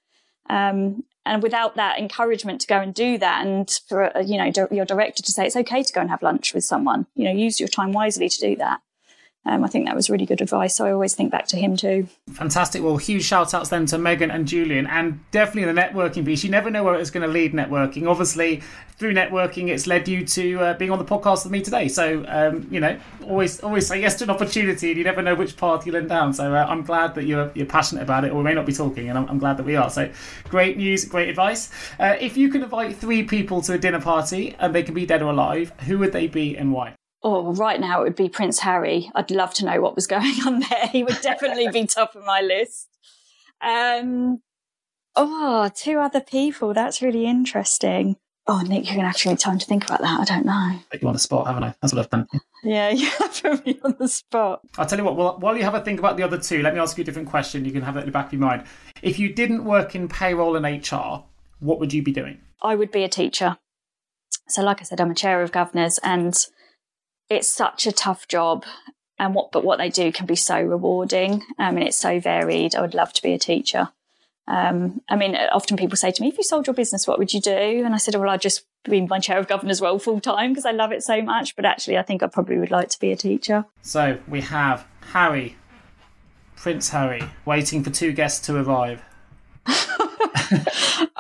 Um, 0.49 1.03
and 1.25 1.43
without 1.43 1.75
that 1.75 1.99
encouragement 1.99 2.61
to 2.61 2.67
go 2.67 2.79
and 2.79 2.93
do 2.93 3.17
that 3.17 3.45
and 3.45 3.79
for 3.87 4.15
uh, 4.15 4.21
you 4.21 4.37
know 4.37 4.67
your 4.71 4.85
director 4.85 5.21
to 5.23 5.31
say 5.31 5.45
it's 5.45 5.55
okay 5.55 5.83
to 5.83 5.93
go 5.93 6.01
and 6.01 6.09
have 6.09 6.21
lunch 6.21 6.53
with 6.53 6.63
someone. 6.63 7.07
You 7.15 7.25
know 7.25 7.31
use 7.31 7.59
your 7.59 7.69
time 7.69 7.91
wisely 7.91 8.29
to 8.29 8.39
do 8.39 8.55
that 8.57 8.81
um, 9.43 9.63
I 9.63 9.67
think 9.67 9.87
that 9.87 9.95
was 9.95 10.09
really 10.09 10.25
good 10.25 10.41
advice. 10.41 10.75
So 10.75 10.85
I 10.85 10.91
always 10.91 11.15
think 11.15 11.31
back 11.31 11.47
to 11.47 11.57
him 11.57 11.75
too. 11.75 12.07
Fantastic. 12.31 12.83
Well, 12.83 12.97
huge 12.97 13.23
shout 13.23 13.53
outs 13.53 13.69
then 13.69 13.87
to 13.87 13.97
Megan 13.97 14.29
and 14.29 14.47
Julian, 14.47 14.85
and 14.85 15.19
definitely 15.31 15.73
the 15.73 15.79
networking 15.79 16.25
piece. 16.25 16.43
You 16.43 16.51
never 16.51 16.69
know 16.69 16.83
where 16.83 16.95
it's 16.95 17.09
going 17.09 17.25
to 17.25 17.31
lead 17.31 17.53
networking. 17.53 18.07
Obviously, 18.07 18.61
through 18.97 19.13
networking, 19.15 19.69
it's 19.69 19.87
led 19.87 20.07
you 20.07 20.23
to 20.27 20.59
uh, 20.59 20.73
being 20.75 20.91
on 20.91 20.99
the 20.99 21.05
podcast 21.05 21.43
with 21.43 21.51
me 21.51 21.61
today. 21.61 21.87
So, 21.87 22.23
um, 22.27 22.67
you 22.69 22.79
know, 22.79 22.99
always 23.25 23.59
always 23.61 23.87
say 23.87 23.99
yes 23.99 24.15
to 24.15 24.25
an 24.25 24.29
opportunity, 24.29 24.89
and 24.89 24.97
you 24.97 25.03
never 25.03 25.23
know 25.23 25.33
which 25.33 25.57
path 25.57 25.87
you'll 25.87 25.95
end 25.95 26.09
down. 26.09 26.33
So 26.33 26.53
uh, 26.53 26.65
I'm 26.69 26.83
glad 26.83 27.15
that 27.15 27.25
you're, 27.25 27.51
you're 27.55 27.65
passionate 27.65 28.03
about 28.03 28.25
it, 28.25 28.31
or 28.31 28.37
we 28.37 28.43
may 28.43 28.53
not 28.53 28.67
be 28.67 28.73
talking, 28.73 29.09
and 29.09 29.17
I'm, 29.17 29.27
I'm 29.27 29.39
glad 29.39 29.57
that 29.57 29.65
we 29.65 29.75
are. 29.75 29.89
So 29.89 30.11
great 30.49 30.77
news, 30.77 31.05
great 31.05 31.29
advice. 31.29 31.71
Uh, 31.99 32.15
if 32.19 32.37
you 32.37 32.49
could 32.49 32.61
invite 32.61 32.95
three 32.95 33.23
people 33.23 33.63
to 33.63 33.73
a 33.73 33.77
dinner 33.79 34.01
party, 34.01 34.55
and 34.59 34.75
they 34.75 34.83
can 34.83 34.93
be 34.93 35.07
dead 35.07 35.23
or 35.23 35.31
alive, 35.31 35.71
who 35.87 35.97
would 35.97 36.11
they 36.11 36.27
be 36.27 36.55
and 36.55 36.71
why? 36.71 36.93
Oh, 37.23 37.53
right 37.53 37.79
now 37.79 38.01
it 38.01 38.05
would 38.05 38.15
be 38.15 38.29
Prince 38.29 38.59
Harry. 38.59 39.11
I'd 39.13 39.29
love 39.31 39.53
to 39.55 39.65
know 39.65 39.79
what 39.79 39.95
was 39.95 40.07
going 40.07 40.35
on 40.45 40.61
there. 40.61 40.87
He 40.91 41.03
would 41.03 41.21
definitely 41.21 41.67
be 41.69 41.85
top 41.85 42.15
of 42.15 42.25
my 42.25 42.41
list. 42.41 42.87
Um, 43.61 44.41
oh, 45.15 45.69
two 45.75 45.99
other 45.99 46.21
people. 46.21 46.73
That's 46.73 47.01
really 47.01 47.25
interesting. 47.25 48.15
Oh, 48.47 48.61
Nick, 48.61 48.85
you're 48.85 48.95
going 48.95 49.01
to 49.01 49.07
have 49.07 49.17
to 49.17 49.23
give 49.25 49.33
me 49.33 49.37
time 49.37 49.59
to 49.59 49.65
think 49.67 49.85
about 49.85 50.01
that. 50.01 50.19
I 50.19 50.23
don't 50.23 50.45
know. 50.45 50.79
Put 50.89 51.01
you 51.01 51.07
on 51.07 51.13
the 51.13 51.19
spot, 51.19 51.45
haven't 51.45 51.63
I? 51.63 51.75
That's 51.79 51.93
what 51.93 51.99
I've 52.03 52.09
done. 52.09 52.27
Yeah, 52.63 52.89
you 52.91 53.05
have 53.05 53.41
put 53.41 53.65
me 53.65 53.79
on 53.83 53.95
the 53.99 54.07
spot. 54.07 54.61
I'll 54.79 54.87
tell 54.87 54.97
you 54.97 55.05
what, 55.05 55.15
well, 55.15 55.37
while 55.39 55.55
you 55.55 55.63
have 55.63 55.75
a 55.75 55.81
think 55.81 55.99
about 55.99 56.17
the 56.17 56.23
other 56.23 56.39
two, 56.39 56.63
let 56.63 56.73
me 56.73 56.79
ask 56.79 56.97
you 56.97 57.03
a 57.03 57.05
different 57.05 57.29
question. 57.29 57.65
You 57.65 57.71
can 57.71 57.83
have 57.83 57.97
it 57.97 58.01
in 58.01 58.05
the 58.07 58.11
back 58.11 58.27
of 58.27 58.33
your 58.33 58.41
mind. 58.41 58.63
If 59.03 59.19
you 59.19 59.31
didn't 59.31 59.63
work 59.63 59.93
in 59.93 60.07
payroll 60.07 60.55
and 60.55 60.65
HR, 60.65 61.23
what 61.59 61.79
would 61.79 61.93
you 61.93 62.01
be 62.01 62.11
doing? 62.11 62.39
I 62.63 62.75
would 62.75 62.91
be 62.91 63.03
a 63.03 63.09
teacher. 63.09 63.57
So, 64.47 64.63
like 64.63 64.81
I 64.81 64.83
said, 64.83 64.99
I'm 64.99 65.11
a 65.11 65.15
chair 65.15 65.43
of 65.43 65.51
governors 65.51 65.99
and 66.03 66.35
it's 67.31 67.47
such 67.47 67.87
a 67.87 67.93
tough 67.93 68.27
job 68.27 68.65
and 69.17 69.33
what 69.33 69.51
but 69.53 69.63
what 69.63 69.77
they 69.77 69.89
do 69.89 70.11
can 70.11 70.25
be 70.25 70.35
so 70.35 70.61
rewarding. 70.61 71.43
I 71.57 71.71
mean, 71.71 71.87
it's 71.87 71.97
so 71.97 72.19
varied. 72.19 72.75
I 72.75 72.81
would 72.81 72.93
love 72.93 73.13
to 73.13 73.21
be 73.21 73.33
a 73.33 73.39
teacher. 73.39 73.89
Um, 74.47 75.01
i 75.07 75.15
mean 75.15 75.35
often 75.35 75.77
people 75.77 75.95
say 75.95 76.11
to 76.11 76.21
me 76.21 76.27
if 76.27 76.37
you 76.37 76.43
sold 76.43 76.65
your 76.65 76.73
business 76.73 77.07
what 77.07 77.19
would 77.19 77.31
you 77.31 77.39
do? 77.39 77.83
And 77.85 77.93
i 77.93 77.97
said 77.97 78.15
well 78.15 78.29
i'd 78.31 78.41
just 78.41 78.65
be 78.83 78.99
my 78.99 79.19
chair 79.19 79.37
of 79.37 79.47
governors 79.47 79.79
well 79.79 79.99
full 79.99 80.19
time 80.19 80.51
because 80.51 80.65
i 80.65 80.71
love 80.71 80.91
it 80.91 81.03
so 81.03 81.21
much. 81.21 81.55
But 81.55 81.63
actually 81.63 81.97
i 81.97 82.01
think 82.01 82.23
i 82.23 82.27
probably 82.27 82.57
would 82.57 82.71
like 82.71 82.89
to 82.89 82.99
be 82.99 83.11
a 83.11 83.15
teacher. 83.15 83.65
So 83.81 84.17
we 84.27 84.41
have 84.41 84.85
harry 85.13 85.55
prince 86.55 86.89
harry 86.89 87.23
waiting 87.45 87.83
for 87.83 87.91
two 87.91 88.11
guests 88.11 88.45
to 88.47 88.57
arrive. 88.57 89.03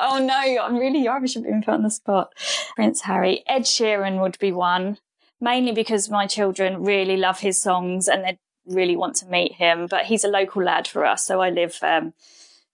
Oh 0.03 0.17
no, 0.17 0.33
I'm 0.33 0.77
really 0.77 1.07
I 1.07 1.23
should 1.25 1.43
be 1.43 1.51
put 1.63 1.75
on 1.75 1.83
the 1.83 1.91
spot. 1.91 2.33
Prince 2.75 3.01
Harry, 3.01 3.43
Ed 3.47 3.61
Sheeran 3.61 4.19
would 4.19 4.37
be 4.39 4.51
one, 4.51 4.97
mainly 5.41 5.71
because 5.71 6.09
my 6.09 6.27
children 6.27 6.83
really 6.83 7.17
love 7.17 7.39
his 7.39 7.61
songs 7.61 8.07
and 8.07 8.23
they 8.23 8.39
really 8.65 8.95
want 8.95 9.15
to 9.17 9.25
meet 9.25 9.53
him. 9.53 9.87
But 9.87 10.05
he's 10.05 10.23
a 10.23 10.29
local 10.29 10.63
lad 10.63 10.87
for 10.87 11.05
us, 11.05 11.25
so 11.25 11.41
I 11.41 11.49
live 11.49 11.77
um, 11.81 12.13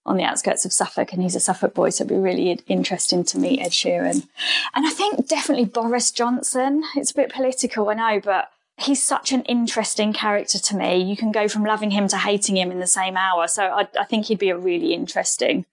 on 0.04 0.16
the 0.16 0.24
outskirts 0.24 0.64
of 0.64 0.72
Suffolk, 0.72 1.12
and 1.12 1.22
he's 1.22 1.34
a 1.34 1.40
Suffolk 1.40 1.74
boy, 1.74 1.90
so 1.90 2.04
it'd 2.04 2.14
be 2.14 2.20
really 2.20 2.50
interesting 2.66 3.24
to 3.24 3.38
meet 3.38 3.60
Ed 3.60 3.72
Sheeran. 3.72 4.26
And 4.74 4.86
I 4.86 4.90
think 4.90 5.26
definitely 5.26 5.64
Boris 5.64 6.10
Johnson. 6.10 6.84
It's 6.94 7.10
a 7.10 7.14
bit 7.14 7.32
political, 7.32 7.88
I 7.88 7.94
know, 7.94 8.20
but 8.22 8.50
he's 8.78 9.02
such 9.02 9.32
an 9.32 9.42
interesting 9.42 10.12
character 10.12 10.58
to 10.58 10.76
me. 10.76 11.02
You 11.02 11.16
can 11.16 11.32
go 11.32 11.48
from 11.48 11.64
loving 11.64 11.90
him 11.90 12.06
to 12.08 12.16
hating 12.16 12.56
him 12.56 12.70
in 12.70 12.78
the 12.78 12.86
same 12.86 13.16
hour. 13.16 13.48
So 13.48 13.64
I, 13.64 13.88
I 13.98 14.04
think 14.04 14.26
he'd 14.26 14.38
be 14.38 14.50
a 14.50 14.56
really 14.56 14.94
interesting 14.94 15.66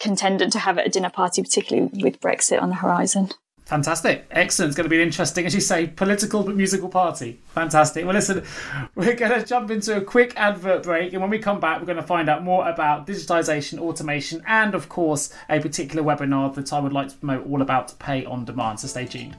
contender 0.00 0.48
to 0.48 0.58
have 0.58 0.78
at 0.78 0.86
a 0.86 0.90
dinner 0.90 1.10
party, 1.10 1.42
particularly 1.42 1.90
with 2.02 2.20
Brexit 2.20 2.62
on 2.62 2.70
the 2.70 2.76
horizon. 2.76 3.30
Fantastic. 3.66 4.26
Excellent. 4.30 4.68
It's 4.68 4.76
going 4.76 4.84
to 4.84 4.88
be 4.88 4.96
an 4.96 5.02
interesting, 5.02 5.44
as 5.44 5.52
you 5.52 5.60
say, 5.60 5.88
political 5.88 6.44
but 6.44 6.54
musical 6.54 6.88
party. 6.88 7.40
Fantastic. 7.46 8.04
Well, 8.04 8.14
listen, 8.14 8.44
we're 8.94 9.16
going 9.16 9.40
to 9.40 9.44
jump 9.44 9.72
into 9.72 9.96
a 9.96 10.00
quick 10.00 10.34
advert 10.36 10.84
break. 10.84 11.12
And 11.12 11.20
when 11.20 11.30
we 11.30 11.40
come 11.40 11.58
back, 11.58 11.80
we're 11.80 11.86
going 11.86 11.96
to 11.96 12.02
find 12.04 12.28
out 12.28 12.44
more 12.44 12.68
about 12.68 13.08
digitization, 13.08 13.80
automation, 13.80 14.40
and 14.46 14.76
of 14.76 14.88
course, 14.88 15.34
a 15.50 15.58
particular 15.58 16.04
webinar 16.04 16.54
that 16.54 16.72
I 16.72 16.78
would 16.78 16.92
like 16.92 17.08
to 17.08 17.16
promote 17.16 17.44
all 17.44 17.60
about 17.60 17.98
pay 17.98 18.24
on 18.24 18.44
demand. 18.44 18.78
So 18.78 18.86
stay 18.86 19.04
tuned. 19.04 19.36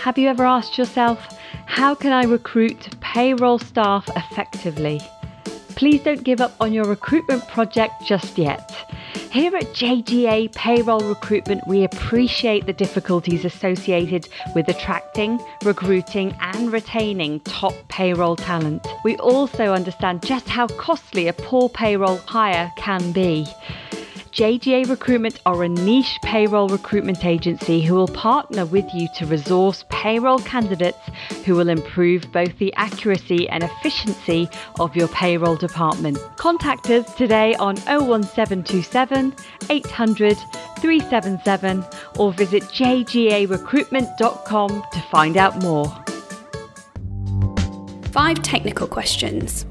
Have 0.00 0.18
you 0.18 0.28
ever 0.28 0.44
asked 0.44 0.76
yourself, 0.76 1.26
how 1.64 1.94
can 1.94 2.12
I 2.12 2.24
recruit 2.24 3.00
payroll 3.00 3.58
staff 3.58 4.06
effectively? 4.14 5.00
Please 5.74 6.02
don't 6.02 6.22
give 6.22 6.42
up 6.42 6.54
on 6.60 6.74
your 6.74 6.84
recruitment 6.84 7.48
project 7.48 7.94
just 8.04 8.36
yet. 8.36 8.89
Here 9.30 9.54
at 9.54 9.66
JGA 9.66 10.52
Payroll 10.56 11.02
Recruitment, 11.02 11.64
we 11.68 11.84
appreciate 11.84 12.66
the 12.66 12.72
difficulties 12.72 13.44
associated 13.44 14.28
with 14.56 14.68
attracting, 14.68 15.38
recruiting, 15.62 16.34
and 16.40 16.72
retaining 16.72 17.38
top 17.40 17.74
payroll 17.86 18.34
talent. 18.34 18.84
We 19.04 19.16
also 19.18 19.72
understand 19.72 20.24
just 20.24 20.48
how 20.48 20.66
costly 20.66 21.28
a 21.28 21.32
poor 21.32 21.68
payroll 21.68 22.16
hire 22.16 22.72
can 22.76 23.12
be. 23.12 23.46
JGA 24.32 24.88
Recruitment 24.88 25.40
are 25.44 25.64
a 25.64 25.68
niche 25.68 26.16
payroll 26.22 26.68
recruitment 26.68 27.24
agency 27.24 27.80
who 27.80 27.96
will 27.96 28.06
partner 28.06 28.64
with 28.64 28.84
you 28.94 29.08
to 29.16 29.26
resource 29.26 29.84
payroll 29.88 30.38
candidates 30.38 31.00
who 31.44 31.56
will 31.56 31.68
improve 31.68 32.30
both 32.30 32.56
the 32.58 32.72
accuracy 32.74 33.48
and 33.48 33.64
efficiency 33.64 34.48
of 34.78 34.94
your 34.94 35.08
payroll 35.08 35.56
department. 35.56 36.16
Contact 36.36 36.88
us 36.90 37.12
today 37.14 37.56
on 37.56 37.74
01727 37.78 39.34
800 39.68 40.38
377 40.78 41.84
or 42.16 42.32
visit 42.32 42.62
jgarecruitment.com 42.62 44.84
to 44.92 45.00
find 45.10 45.36
out 45.36 45.60
more. 45.60 45.92
Five 48.12 48.40
technical 48.42 48.86
questions. 48.86 49.66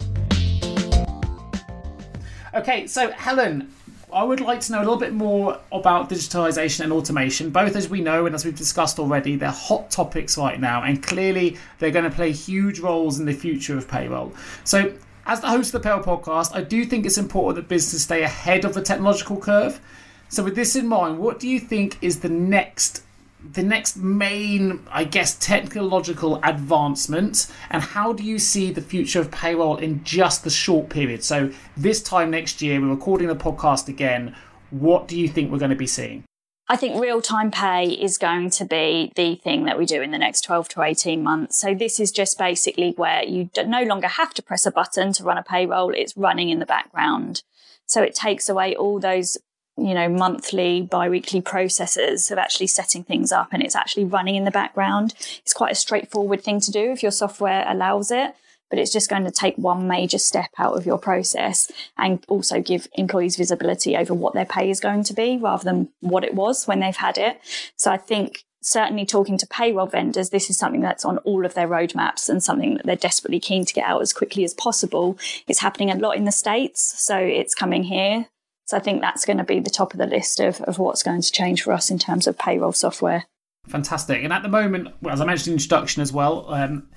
Okay, 2.53 2.86
so 2.88 3.10
Helen, 3.12 3.72
I 4.12 4.24
would 4.24 4.41
like 4.41 4.60
to 4.62 4.72
know 4.72 4.80
a 4.80 4.86
little 4.86 4.97
bit 4.97 5.14
more 5.14 5.60
about 5.72 6.10
digitalisation 6.10 6.82
and 6.82 6.91
automation. 6.91 7.51
Both, 7.51 7.76
as 7.76 7.89
we 7.89 8.01
know 8.01 8.26
and 8.26 8.34
as 8.34 8.43
we've 8.43 8.55
discussed 8.55 8.97
already, 8.97 9.36
they're 9.36 9.51
hot 9.51 9.91
topics 9.91 10.38
right 10.38 10.60
now, 10.60 10.82
and 10.84 11.01
clearly 11.03 11.57
they're 11.78 11.91
going 11.91 12.10
to 12.10 12.16
play 12.16 12.32
huge 12.32 12.80
roles 12.80 13.20
in 13.20 13.26
the 13.26 13.34
future 13.34 13.78
of 13.78 13.88
payroll. 13.88 14.34
So, 14.64 14.93
as 15.26 15.41
the 15.41 15.49
host 15.49 15.76
of 15.76 15.84
the 15.84 15.88
Payroll 15.88 16.03
podcast, 16.03 16.55
I 16.55 16.62
do 16.62 16.86
think 16.86 17.05
it's 17.05 17.20
important 17.20 17.57
that 17.57 17.70
businesses 17.70 18.03
stay 18.03 18.24
ahead 18.24 18.66
of 18.66 18.74
the 18.74 18.82
technological 18.82 19.38
curve. 19.38 19.80
So, 20.28 20.43
with 20.43 20.55
this 20.55 20.76
in 20.76 20.88
mind, 20.88 21.20
what 21.20 21.39
do 21.39 21.47
you 21.47 21.60
think 21.60 21.97
is 22.01 22.22
the 22.22 22.30
next 22.30 23.03
the 23.44 23.64
next 23.64 23.98
main, 23.98 24.82
I 24.92 25.06
guess, 25.06 25.36
technological 25.38 26.42
advancement, 26.44 27.52
and 27.70 27.82
how 27.82 28.14
do 28.14 28.24
you 28.24 28.38
see 28.38 28.72
the 28.72 28.82
future 28.82 29.22
of 29.22 29.32
payroll 29.32 29.78
in 29.78 30.04
just 30.04 30.44
the 30.44 30.50
short 30.50 30.90
period? 30.90 31.24
So, 31.24 31.52
this 31.78 32.02
time 32.02 32.32
next 32.32 32.62
year, 32.62 32.82
we're 32.82 32.90
recording 32.90 33.28
the 33.28 33.36
podcast 33.36 33.88
again. 33.88 34.36
What 34.72 35.08
do 35.08 35.18
you 35.18 35.28
think 35.28 35.52
we're 35.52 35.58
going 35.58 35.72
to 35.72 35.78
be 35.78 35.88
seeing? 35.88 36.26
I 36.68 36.76
think 36.76 37.02
real 37.02 37.22
time 37.22 37.50
pay 37.50 37.90
is 37.90 38.20
going 38.20 38.52
to 38.52 38.66
be 38.66 39.12
the 39.16 39.36
thing 39.36 39.66
that 39.66 39.78
we 39.78 39.88
do 39.88 40.04
in 40.04 40.12
the 40.12 40.20
next 40.20 40.42
12 40.42 40.70
to 40.70 40.84
18 40.84 41.24
months. 41.24 41.58
So, 41.58 41.74
this 41.74 42.00
is 42.00 42.12
just 42.12 42.38
basically 42.38 42.94
where 42.98 43.24
you 43.24 43.50
no 43.66 43.84
longer 43.84 44.08
have 44.08 44.34
to 44.36 44.44
press 44.44 44.66
a 44.66 44.72
button 44.72 45.14
to 45.14 45.24
run 45.24 45.38
a 45.38 45.44
payroll, 45.44 45.92
it's 45.92 46.18
running 46.18 46.50
in 46.50 46.60
the 46.60 46.66
background. 46.66 47.44
So, 47.86 48.02
it 48.04 48.16
takes 48.16 48.50
away 48.50 48.76
all 48.76 49.00
those 49.00 49.38
you 49.80 49.94
know, 49.94 50.10
monthly, 50.10 50.82
bi-weekly 50.82 51.42
processes 51.42 52.32
of 52.32 52.38
actually 52.38 52.68
setting 52.68 53.04
things 53.04 53.32
up 53.32 53.50
and 53.52 53.64
it's 53.64 53.76
actually 53.76 54.06
running 54.06 54.36
in 54.36 54.46
the 54.46 54.52
background. 54.52 55.14
It's 55.40 55.54
quite 55.54 55.72
a 55.72 55.76
straightforward 55.76 56.44
thing 56.44 56.60
to 56.62 56.72
do 56.72 56.92
if 56.92 57.02
your 57.02 57.12
software 57.12 57.66
allows 57.68 58.12
it, 58.12 58.36
but 58.70 58.80
it's 58.80 58.92
just 58.92 59.10
going 59.10 59.26
to 59.26 59.32
take 59.32 59.58
one 59.58 59.88
major 59.88 60.20
step 60.20 60.50
out 60.58 60.78
of 60.78 60.86
your 60.86 60.98
process 60.98 61.72
and 61.98 62.24
also 62.28 62.62
give 62.62 62.88
employees 62.94 63.36
visibility 63.36 63.98
over 63.98 64.14
what 64.14 64.34
their 64.34 64.46
pay 64.46 64.70
is 64.70 64.80
going 64.80 65.04
to 65.06 65.14
be 65.14 65.38
rather 65.38 65.64
than 65.64 65.90
what 66.02 66.24
it 66.24 66.36
was 66.36 66.68
when 66.68 66.80
they've 66.80 66.96
had 66.96 67.18
it. 67.18 67.40
So 67.76 67.92
I 67.92 67.98
think 67.98 68.44
certainly 68.62 69.06
talking 69.06 69.38
to 69.38 69.48
payroll 69.48 69.88
vendors, 69.88 70.30
this 70.30 70.50
is 70.50 70.58
something 70.58 70.82
that's 70.82 71.06
on 71.06 71.18
all 71.20 71.46
of 71.46 71.54
their 71.54 71.68
roadmaps 71.68 72.30
and 72.30 72.44
something 72.44 72.76
that 72.76 72.86
they're 72.86 72.96
desperately 72.96 73.40
keen 73.40 73.66
to 73.66 73.74
get 73.74 73.88
out 73.88 74.02
as 74.02 74.14
quickly 74.14 74.44
as 74.44 74.54
possible. 74.54 75.18
It's 75.48 75.60
happening 75.60 75.90
a 75.90 75.96
lot 75.96 76.18
in 76.18 76.26
the 76.26 76.32
States, 76.32 76.82
so 77.02 77.18
it's 77.18 77.56
coming 77.56 77.84
here. 77.84 78.28
So 78.70 78.78
I 78.78 78.82
think 78.82 79.02
that's 79.02 79.26
going 79.26 79.40
to 79.40 79.44
be 79.44 79.60
the 79.60 79.72
top 79.72 79.94
of 79.94 79.98
the 79.98 80.06
list 80.06 80.40
of, 80.40 80.62
of 80.62 80.78
what's 80.78 81.02
going 81.02 81.24
to 81.24 81.32
change 81.32 81.64
for 81.64 81.74
us 81.74 81.90
in 81.90 81.98
terms 81.98 82.28
of 82.28 82.38
payroll 82.38 82.72
software. 82.72 83.26
Fantastic. 83.68 84.24
And 84.24 84.32
at 84.32 84.44
the 84.44 84.48
moment, 84.48 84.90
as 85.10 85.22
I 85.22 85.26
mentioned 85.26 85.48
in 85.48 85.52
the 85.54 85.64
introduction 85.64 86.04
as 86.04 86.14
well, 86.14 86.46
um, 86.54 86.88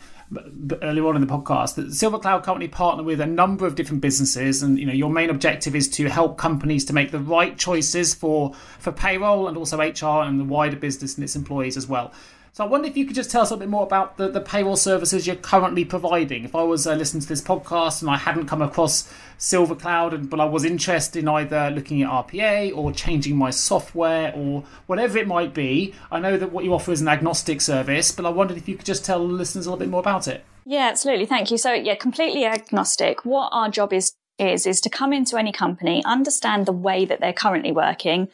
earlier 0.83 1.07
on 1.07 1.17
in 1.17 1.23
the 1.23 1.27
podcast, 1.27 1.77
the 1.77 1.91
Silver 1.91 2.19
Cloud 2.19 2.45
Company 2.45 2.69
partner 2.69 3.03
with 3.03 3.23
a 3.23 3.27
number 3.27 3.67
of 3.67 3.75
different 3.75 4.03
businesses, 4.03 4.63
and 4.63 4.79
you 4.79 4.85
know 4.85 4.93
your 4.93 5.09
main 5.09 5.31
objective 5.31 5.75
is 5.75 5.89
to 5.93 6.11
help 6.11 6.37
companies 6.37 6.85
to 6.85 6.93
make 6.93 7.11
the 7.11 7.19
right 7.19 7.57
choices 7.57 8.13
for 8.13 8.53
for 8.79 8.93
payroll 8.93 9.49
and 9.49 9.57
also 9.57 9.79
HR 9.79 10.25
and 10.25 10.39
the 10.39 10.45
wider 10.45 10.77
business 10.77 11.15
and 11.15 11.25
its 11.25 11.37
employees 11.37 11.79
as 11.79 11.87
well. 11.87 12.13
So 12.55 12.63
I 12.63 12.67
wonder 12.67 12.87
if 12.87 12.99
you 12.99 13.07
could 13.07 13.15
just 13.15 13.31
tell 13.31 13.41
us 13.41 13.51
a 13.51 13.57
bit 13.57 13.71
more 13.71 13.83
about 13.83 14.19
the, 14.19 14.29
the 14.29 14.41
payroll 14.43 14.77
services 14.77 15.27
you're 15.27 15.37
currently 15.37 15.87
providing. 15.87 16.45
If 16.45 16.55
I 16.55 16.63
was 16.63 16.87
uh, 16.87 16.93
listening 16.93 17.23
to 17.23 17.29
this 17.29 17.41
podcast 17.41 18.03
and 18.03 18.11
I 18.11 18.19
hadn't 18.19 18.47
come 18.47 18.61
across 18.61 19.11
Silver 19.39 19.75
Cloud, 19.75 20.13
and, 20.13 20.29
but 20.29 20.39
I 20.39 20.45
was 20.45 20.63
interested 20.63 21.21
in 21.21 21.29
either 21.29 21.71
looking 21.71 22.03
at 22.03 22.11
RPA 22.11 22.77
or 22.77 22.93
changing 22.93 23.37
my 23.37 23.49
software 23.49 24.35
or 24.37 24.65
whatever 24.85 25.17
it 25.17 25.27
might 25.27 25.55
be, 25.55 25.95
I 26.11 26.21
know 26.21 26.37
that 26.37 26.53
what 26.53 26.65
you 26.65 26.75
offer 26.75 26.93
is 26.93 27.01
an 27.01 27.09
agnostic 27.09 27.63
service, 27.63 28.13
but 28.13 28.27
I 28.27 28.29
wondered 28.29 28.59
if 28.59 28.69
you 28.69 28.77
could 28.77 28.85
just 28.85 29.07
tell 29.07 29.27
listeners 29.27 29.65
a 29.65 29.71
little 29.71 29.81
bit 29.81 29.89
more 29.89 30.01
about 30.01 30.29
it. 30.29 30.45
Yeah, 30.67 30.89
absolutely. 30.89 31.25
Thank 31.25 31.51
you. 31.51 31.57
So 31.57 31.73
yeah, 31.73 31.95
completely 31.95 32.45
agnostic. 32.45 33.25
What 33.25 33.49
our 33.53 33.71
job 33.71 33.95
is 33.95 34.13
is 34.39 34.67
is 34.67 34.83
to 34.83 34.91
come 34.91 35.15
into 35.15 35.39
any 35.39 35.53
company, 35.53 36.03
understand 36.05 36.67
the 36.67 36.73
way 36.73 37.07
that 37.07 37.19
they're 37.21 37.33
currently 37.33 37.73
working, 37.73 38.29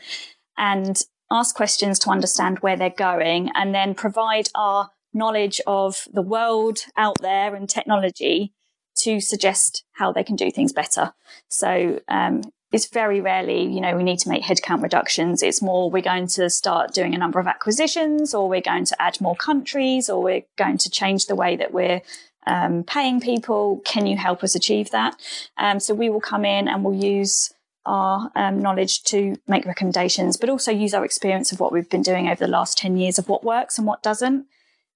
and 0.56 1.00
ask 1.30 1.54
questions 1.54 1.98
to 2.00 2.10
understand 2.10 2.58
where 2.58 2.76
they're 2.76 2.90
going, 2.90 3.50
and 3.54 3.74
then 3.74 3.94
provide 3.94 4.48
our 4.54 4.90
knowledge 5.12 5.60
of 5.66 6.06
the 6.12 6.22
world 6.22 6.80
out 6.96 7.20
there 7.20 7.54
and 7.54 7.68
technology 7.68 8.52
to 8.96 9.20
suggest 9.20 9.84
how 9.92 10.12
they 10.12 10.24
can 10.24 10.36
do 10.36 10.50
things 10.50 10.72
better. 10.72 11.12
So 11.48 12.00
um, 12.08 12.42
it's 12.72 12.88
very 12.88 13.20
rarely, 13.20 13.62
you 13.62 13.80
know, 13.80 13.96
we 13.96 14.02
need 14.02 14.18
to 14.20 14.28
make 14.28 14.42
headcount 14.42 14.82
reductions. 14.82 15.42
It's 15.42 15.62
more 15.62 15.90
we're 15.90 16.02
going 16.02 16.26
to 16.28 16.50
start 16.50 16.92
doing 16.92 17.14
a 17.14 17.18
number 17.18 17.38
of 17.38 17.46
acquisitions, 17.46 18.34
or 18.34 18.48
we're 18.48 18.60
going 18.60 18.84
to 18.86 19.00
add 19.00 19.20
more 19.20 19.36
countries, 19.36 20.10
or 20.10 20.22
we're 20.22 20.42
going 20.56 20.78
to 20.78 20.90
change 20.90 21.26
the 21.26 21.36
way 21.36 21.56
that 21.56 21.72
we're 21.72 22.02
um, 22.46 22.82
paying 22.82 23.20
people. 23.20 23.80
Can 23.84 24.06
you 24.06 24.16
help 24.16 24.42
us 24.42 24.54
achieve 24.54 24.90
that? 24.90 25.16
Um, 25.56 25.80
so 25.80 25.94
we 25.94 26.10
will 26.10 26.20
come 26.20 26.44
in 26.44 26.68
and 26.68 26.84
we'll 26.84 26.94
use 26.94 27.52
our 27.88 28.30
um, 28.36 28.60
knowledge 28.60 29.02
to 29.04 29.36
make 29.48 29.64
recommendations, 29.64 30.36
but 30.36 30.50
also 30.50 30.70
use 30.70 30.94
our 30.94 31.04
experience 31.04 31.50
of 31.50 31.58
what 31.58 31.72
we've 31.72 31.88
been 31.88 32.02
doing 32.02 32.28
over 32.28 32.44
the 32.44 32.50
last 32.50 32.78
10 32.78 32.98
years 32.98 33.18
of 33.18 33.28
what 33.28 33.42
works 33.42 33.78
and 33.78 33.86
what 33.86 34.02
doesn't. 34.02 34.46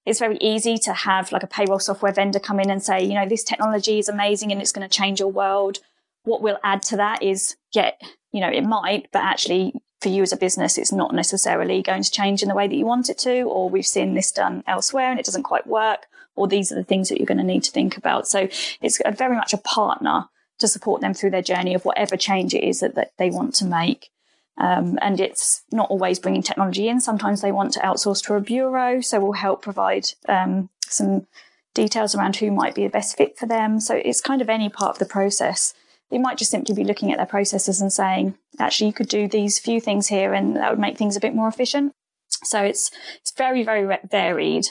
It's 0.05 0.19
very 0.19 0.37
easy 0.39 0.77
to 0.79 0.93
have 0.93 1.33
like 1.33 1.43
a 1.43 1.47
payroll 1.47 1.79
software 1.79 2.13
vendor 2.13 2.39
come 2.39 2.61
in 2.61 2.71
and 2.71 2.83
say, 2.83 3.03
you 3.03 3.15
know, 3.15 3.27
this 3.27 3.45
technology 3.45 3.99
is 3.99 4.09
amazing 4.09 4.53
and 4.53 4.61
it's 4.61 4.73
going 4.73 4.87
to 4.87 4.95
change 4.95 5.21
your 5.21 5.31
world. 5.31 5.79
What 6.25 6.43
we'll 6.43 6.59
add 6.63 6.83
to 6.83 6.97
that 6.97 7.23
is, 7.23 7.57
yeah, 7.73 7.93
you 8.31 8.41
know, 8.41 8.51
it 8.51 8.63
might, 8.63 9.09
but 9.13 9.23
actually 9.23 9.75
for 10.01 10.09
you 10.09 10.23
as 10.23 10.33
a 10.33 10.37
business, 10.37 10.77
it's 10.77 10.93
not 10.93 11.15
necessarily 11.15 11.81
going 11.83 12.03
to 12.03 12.11
change 12.11 12.43
in 12.43 12.49
the 12.49 12.55
way 12.55 12.69
that 12.69 12.75
you 12.75 12.85
want 12.85 13.09
it 13.09 13.19
to, 13.19 13.43
or 13.43 13.71
we've 13.71 13.87
seen 13.87 14.15
this 14.15 14.33
done 14.33 14.65
elsewhere 14.67 15.11
and 15.11 15.19
it 15.19 15.25
doesn't 15.25 15.45
quite 15.45 15.67
work, 15.67 16.07
or 16.35 16.47
these 16.47 16.73
are 16.73 16.75
the 16.75 16.85
things 16.85 17.09
that 17.09 17.19
you're 17.19 17.27
going 17.27 17.39
to 17.39 17.45
need 17.45 17.63
to 17.63 17.71
think 17.71 17.97
about. 17.97 18.29
So 18.29 18.49
it's 18.83 19.01
very 19.17 19.37
much 19.37 19.55
a 19.55 19.59
partner 19.59 20.29
to 20.63 20.69
support 20.69 21.03
them 21.03 21.15
through 21.15 21.31
their 21.31 21.43
journey 21.43 21.75
of 21.75 21.85
whatever 21.85 22.17
change 22.17 22.55
it 22.55 22.65
is 22.65 22.81
that, 22.81 22.95
that 22.95 23.13
they 23.19 23.31
want 23.31 23.55
to 23.57 23.67
make. 23.67 24.09
Um, 24.59 24.99
and 25.01 25.21
it's 25.21 25.63
not 25.71 25.91
always 25.91 26.19
bringing 26.19 26.43
technology 26.43 26.89
in. 26.89 27.01
Sometimes 27.01 27.41
they 27.41 27.53
want 27.53 27.73
to 27.75 27.81
outsource 27.81 28.25
to 28.25 28.35
a 28.35 28.41
bureau, 28.41 29.01
so 29.01 29.21
we'll 29.21 29.33
help 29.33 29.63
provide 29.63 30.07
um, 30.29 30.69
some 30.87 31.27
details 31.75 32.15
around 32.15 32.37
who 32.37 32.51
might 32.51 32.75
be 32.75 32.85
the 32.85 32.91
best 32.91 33.17
fit 33.17 33.39
for 33.39 33.47
them. 33.47 33.81
So 33.81 33.95
it's 33.95 34.21
kind 34.21 34.43
of 34.43 34.49
any 34.51 34.69
part 34.69 34.91
of 34.91 34.99
the 34.99 35.07
process 35.07 35.75
It 36.13 36.21
might 36.21 36.37
just 36.37 36.51
simply 36.51 36.75
be 36.75 36.85
looking 36.85 37.11
at 37.11 37.17
their 37.17 37.27
processes 37.27 37.81
and 37.81 37.91
saying, 37.91 38.35
actually, 38.59 38.89
you 38.89 38.93
could 38.93 39.09
do 39.09 39.27
these 39.27 39.59
few 39.59 39.81
things 39.81 40.09
here 40.09 40.35
and 40.35 40.55
that 40.57 40.69
would 40.69 40.79
make 40.79 40.99
things 40.99 41.17
a 41.17 41.21
bit 41.21 41.35
more 41.35 41.49
efficient. 41.49 41.95
So 42.45 42.63
it's, 42.63 42.91
it's 43.23 43.33
very, 43.33 43.65
very 43.65 43.99
varied. 44.11 44.67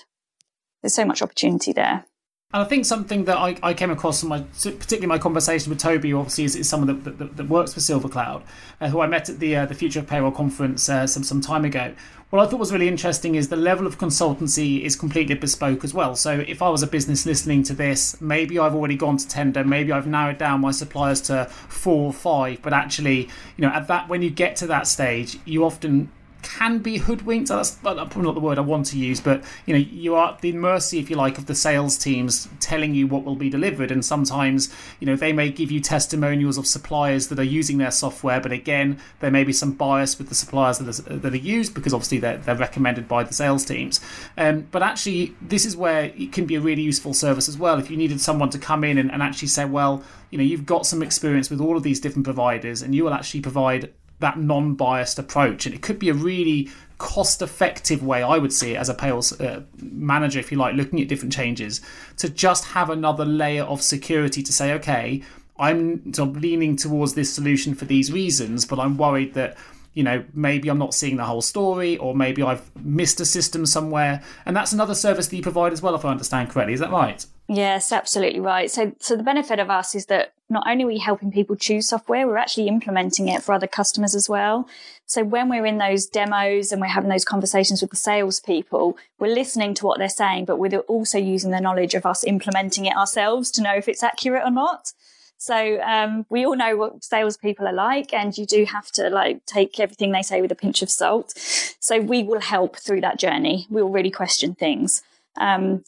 There's 0.82 0.94
so 0.94 1.04
much 1.04 1.24
opportunity 1.24 1.74
there. 1.74 2.06
And 2.54 2.62
I 2.62 2.66
think 2.66 2.86
something 2.86 3.26
that 3.26 3.38
I, 3.38 3.56
I 3.64 3.74
came 3.74 3.92
across 3.92 4.24
in 4.24 4.30
my, 4.30 4.42
particularly 4.42 5.08
my 5.08 5.18
conversation 5.18 5.70
with 5.70 5.80
Toby, 5.80 6.12
obviously 6.12 6.44
is, 6.44 6.56
is 6.58 6.68
someone 6.68 7.04
that, 7.04 7.18
that, 7.18 7.38
that, 7.38 7.48
works 7.48 7.74
for 7.74 7.80
SilverCloud, 7.80 8.42
uh, 8.82 8.90
who 8.90 9.00
I 9.00 9.08
met 9.08 9.30
at 9.30 9.40
the 9.40 9.56
uh, 9.56 9.66
the 9.66 9.74
Future 9.74 10.00
of 10.00 10.08
Payroll 10.08 10.32
conference 10.32 10.90
uh, 10.90 11.08
some 11.08 11.24
some 11.24 11.40
time 11.40 11.64
ago. 11.64 11.94
What 12.30 12.46
I 12.46 12.50
thought 12.50 12.60
was 12.60 12.72
really 12.72 12.88
interesting 12.88 13.36
is 13.36 13.50
the 13.50 13.58
level 13.58 13.86
of 13.88 13.98
consultancy 13.98 14.82
is 14.84 14.96
completely 14.96 15.36
bespoke 15.36 15.84
as 15.84 15.94
well. 15.94 16.16
So 16.16 16.44
if 16.48 16.62
I 16.62 16.70
was 16.70 16.82
a 16.82 16.88
business 16.88 17.26
listening 17.26 17.64
to 17.64 17.74
this, 17.74 18.20
maybe 18.22 18.58
I've 18.58 18.74
already 18.74 18.96
gone 18.96 19.18
to 19.18 19.28
tender, 19.28 19.66
maybe 19.66 19.92
I've 19.92 20.08
narrowed 20.08 20.38
down 20.38 20.62
my 20.62 20.72
suppliers 20.72 21.20
to 21.24 21.46
four 21.46 22.06
or 22.06 22.14
five, 22.14 22.62
but 22.62 22.72
actually, 22.72 23.30
you 23.58 23.62
know, 23.62 23.70
at 23.70 23.88
that 23.88 24.08
when 24.08 24.22
you 24.22 24.30
get 24.30 24.56
to 24.58 24.68
that 24.68 24.88
stage, 24.88 25.40
you 25.46 25.66
often 25.66 26.10
can 26.42 26.80
be 26.80 26.98
hoodwinked. 26.98 27.50
That's 27.50 27.72
probably 27.72 28.24
not 28.24 28.36
the 28.36 28.42
word 28.42 28.58
I 28.58 28.62
want 28.62 28.86
to 28.88 28.98
use, 28.98 29.20
but 29.20 29.44
you 29.66 29.74
know, 29.74 29.80
you 29.80 30.16
are 30.16 30.34
at 30.34 30.42
the 30.42 30.52
mercy, 30.54 31.00
if 31.00 31.10
you 31.10 31.16
like, 31.16 31.38
of 31.38 31.46
the 31.46 31.56
sales 31.56 31.98
teams 31.98 32.48
telling 32.60 32.96
you 32.96 33.08
what 33.08 33.24
will 33.24 33.36
be 33.36 33.50
delivered. 33.50 33.92
And 33.92 34.04
sometimes, 34.04 34.74
you 35.00 35.08
know, 35.08 35.16
they 35.16 35.34
may 35.34 35.50
give 35.50 35.72
you 35.72 35.80
testimonials 35.80 36.58
of 36.58 36.68
suppliers 36.68 37.28
that 37.28 37.40
are 37.40 37.44
using 37.44 37.78
their 37.78 37.92
software, 37.92 38.40
but 38.40 38.52
again, 38.52 39.00
there 39.20 39.32
may 39.32 39.44
be 39.44 39.54
some 39.54 39.74
bias 39.74 40.18
with 40.18 40.30
the 40.30 40.36
suppliers 40.36 40.78
that 40.80 41.00
are, 41.10 41.18
that 41.18 41.34
are 41.34 41.38
used 41.38 41.74
because 41.74 41.94
obviously 41.94 42.20
they're, 42.20 42.38
they're 42.38 42.56
recommended 42.56 43.08
by 43.08 43.24
the 43.24 43.34
sales 43.34 43.66
teams. 43.66 44.00
Um, 44.38 44.68
but 44.72 44.84
actually, 44.84 45.36
this 45.42 45.66
is 45.66 45.76
where 45.76 46.06
it 46.06 46.32
can 46.32 46.46
be 46.46 46.56
a 46.56 46.62
really 46.62 46.82
useful 46.82 47.14
service 47.14 47.48
as 47.48 47.58
well. 47.58 47.80
If 47.80 47.90
you 47.90 47.98
needed 47.98 48.22
someone 48.22 48.50
to 48.52 48.60
come 48.60 48.84
in 48.84 48.98
and, 48.98 49.12
and 49.12 49.22
actually 49.22 49.50
say, 49.50 49.66
well, 49.66 50.04
you 50.30 50.38
know, 50.38 50.44
you've 50.44 50.66
got 50.66 50.86
some 50.86 51.04
experience 51.04 51.50
with 51.50 51.60
all 51.60 51.76
of 51.76 51.84
these 51.84 52.00
different 52.00 52.24
providers, 52.24 52.82
and 52.82 52.96
you 52.96 53.04
will 53.04 53.14
actually 53.14 53.42
provide 53.42 53.94
that 54.22 54.40
non-biased 54.40 55.20
approach. 55.20 55.66
And 55.66 55.76
it 55.76 55.82
could 55.82 56.00
be 56.00 56.10
a 56.10 56.14
really 56.14 56.70
cost 56.98 57.42
effective 57.42 58.04
way 58.04 58.22
i 58.22 58.38
would 58.38 58.54
see 58.54 58.74
it 58.74 58.76
as 58.76 58.88
a 58.88 58.94
payroll 58.94 59.24
uh, 59.40 59.62
manager 59.82 60.38
if 60.38 60.52
you 60.52 60.58
like 60.60 60.76
looking 60.76 61.02
at 61.02 61.08
different 61.08 61.34
changes 61.34 61.82
to 62.16 62.30
just 62.30 62.64
have 62.64 62.92
another 62.92 63.26
layer 63.26 63.64
of 63.64 63.82
security 63.82 64.44
to 64.44 64.54
say 64.54 64.72
okay 64.72 65.20
i'm 65.58 66.04
leaning 66.36 66.76
towards 66.76 67.16
this 67.16 67.34
solution 67.34 67.74
for 67.74 67.86
these 67.86 68.12
reasons 68.12 68.66
but 68.66 68.78
i'm 68.78 68.98
worried 68.98 69.34
that 69.34 69.58
you 69.96 70.04
know 70.04 70.24
maybe 70.36 70.70
i'm 70.70 70.78
not 70.78 70.94
seeing 70.94 71.18
the 71.18 71.26
whole 71.26 71.42
story 71.42 71.98
or 71.98 72.14
maybe 72.14 72.44
i've 72.44 72.70
missed 72.86 73.20
a 73.20 73.26
system 73.26 73.66
somewhere. 73.66 74.22
And 74.46 74.56
that's 74.56 74.74
another 74.74 74.96
service 74.96 75.28
that 75.28 75.36
you 75.36 75.42
provide 75.42 75.74
as 75.74 75.82
well 75.82 75.96
if 75.96 76.06
i 76.06 76.10
understand 76.10 76.50
correctly. 76.50 76.74
Is 76.74 76.80
that 76.80 76.92
right? 76.92 77.26
Yes, 77.48 77.92
absolutely 77.92 78.40
right. 78.40 78.72
So, 78.72 78.94
so 79.00 79.16
the 79.16 79.24
benefit 79.24 79.60
of 79.60 79.70
us 79.70 79.96
is 79.96 80.06
that 80.08 80.34
not 80.52 80.68
only 80.68 80.84
are 80.84 80.88
we 80.88 80.98
helping 80.98 81.32
people 81.32 81.56
choose 81.56 81.88
software, 81.88 82.28
we're 82.28 82.38
actually 82.38 82.68
implementing 82.68 83.28
it 83.30 83.42
for 83.42 83.54
other 83.54 83.68
customers 83.68 84.14
as 84.14 84.28
well. 84.28 84.68
So 85.06 85.24
when 85.24 85.50
we're 85.50 85.66
in 85.66 85.78
those 85.78 86.06
demos 86.06 86.72
and 86.72 86.82
we're 86.82 86.88
having 86.88 87.10
those 87.10 87.26
conversations 87.26 87.82
with 87.82 87.90
the 87.90 87.98
salespeople, 87.98 88.98
we're 89.18 89.34
listening 89.34 89.74
to 89.76 89.86
what 89.86 89.98
they're 89.98 90.10
saying, 90.10 90.46
but 90.46 90.58
we're 90.58 90.80
also 90.82 91.18
using 91.18 91.52
the 91.52 91.62
knowledge 91.62 91.94
of 91.94 92.06
us 92.06 92.24
implementing 92.24 92.86
it 92.86 92.96
ourselves 92.96 93.50
to 93.52 93.62
know 93.62 93.76
if 93.76 93.88
it's 93.88 94.04
accurate 94.04 94.44
or 94.44 94.52
not. 94.52 94.94
So 95.38 95.82
um, 95.82 96.26
we 96.30 96.46
all 96.46 96.56
know 96.56 96.78
what 96.78 97.04
salespeople 97.04 97.68
are 97.68 97.74
like, 97.74 98.14
and 98.14 98.38
you 98.38 98.46
do 98.46 98.64
have 98.66 98.92
to 98.92 99.10
like 99.10 99.44
take 99.46 99.80
everything 99.80 100.12
they 100.12 100.22
say 100.22 100.40
with 100.40 100.52
a 100.52 100.56
pinch 100.56 100.84
of 100.84 100.90
salt. 100.92 101.34
So 101.36 102.00
we 102.00 102.22
will 102.22 102.42
help 102.42 102.76
through 102.78 103.02
that 103.02 103.18
journey. 103.18 103.66
We 103.70 103.82
will 103.82 103.90
really 103.90 104.12
question 104.12 104.54
things. 104.54 105.02
Um, 105.38 105.84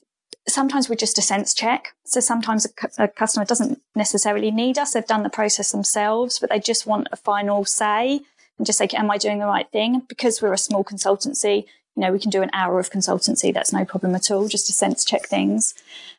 sometimes 0.47 0.89
we're 0.89 0.95
just 0.95 1.17
a 1.17 1.21
sense 1.21 1.53
check. 1.53 1.93
So 2.03 2.19
sometimes 2.19 2.65
a, 2.65 3.03
a, 3.03 3.07
customer 3.07 3.45
doesn't 3.45 3.81
necessarily 3.95 4.51
need 4.51 4.77
us. 4.77 4.93
They've 4.93 5.05
done 5.05 5.23
the 5.23 5.29
process 5.29 5.71
themselves, 5.71 6.39
but 6.39 6.49
they 6.49 6.59
just 6.59 6.85
want 6.85 7.07
a 7.11 7.15
final 7.15 7.65
say 7.65 8.21
and 8.57 8.65
just 8.65 8.77
say, 8.77 8.87
am 8.93 9.09
I 9.09 9.17
doing 9.17 9.39
the 9.39 9.45
right 9.45 9.69
thing? 9.71 10.03
Because 10.07 10.41
we're 10.41 10.53
a 10.53 10.57
small 10.57 10.83
consultancy, 10.83 11.65
you 11.95 12.01
know, 12.01 12.11
we 12.11 12.19
can 12.19 12.31
do 12.31 12.41
an 12.41 12.49
hour 12.53 12.79
of 12.79 12.91
consultancy. 12.91 13.53
That's 13.53 13.73
no 13.73 13.85
problem 13.85 14.15
at 14.15 14.31
all, 14.31 14.47
just 14.47 14.65
to 14.67 14.73
sense 14.73 15.05
check 15.05 15.27
things. 15.27 15.73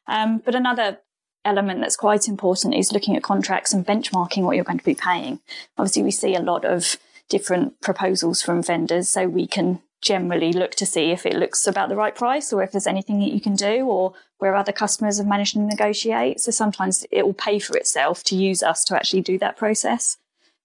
Um, 0.06 0.38
but 0.38 0.54
another 0.54 0.98
element 1.44 1.80
that's 1.80 1.96
quite 1.96 2.28
important 2.28 2.74
is 2.74 2.92
looking 2.92 3.16
at 3.16 3.22
contracts 3.22 3.72
and 3.72 3.86
benchmarking 3.86 4.42
what 4.42 4.56
you're 4.56 4.64
going 4.64 4.78
to 4.78 4.84
be 4.84 4.94
paying. 4.94 5.40
Obviously, 5.76 6.02
we 6.02 6.10
see 6.10 6.34
a 6.34 6.40
lot 6.40 6.64
of 6.64 6.96
different 7.28 7.80
proposals 7.80 8.40
from 8.40 8.62
vendors, 8.62 9.08
so 9.08 9.28
we 9.28 9.46
can 9.46 9.80
generally 10.04 10.52
look 10.52 10.72
to 10.72 10.86
see 10.86 11.10
if 11.10 11.26
it 11.26 11.34
looks 11.34 11.66
about 11.66 11.88
the 11.88 11.96
right 11.96 12.14
price 12.14 12.52
or 12.52 12.62
if 12.62 12.70
there's 12.70 12.86
anything 12.86 13.18
that 13.20 13.32
you 13.32 13.40
can 13.40 13.54
do 13.54 13.86
or 13.86 14.12
where 14.38 14.54
other 14.54 14.70
customers 14.72 15.18
have 15.18 15.26
managed 15.26 15.54
to 15.54 15.60
negotiate. 15.60 16.40
So 16.40 16.50
sometimes 16.50 17.06
it 17.10 17.24
will 17.24 17.34
pay 17.34 17.58
for 17.58 17.76
itself 17.76 18.22
to 18.24 18.36
use 18.36 18.62
us 18.62 18.84
to 18.84 18.94
actually 18.94 19.22
do 19.22 19.38
that 19.38 19.56
process. 19.56 20.18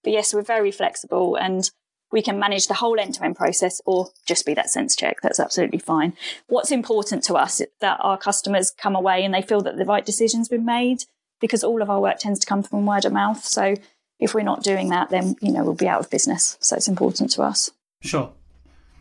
But 0.04 0.12
yes, 0.12 0.34
we're 0.34 0.42
very 0.42 0.70
flexible 0.70 1.36
and 1.36 1.70
we 2.12 2.22
can 2.22 2.38
manage 2.38 2.66
the 2.66 2.74
whole 2.74 3.00
end 3.00 3.14
to 3.14 3.24
end 3.24 3.36
process 3.36 3.80
or 3.86 4.10
just 4.26 4.44
be 4.44 4.54
that 4.54 4.70
sense 4.70 4.94
check. 4.94 5.20
That's 5.22 5.40
absolutely 5.40 5.78
fine. 5.78 6.12
What's 6.48 6.70
important 6.70 7.24
to 7.24 7.34
us 7.34 7.60
is 7.60 7.68
that 7.80 7.98
our 8.02 8.18
customers 8.18 8.70
come 8.70 8.94
away 8.94 9.24
and 9.24 9.32
they 9.32 9.42
feel 9.42 9.62
that 9.62 9.76
the 9.76 9.84
right 9.84 10.04
decision's 10.04 10.48
been 10.48 10.64
made 10.64 11.04
because 11.40 11.64
all 11.64 11.80
of 11.80 11.88
our 11.88 12.00
work 12.00 12.18
tends 12.18 12.40
to 12.40 12.46
come 12.46 12.62
from 12.62 12.84
word 12.84 13.06
of 13.06 13.12
mouth. 13.12 13.42
So 13.44 13.76
if 14.18 14.34
we're 14.34 14.42
not 14.42 14.62
doing 14.62 14.90
that, 14.90 15.08
then, 15.08 15.36
you 15.40 15.52
know, 15.52 15.64
we'll 15.64 15.74
be 15.74 15.88
out 15.88 16.00
of 16.00 16.10
business. 16.10 16.58
So 16.60 16.76
it's 16.76 16.88
important 16.88 17.30
to 17.32 17.42
us. 17.42 17.70
Sure 18.02 18.32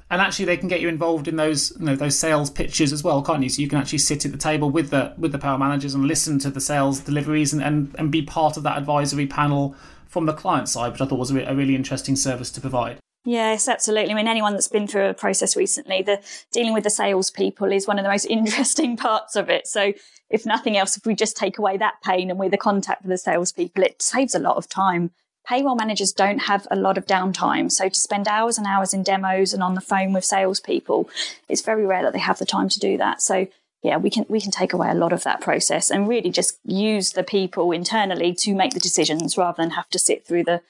and 0.09 0.21
actually 0.21 0.45
they 0.45 0.57
can 0.57 0.67
get 0.67 0.81
you 0.81 0.89
involved 0.89 1.27
in 1.27 1.35
those 1.35 1.71
you 1.79 1.85
know 1.85 1.95
those 1.95 2.17
sales 2.17 2.49
pitches 2.49 2.91
as 2.91 3.03
well 3.03 3.21
can't 3.21 3.43
you 3.43 3.49
so 3.49 3.61
you 3.61 3.67
can 3.67 3.77
actually 3.77 3.99
sit 3.99 4.25
at 4.25 4.31
the 4.31 4.37
table 4.37 4.69
with 4.69 4.89
the 4.89 5.13
with 5.17 5.31
the 5.31 5.39
power 5.39 5.57
managers 5.57 5.93
and 5.93 6.05
listen 6.05 6.39
to 6.39 6.49
the 6.49 6.61
sales 6.61 6.99
deliveries 7.01 7.53
and 7.53 7.63
and, 7.63 7.95
and 7.97 8.11
be 8.11 8.21
part 8.21 8.57
of 8.57 8.63
that 8.63 8.77
advisory 8.77 9.27
panel 9.27 9.75
from 10.07 10.25
the 10.25 10.33
client 10.33 10.67
side 10.67 10.91
which 10.91 11.01
i 11.01 11.05
thought 11.05 11.19
was 11.19 11.31
a, 11.31 11.55
really 11.55 11.75
interesting 11.75 12.15
service 12.15 12.51
to 12.51 12.61
provide 12.61 12.97
Yes, 13.25 13.67
absolutely. 13.67 14.11
I 14.11 14.15
mean, 14.15 14.29
anyone 14.29 14.53
that's 14.53 14.69
been 14.69 14.87
through 14.87 15.07
a 15.07 15.13
process 15.13 15.57
recently, 15.57 16.01
the 16.01 16.21
dealing 16.53 16.73
with 16.73 16.85
the 16.85 16.89
salespeople 16.89 17.71
is 17.71 17.85
one 17.85 17.99
of 17.99 18.03
the 18.03 18.09
most 18.09 18.25
interesting 18.29 18.95
parts 18.95 19.35
of 19.35 19.49
it. 19.49 19.67
So, 19.67 19.91
if 20.29 20.45
nothing 20.45 20.77
else, 20.77 20.95
if 20.95 21.05
we 21.05 21.15
just 21.15 21.35
take 21.35 21.57
away 21.57 21.75
that 21.77 21.95
pain 22.01 22.29
and 22.29 22.39
we're 22.39 22.49
the 22.49 22.57
contact 22.57 23.01
for 23.01 23.09
the 23.09 23.17
salespeople, 23.17 23.83
it 23.83 24.01
saves 24.01 24.35
a 24.35 24.39
lot 24.39 24.55
of 24.55 24.69
time 24.69 25.11
payroll 25.49 25.75
managers 25.75 26.11
don't 26.11 26.39
have 26.39 26.67
a 26.69 26.75
lot 26.75 26.97
of 26.97 27.07
downtime. 27.07 27.71
So 27.71 27.89
to 27.89 27.99
spend 27.99 28.27
hours 28.27 28.57
and 28.57 28.67
hours 28.67 28.93
in 28.93 29.01
demos 29.01 29.53
and 29.53 29.63
on 29.63 29.73
the 29.73 29.81
phone 29.81 30.13
with 30.13 30.23
salespeople, 30.23 31.09
it's 31.47 31.61
very 31.61 31.85
rare 31.85 32.03
that 32.03 32.13
they 32.13 32.19
have 32.19 32.37
the 32.37 32.45
time 32.45 32.69
to 32.69 32.79
do 32.79 32.97
that. 32.97 33.21
So 33.21 33.47
yeah, 33.81 33.97
we 33.97 34.09
can 34.09 34.25
we 34.29 34.41
can 34.41 34.51
take 34.51 34.73
away 34.73 34.89
a 34.89 34.93
lot 34.93 35.13
of 35.13 35.23
that 35.23 35.41
process 35.41 35.89
and 35.89 36.07
really 36.07 36.29
just 36.29 36.59
use 36.65 37.13
the 37.13 37.23
people 37.23 37.71
internally 37.71 38.33
to 38.35 38.53
make 38.53 38.73
the 38.73 38.79
decisions 38.79 39.37
rather 39.37 39.63
than 39.63 39.71
have 39.71 39.89
to 39.89 39.99
sit 39.99 40.25
through 40.25 40.43
the 40.43 40.61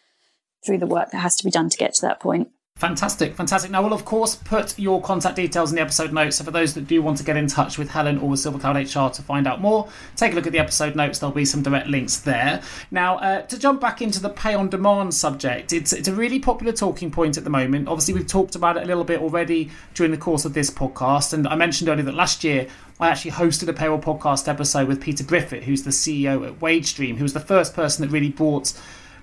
through 0.65 0.77
the 0.77 0.87
work 0.87 1.11
that 1.11 1.19
has 1.19 1.35
to 1.37 1.43
be 1.43 1.51
done 1.51 1.69
to 1.69 1.77
get 1.77 1.93
to 1.95 2.01
that 2.01 2.19
point. 2.19 2.49
Fantastic, 2.79 3.35
fantastic. 3.35 3.71
Now, 3.71 3.81
we'll 3.81 3.91
of 3.91 4.05
course 4.05 4.35
put 4.35 4.79
your 4.79 5.01
contact 5.01 5.35
details 5.35 5.69
in 5.69 5.75
the 5.75 5.81
episode 5.81 6.13
notes. 6.13 6.37
So, 6.37 6.45
for 6.45 6.51
those 6.51 6.75
that 6.75 6.87
do 6.87 7.01
want 7.01 7.17
to 7.17 7.25
get 7.25 7.35
in 7.35 7.47
touch 7.47 7.77
with 7.77 7.89
Helen 7.89 8.17
or 8.19 8.29
with 8.29 8.39
Silver 8.39 8.57
Cloud 8.57 8.77
HR 8.77 9.13
to 9.13 9.21
find 9.21 9.47
out 9.47 9.59
more, 9.59 9.89
take 10.15 10.31
a 10.31 10.35
look 10.35 10.47
at 10.47 10.53
the 10.53 10.59
episode 10.59 10.95
notes. 10.95 11.19
There'll 11.19 11.35
be 11.35 11.43
some 11.43 11.61
direct 11.61 11.87
links 11.87 12.15
there. 12.21 12.61
Now, 12.89 13.17
uh, 13.17 13.41
to 13.41 13.59
jump 13.59 13.81
back 13.81 14.01
into 14.01 14.21
the 14.21 14.29
pay 14.29 14.53
on 14.53 14.69
demand 14.69 15.13
subject, 15.13 15.73
it's 15.73 15.91
it's 15.91 16.07
a 16.07 16.13
really 16.13 16.39
popular 16.39 16.71
talking 16.71 17.11
point 17.11 17.37
at 17.37 17.43
the 17.43 17.49
moment. 17.49 17.89
Obviously, 17.89 18.13
we've 18.13 18.27
talked 18.27 18.55
about 18.55 18.77
it 18.77 18.83
a 18.83 18.85
little 18.85 19.03
bit 19.03 19.19
already 19.19 19.69
during 19.93 20.11
the 20.11 20.17
course 20.17 20.45
of 20.45 20.53
this 20.53 20.69
podcast, 20.69 21.33
and 21.33 21.49
I 21.49 21.55
mentioned 21.55 21.89
earlier 21.89 22.05
that 22.05 22.15
last 22.15 22.45
year 22.45 22.67
I 23.01 23.09
actually 23.09 23.31
hosted 23.31 23.67
a 23.67 23.73
payroll 23.73 23.99
podcast 23.99 24.47
episode 24.47 24.87
with 24.87 25.01
Peter 25.01 25.25
Briffett, 25.25 25.63
who's 25.63 25.83
the 25.83 25.89
CEO 25.89 26.47
at 26.47 26.59
Wagestream, 26.59 27.17
who 27.17 27.23
was 27.23 27.33
the 27.33 27.39
first 27.41 27.73
person 27.73 28.05
that 28.05 28.11
really 28.11 28.29
brought 28.29 28.73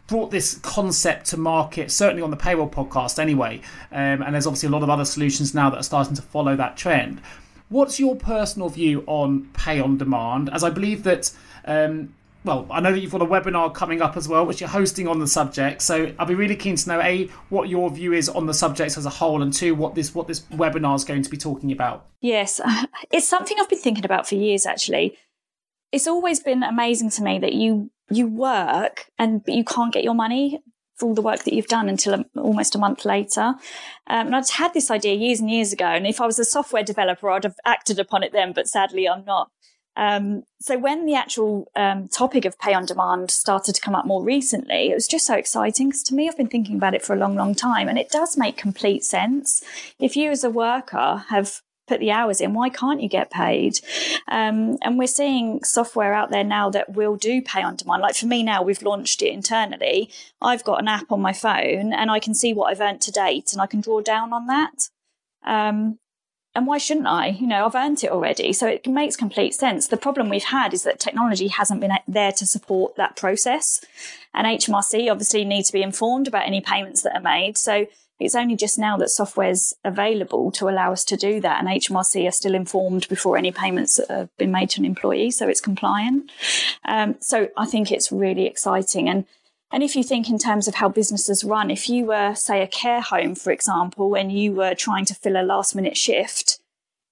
brought 0.07 0.31
this 0.31 0.59
concept 0.59 1.27
to 1.27 1.37
market, 1.37 1.91
certainly 1.91 2.23
on 2.23 2.31
the 2.31 2.37
payroll 2.37 2.69
podcast 2.69 3.19
anyway. 3.19 3.61
Um, 3.91 4.23
and 4.23 4.35
there's 4.35 4.47
obviously 4.47 4.69
a 4.69 4.73
lot 4.73 4.83
of 4.83 4.91
other 4.91 5.05
solutions 5.05 5.55
now 5.55 5.71
that 5.71 5.79
are 5.79 5.83
starting 5.83 6.15
to 6.15 6.23
follow 6.23 6.57
that 6.57 6.77
trend. 6.77 7.21
What's 7.69 7.99
your 7.99 8.15
personal 8.15 8.69
view 8.69 9.03
on 9.07 9.49
pay 9.53 9.81
on 9.81 9.99
demand? 9.99 10.51
As 10.53 10.63
I 10.63 10.71
believe 10.71 11.03
that, 11.03 11.33
um, 11.65 12.15
well, 12.45 12.65
I 12.71 12.79
know 12.79 12.93
that 12.93 13.01
you've 13.01 13.11
got 13.11 13.23
a 13.23 13.27
webinar 13.27 13.75
coming 13.75 14.01
up 14.01 14.17
as 14.17 14.29
well, 14.29 14.47
which 14.47 14.61
you're 14.61 14.71
hosting 14.71 15.09
on 15.09 15.19
the 15.19 15.27
subject. 15.27 15.83
So 15.83 16.15
I'll 16.17 16.27
be 16.27 16.37
really 16.37 16.55
keen 16.55 16.77
to 16.77 16.89
know 16.89 17.01
a 17.01 17.27
what 17.49 17.69
your 17.69 17.91
view 17.91 18.13
is 18.13 18.29
on 18.29 18.47
the 18.47 18.55
subject 18.55 18.97
as 18.97 19.05
a 19.05 19.11
whole, 19.11 19.43
and 19.43 19.53
two 19.53 19.75
what 19.75 19.97
this 19.97 20.15
what 20.15 20.29
this 20.29 20.43
webinar 20.53 20.95
is 20.95 21.03
going 21.03 21.23
to 21.23 21.31
be 21.31 21.37
talking 21.37 21.73
about. 21.73 22.07
Yes, 22.21 22.61
it's 23.11 23.27
something 23.27 23.57
I've 23.61 23.69
been 23.69 23.81
thinking 23.81 24.05
about 24.05 24.29
for 24.29 24.37
years 24.37 24.65
actually. 24.65 25.19
It's 25.91 26.07
always 26.07 26.39
been 26.39 26.63
amazing 26.63 27.11
to 27.11 27.23
me 27.23 27.39
that 27.41 27.53
you 27.53 27.91
you 28.11 28.27
work 28.27 29.07
and 29.19 29.45
but 29.45 29.55
you 29.55 29.65
can't 29.65 29.93
get 29.93 30.05
your 30.05 30.15
money 30.15 30.61
for 30.97 31.07
all 31.07 31.15
the 31.15 31.23
work 31.23 31.45
that 31.45 31.53
you've 31.53 31.67
done 31.67 31.89
until 31.89 32.15
a, 32.15 32.25
almost 32.41 32.75
a 32.75 32.79
month 32.79 33.05
later. 33.05 33.55
Um, 34.07 34.27
and 34.27 34.37
I 34.37 34.41
just 34.41 34.53
had 34.53 34.73
this 34.73 34.91
idea 34.91 35.15
years 35.15 35.41
and 35.41 35.51
years 35.51 35.73
ago. 35.73 35.87
And 35.87 36.07
if 36.07 36.21
I 36.21 36.27
was 36.27 36.39
a 36.39 36.45
software 36.45 36.83
developer, 36.83 37.31
I'd 37.31 37.45
have 37.45 37.57
acted 37.67 37.99
upon 37.99 38.23
it 38.23 38.33
then, 38.33 38.53
but 38.53 38.67
sadly 38.67 39.09
I'm 39.09 39.25
not. 39.25 39.51
Um, 39.97 40.43
so 40.61 40.79
when 40.79 41.07
the 41.07 41.15
actual 41.15 41.71
um, 41.75 42.09
topic 42.09 42.45
of 42.45 42.59
pay 42.59 42.75
on 42.75 42.85
demand 42.85 43.31
started 43.31 43.75
to 43.75 43.81
come 43.81 43.95
up 43.95 44.05
more 44.05 44.23
recently, 44.23 44.91
it 44.91 44.95
was 44.95 45.09
just 45.09 45.27
so 45.27 45.35
exciting 45.35 45.89
because 45.89 46.03
to 46.05 46.15
me, 46.15 46.29
I've 46.29 46.37
been 46.37 46.49
thinking 46.49 46.77
about 46.77 46.95
it 46.95 47.03
for 47.03 47.15
a 47.15 47.19
long, 47.19 47.35
long 47.35 47.55
time, 47.55 47.89
and 47.89 47.99
it 47.99 48.11
does 48.11 48.37
make 48.37 48.59
complete 48.59 49.05
sense. 49.05 49.63
If 49.99 50.15
you 50.15 50.31
as 50.31 50.45
a 50.45 50.51
worker 50.51 51.25
have 51.31 51.63
put 51.87 52.01
the 52.01 52.11
hours 52.11 52.41
in. 52.41 52.55
Why 52.55 52.69
can't 52.69 53.01
you 53.01 53.09
get 53.09 53.31
paid? 53.31 53.81
Um, 54.29 54.79
and 54.83 54.99
we're 54.99 55.07
seeing 55.07 55.63
software 55.65 56.15
out 56.15 56.31
there 56.31 56.45
now 56.45 56.71
that 56.71 56.95
will 56.95 57.17
do 57.17 57.41
pay 57.41 57.63
on 57.63 57.77
demand. 57.77 58.03
Like 58.03 58.17
for 58.17 58.27
me 58.27 58.43
now, 58.43 58.63
we've 58.63 58.83
launched 58.83 59.23
it 59.23 59.33
internally. 59.33 60.11
I've 60.41 60.65
got 60.65 60.81
an 60.81 60.89
app 60.89 61.13
on 61.13 61.21
my 61.21 61.33
phone 61.33 61.93
and 61.93 62.11
I 62.11 62.19
can 62.19 62.35
see 62.35 62.53
what 62.53 62.71
I've 62.71 62.81
earned 62.81 63.01
to 63.03 63.13
date 63.13 63.53
and 63.53 63.61
I 63.61 63.67
can 63.67 63.81
draw 63.81 64.01
down 64.01 64.33
on 64.33 64.47
that. 64.47 64.89
Um, 65.45 65.99
and 66.57 66.67
why 66.67 66.79
shouldn't 66.79 67.07
I? 67.07 67.29
You 67.29 67.47
know, 67.47 67.67
I've 67.67 67.75
earned 67.75 68.03
it 68.03 68.11
already. 68.11 68.55
So 68.55 68.67
it 68.67 68.87
makes 68.87 69.15
complete 69.15 69.55
sense. 69.55 69.89
The 69.89 69.99
problem 69.99 70.31
we've 70.31 70.43
had 70.43 70.73
is 70.73 70.85
that 70.85 70.99
technology 70.99 71.49
hasn't 71.49 71.83
been 71.83 71.93
there 72.09 72.33
to 72.33 72.47
support 72.47 72.97
that 72.97 73.15
process. 73.15 73.85
And 74.33 74.47
HMRC 74.47 75.11
obviously 75.11 75.45
need 75.45 75.65
to 75.65 75.73
be 75.73 75.83
informed 75.83 76.27
about 76.27 76.47
any 76.47 76.63
payments 76.63 77.03
that 77.03 77.15
are 77.15 77.21
made. 77.21 77.59
So 77.59 77.87
it's 78.19 78.35
only 78.35 78.57
just 78.57 78.79
now 78.79 78.97
that 78.97 79.11
software's 79.11 79.75
available 79.85 80.51
to 80.53 80.69
allow 80.69 80.93
us 80.93 81.05
to 81.05 81.17
do 81.17 81.41
that. 81.41 81.59
And 81.59 81.69
HMRC 81.69 82.27
are 82.27 82.33
still 82.33 82.55
informed 82.55 83.09
before 83.09 83.37
any 83.37 83.53
payments 83.53 84.01
have 84.09 84.35
been 84.39 84.51
made 84.51 84.71
to 84.71 84.81
an 84.81 84.87
employee. 84.87 85.31
So 85.31 85.49
it's 85.49 85.61
compliant. 85.61 86.31
Um, 86.85 87.17
so 87.21 87.49
I 87.57 87.67
think 87.67 87.93
it's 87.93 88.11
really 88.11 88.47
exciting. 88.47 89.09
And 89.09 89.27
and 89.73 89.83
if 89.83 89.97
you 89.97 90.05
think 90.05 90.29
in 90.29 90.39
terms 90.39 90.69
of 90.69 90.77
how 90.77 90.89
businesses 90.89 91.43
run, 91.43 91.73
if 91.73 91.89
you 91.89 92.05
were, 92.05 92.35
say, 92.37 92.63
a 92.63 92.69
care 92.69 93.01
home, 93.01 93.35
for 93.35 93.51
example, 93.51 94.15
and 94.15 94.31
you 94.31 94.53
were 94.53 94.75
trying 94.75 95.05
to 95.07 95.15
fill 95.15 95.37
a 95.37 95.43
last 95.43 95.75
minute 95.75 95.97
shift, 95.97 96.61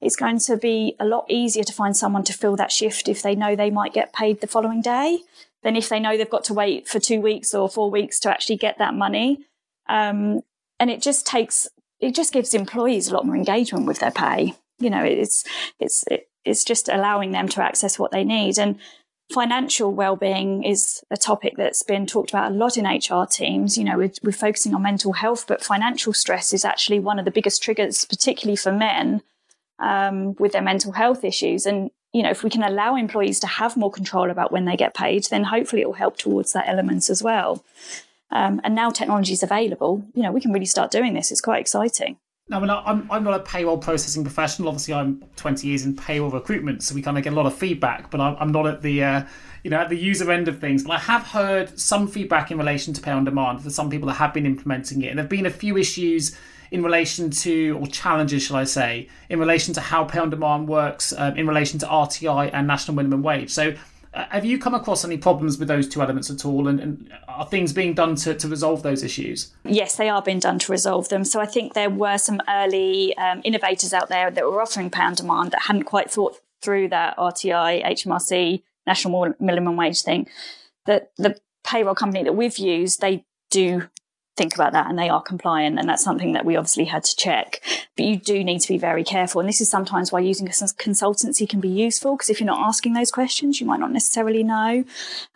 it's 0.00 0.14
going 0.16 0.38
to 0.38 0.56
be 0.56 0.94
a 1.00 1.04
lot 1.04 1.26
easier 1.28 1.64
to 1.64 1.72
find 1.72 1.96
someone 1.96 2.22
to 2.24 2.32
fill 2.32 2.54
that 2.56 2.70
shift 2.70 3.08
if 3.08 3.22
they 3.22 3.34
know 3.34 3.56
they 3.56 3.70
might 3.70 3.92
get 3.92 4.12
paid 4.12 4.40
the 4.40 4.46
following 4.46 4.82
day 4.82 5.20
than 5.62 5.76
if 5.76 5.88
they 5.88 5.98
know 5.98 6.16
they've 6.16 6.30
got 6.30 6.44
to 6.44 6.54
wait 6.54 6.86
for 6.86 7.00
two 7.00 7.20
weeks 7.20 7.54
or 7.54 7.68
four 7.68 7.90
weeks 7.90 8.20
to 8.20 8.30
actually 8.30 8.56
get 8.56 8.78
that 8.78 8.94
money. 8.94 9.40
Um, 9.88 10.42
and 10.78 10.90
it 10.90 11.02
just 11.02 11.26
takes, 11.26 11.68
it 12.00 12.14
just 12.14 12.32
gives 12.32 12.54
employees 12.54 13.08
a 13.08 13.14
lot 13.14 13.26
more 13.26 13.36
engagement 13.36 13.86
with 13.86 14.00
their 14.00 14.10
pay. 14.10 14.54
You 14.78 14.90
know, 14.90 15.04
it's, 15.04 15.44
it's, 15.78 16.04
it's 16.44 16.64
just 16.64 16.88
allowing 16.88 17.32
them 17.32 17.48
to 17.48 17.62
access 17.62 17.98
what 17.98 18.10
they 18.10 18.24
need. 18.24 18.58
And 18.58 18.78
financial 19.32 19.92
well-being 19.92 20.64
is 20.64 21.02
a 21.10 21.16
topic 21.16 21.54
that's 21.56 21.82
been 21.82 22.06
talked 22.06 22.30
about 22.30 22.52
a 22.52 22.54
lot 22.54 22.76
in 22.76 22.84
HR 22.84 23.26
teams. 23.26 23.78
You 23.78 23.84
know, 23.84 23.96
we're, 23.96 24.12
we're, 24.22 24.32
focusing 24.32 24.74
on 24.74 24.82
mental 24.82 25.12
health, 25.12 25.46
but 25.46 25.64
financial 25.64 26.12
stress 26.12 26.52
is 26.52 26.64
actually 26.64 27.00
one 27.00 27.18
of 27.18 27.24
the 27.24 27.30
biggest 27.30 27.62
triggers, 27.62 28.04
particularly 28.04 28.56
for 28.56 28.72
men 28.72 29.22
um, 29.78 30.34
with 30.34 30.52
their 30.52 30.62
mental 30.62 30.92
health 30.92 31.24
issues. 31.24 31.66
And 31.66 31.90
you 32.12 32.22
know, 32.22 32.30
if 32.30 32.44
we 32.44 32.50
can 32.50 32.62
allow 32.62 32.94
employees 32.94 33.40
to 33.40 33.46
have 33.46 33.76
more 33.76 33.90
control 33.90 34.30
about 34.30 34.52
when 34.52 34.66
they 34.66 34.76
get 34.76 34.94
paid, 34.94 35.24
then 35.24 35.44
hopefully 35.44 35.82
it 35.82 35.86
will 35.86 35.94
help 35.94 36.16
towards 36.16 36.52
that 36.52 36.68
element 36.68 37.10
as 37.10 37.22
well. 37.22 37.64
Um, 38.34 38.60
and 38.64 38.74
now 38.74 38.90
technology 38.90 39.32
is 39.32 39.42
available, 39.42 40.04
you 40.12 40.22
know, 40.22 40.32
we 40.32 40.40
can 40.40 40.52
really 40.52 40.66
start 40.66 40.90
doing 40.90 41.14
this. 41.14 41.30
It's 41.30 41.40
quite 41.40 41.60
exciting. 41.60 42.18
Now, 42.48 42.60
I'm, 42.60 43.10
I'm 43.10 43.24
not 43.24 43.40
a 43.40 43.42
payroll 43.42 43.78
processing 43.78 44.22
professional. 44.22 44.68
Obviously, 44.68 44.92
I'm 44.92 45.24
20 45.36 45.66
years 45.66 45.86
in 45.86 45.96
payroll 45.96 46.30
recruitment, 46.30 46.82
so 46.82 46.94
we 46.94 47.00
kind 47.00 47.16
of 47.16 47.24
get 47.24 47.32
a 47.32 47.36
lot 47.36 47.46
of 47.46 47.54
feedback. 47.54 48.10
But 48.10 48.20
I'm, 48.20 48.36
I'm 48.38 48.52
not 48.52 48.66
at 48.66 48.82
the 48.82 49.02
uh, 49.02 49.22
you 49.62 49.70
know 49.70 49.78
at 49.78 49.88
the 49.88 49.96
user 49.96 50.30
end 50.30 50.46
of 50.46 50.58
things. 50.58 50.82
But 50.82 50.92
I 50.92 50.98
have 50.98 51.22
heard 51.22 51.78
some 51.78 52.06
feedback 52.06 52.50
in 52.50 52.58
relation 52.58 52.92
to 52.92 53.00
pay 53.00 53.12
on 53.12 53.24
demand 53.24 53.62
for 53.62 53.70
some 53.70 53.88
people 53.88 54.08
that 54.08 54.14
have 54.14 54.34
been 54.34 54.44
implementing 54.44 55.00
it, 55.00 55.08
and 55.08 55.18
there've 55.18 55.28
been 55.28 55.46
a 55.46 55.50
few 55.50 55.78
issues 55.78 56.36
in 56.70 56.82
relation 56.82 57.30
to 57.30 57.78
or 57.80 57.86
challenges, 57.86 58.42
shall 58.42 58.56
I 58.56 58.64
say, 58.64 59.08
in 59.30 59.38
relation 59.38 59.72
to 59.74 59.80
how 59.80 60.04
pay 60.04 60.18
on 60.18 60.28
demand 60.28 60.68
works 60.68 61.14
um, 61.16 61.36
in 61.38 61.46
relation 61.46 61.78
to 61.78 61.86
RTI 61.86 62.50
and 62.52 62.66
national 62.66 62.96
minimum 62.96 63.22
wage. 63.22 63.50
So 63.50 63.74
have 64.14 64.44
you 64.44 64.58
come 64.58 64.74
across 64.74 65.04
any 65.04 65.16
problems 65.16 65.58
with 65.58 65.68
those 65.68 65.88
two 65.88 66.00
elements 66.00 66.30
at 66.30 66.44
all? 66.44 66.68
And, 66.68 66.80
and, 66.80 67.12
are 67.26 67.46
things 67.46 67.72
being 67.72 67.94
done 67.94 68.14
to, 68.16 68.34
to 68.34 68.48
resolve 68.48 68.82
those 68.82 69.02
issues? 69.02 69.52
Yes, 69.64 69.96
they 69.96 70.08
are 70.08 70.22
being 70.22 70.38
done 70.38 70.58
to 70.60 70.72
resolve 70.72 71.08
them. 71.08 71.24
So 71.24 71.40
I 71.40 71.46
think 71.46 71.74
there 71.74 71.90
were 71.90 72.18
some 72.18 72.40
early 72.48 73.16
um, 73.16 73.40
innovators 73.44 73.92
out 73.92 74.08
there 74.08 74.30
that 74.30 74.44
were 74.44 74.62
offering 74.62 74.92
on 74.94 75.14
demand 75.14 75.50
that 75.50 75.62
hadn't 75.62 75.84
quite 75.84 76.10
thought 76.10 76.38
through 76.62 76.88
that 76.88 77.16
RTI, 77.16 77.84
HMRC, 77.84 78.62
national 78.86 79.34
minimum 79.40 79.76
wage 79.76 80.02
thing. 80.02 80.28
That 80.86 81.10
the 81.16 81.38
payroll 81.64 81.94
company 81.94 82.22
that 82.22 82.34
we've 82.34 82.58
used, 82.58 83.00
they 83.00 83.24
do 83.50 83.88
think 84.36 84.54
about 84.54 84.72
that 84.72 84.88
and 84.88 84.98
they 84.98 85.08
are 85.08 85.22
compliant 85.22 85.78
and 85.78 85.88
that's 85.88 86.02
something 86.02 86.32
that 86.32 86.44
we 86.44 86.56
obviously 86.56 86.84
had 86.84 87.04
to 87.04 87.16
check. 87.16 87.60
But 87.96 88.06
you 88.06 88.16
do 88.16 88.42
need 88.42 88.60
to 88.60 88.68
be 88.68 88.78
very 88.78 89.04
careful 89.04 89.40
and 89.40 89.48
this 89.48 89.60
is 89.60 89.70
sometimes 89.70 90.10
why 90.10 90.20
using 90.20 90.48
a 90.48 90.50
consultancy 90.50 91.48
can 91.48 91.60
be 91.60 91.68
useful 91.68 92.16
because 92.16 92.30
if 92.30 92.40
you're 92.40 92.46
not 92.46 92.66
asking 92.66 92.94
those 92.94 93.10
questions 93.10 93.60
you 93.60 93.66
might 93.66 93.80
not 93.80 93.92
necessarily 93.92 94.42
know. 94.42 94.84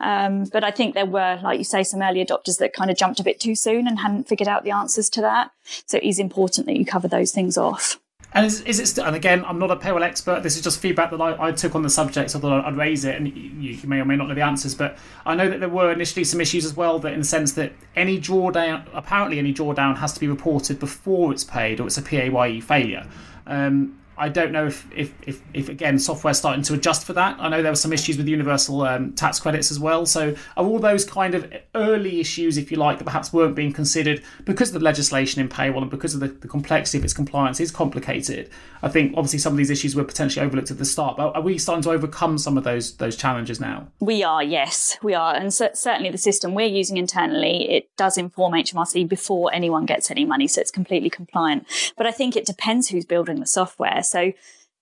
Um, 0.01 0.44
but 0.44 0.64
i 0.64 0.70
think 0.70 0.94
there 0.94 1.07
were 1.07 1.38
like 1.42 1.59
you 1.59 1.64
say 1.64 1.82
some 1.82 2.03
early 2.03 2.24
adopters 2.24 2.59
that 2.59 2.72
kind 2.72 2.90
of 2.90 2.96
jumped 2.96 3.20
a 3.20 3.24
bit 3.24 3.40
too 3.40 3.55
soon 3.55 3.86
and 3.86 3.99
hadn't 4.01 4.28
figured 4.28 4.49
out 4.49 4.64
the 4.64 4.70
answers 4.70 5.09
to 5.11 5.20
that. 5.20 5.51
So 5.86 5.99
it 5.99 6.05
is 6.05 6.18
important 6.18 6.66
that 6.66 6.76
you 6.76 6.84
cover 6.84 7.09
those 7.09 7.32
things 7.32 7.57
off 7.57 7.99
and 8.33 8.45
is, 8.45 8.61
is 8.62 8.79
it 8.79 8.87
still, 8.87 9.05
and 9.05 9.16
again, 9.16 9.43
I'm 9.47 9.59
not 9.59 9.70
a 9.70 9.76
payroll 9.76 10.03
expert. 10.03 10.43
This 10.43 10.57
is 10.57 10.62
just 10.62 10.81
feedback 10.81 11.11
that 11.11 11.20
I, 11.20 11.49
I 11.49 11.53
took 11.53 11.74
on 11.74 11.83
the 11.83 11.89
subject, 11.89 12.31
so 12.31 12.39
that 12.39 12.51
I'd 12.51 12.76
raise 12.76 13.05
it, 13.05 13.16
and 13.16 13.26
you, 13.26 13.72
you, 13.72 13.89
may 13.89 14.01
or 14.01 14.05
may 14.05 14.16
not 14.16 14.29
know 14.29 14.35
the 14.35 14.45
answers. 14.45 14.74
But 14.74 14.99
I 15.24 15.35
know 15.35 15.49
that 15.49 15.61
there 15.61 15.68
were 15.68 15.91
initially 15.91 16.24
some 16.24 16.41
issues 16.41 16.66
as 16.66 16.76
well, 16.76 16.99
that 16.99 17.12
in 17.14 17.20
the 17.20 17.24
sense 17.24 17.53
that 17.53 17.72
any 17.97 18.20
drawdown, 18.20 18.87
apparently 18.93 19.39
any 19.39 19.55
drawdown, 19.55 19.97
has 19.97 20.12
to 20.12 20.20
be 20.20 20.29
reported 20.29 20.79
before 20.79 21.33
it's 21.33 21.45
paid, 21.45 21.81
or 21.81 21.87
it's 21.87 21.97
a 21.97 22.03
PAYE 22.03 22.61
failure. 22.61 23.07
Um, 23.47 23.99
I 24.19 24.29
don't 24.29 24.53
know 24.53 24.66
if, 24.66 24.87
if, 24.95 25.14
if, 25.27 25.43
if, 25.55 25.69
again 25.69 25.99
software's 25.99 26.39
starting 26.39 26.62
to 26.64 26.75
adjust 26.75 27.05
for 27.05 27.12
that. 27.14 27.37
I 27.39 27.49
know 27.49 27.62
there 27.62 27.73
were 27.73 27.77
some 27.77 27.93
issues 27.93 28.16
with 28.16 28.29
universal 28.29 28.83
um, 28.83 29.12
tax 29.12 29.39
credits 29.39 29.71
as 29.71 29.79
well. 29.79 30.07
So 30.07 30.35
are 30.57 30.64
all 30.64 30.79
those 30.79 31.05
kind 31.05 31.35
of 31.35 31.53
early 31.75 32.21
issues, 32.21 32.57
if 32.57 32.71
you 32.71 32.77
like, 32.77 32.99
that 32.99 33.05
perhaps 33.05 33.33
weren't 33.33 33.55
being 33.55 33.73
considered 33.73 34.23
because 34.45 34.69
of 34.71 34.75
the 34.75 34.85
legislation 34.85 35.41
in 35.41 35.49
payroll 35.49 35.83
and 35.83 35.91
because 35.91 36.14
of 36.14 36.21
the, 36.21 36.29
the 36.29 36.49
complexity 36.49 36.99
of 36.99 37.05
its 37.05 37.14
compliance 37.14 37.61
is 37.61 37.71
complicated. 37.71 38.51
I 38.83 38.89
think 38.89 39.14
obviously 39.16 39.39
some 39.39 39.53
of 39.53 39.57
these 39.57 39.71
issues 39.71 39.95
were 39.95 40.05
potentially 40.05 40.45
overlooked 40.45 40.71
at 40.71 40.79
the 40.79 40.85
start. 40.85 41.16
But 41.16 41.35
are 41.35 41.43
we 41.43 41.59
starting 41.59 41.83
to 41.83 41.91
overcome 41.91 42.39
some 42.39 42.59
of 42.59 42.64
those 42.64 42.97
those 42.97 43.16
challenges 43.16 43.61
now? 43.61 43.89
We 44.01 44.23
are, 44.23 44.43
yes, 44.43 44.99
we 45.03 45.14
are, 45.14 45.35
and 45.35 45.53
certainly 45.53 46.11
the 46.11 46.19
system 46.19 46.55
we're 46.55 46.66
using 46.66 46.97
internally 46.97 47.71
it 47.71 47.89
does 47.97 48.16
inform 48.16 48.53
HMRC 48.53 49.09
before 49.09 49.53
anyone 49.53 49.87
gets 49.87 50.11
any 50.11 50.25
money, 50.25 50.47
so 50.49 50.61
it's 50.61 50.71
completely 50.71 51.11
compliant. 51.11 51.66
But 51.97 52.07
I 52.07 52.11
think 52.11 52.37
it 52.37 52.47
depends 52.47 52.89
who's 52.89 53.05
building 53.05 53.41
the 53.41 53.47
software. 53.47 54.03
So 54.09 54.33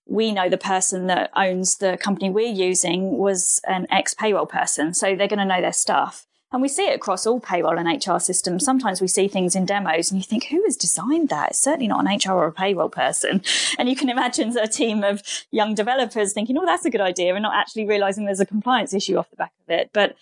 we 0.05 0.31
know 0.31 0.49
the 0.49 0.57
person 0.57 1.07
that 1.07 1.31
owns 1.35 1.77
the 1.77 1.97
company 1.97 2.29
we're 2.29 2.47
using 2.47 3.17
was 3.17 3.61
an 3.67 3.87
ex 3.91 4.13
payroll 4.13 4.45
person. 4.45 4.93
So 4.93 5.15
they're 5.15 5.27
going 5.27 5.39
to 5.39 5.45
know 5.45 5.61
their 5.61 5.73
stuff. 5.73 6.25
And 6.49 6.61
we 6.61 6.69
see 6.69 6.87
it 6.87 6.95
across 6.95 7.27
all 7.27 7.41
payroll 7.41 7.77
and 7.77 7.87
HR 7.87 8.19
systems. 8.19 8.63
Sometimes 8.63 9.01
we 9.01 9.07
see 9.09 9.27
things 9.27 9.53
in 9.53 9.65
demos 9.65 10.09
and 10.09 10.17
you 10.17 10.23
think, 10.23 10.45
who 10.45 10.63
has 10.63 10.77
designed 10.77 11.27
that? 11.27 11.49
It's 11.49 11.61
certainly 11.61 11.89
not 11.89 12.05
an 12.05 12.17
HR 12.17 12.37
or 12.37 12.47
a 12.47 12.53
payroll 12.53 12.89
person. 12.89 13.41
And 13.77 13.89
you 13.89 13.95
can 13.95 14.09
imagine 14.09 14.57
a 14.57 14.67
team 14.67 15.03
of 15.03 15.21
young 15.51 15.75
developers 15.75 16.33
thinking, 16.33 16.57
oh, 16.57 16.65
that's 16.65 16.85
a 16.85 16.89
good 16.89 17.01
idea, 17.01 17.35
and 17.35 17.43
not 17.43 17.55
actually 17.55 17.85
realizing 17.85 18.25
there's 18.25 18.39
a 18.39 18.45
compliance 18.45 18.93
issue 18.93 19.17
off 19.17 19.29
the 19.29 19.35
back 19.35 19.51
of 19.67 19.69
it. 19.69 19.91
But 19.93 20.15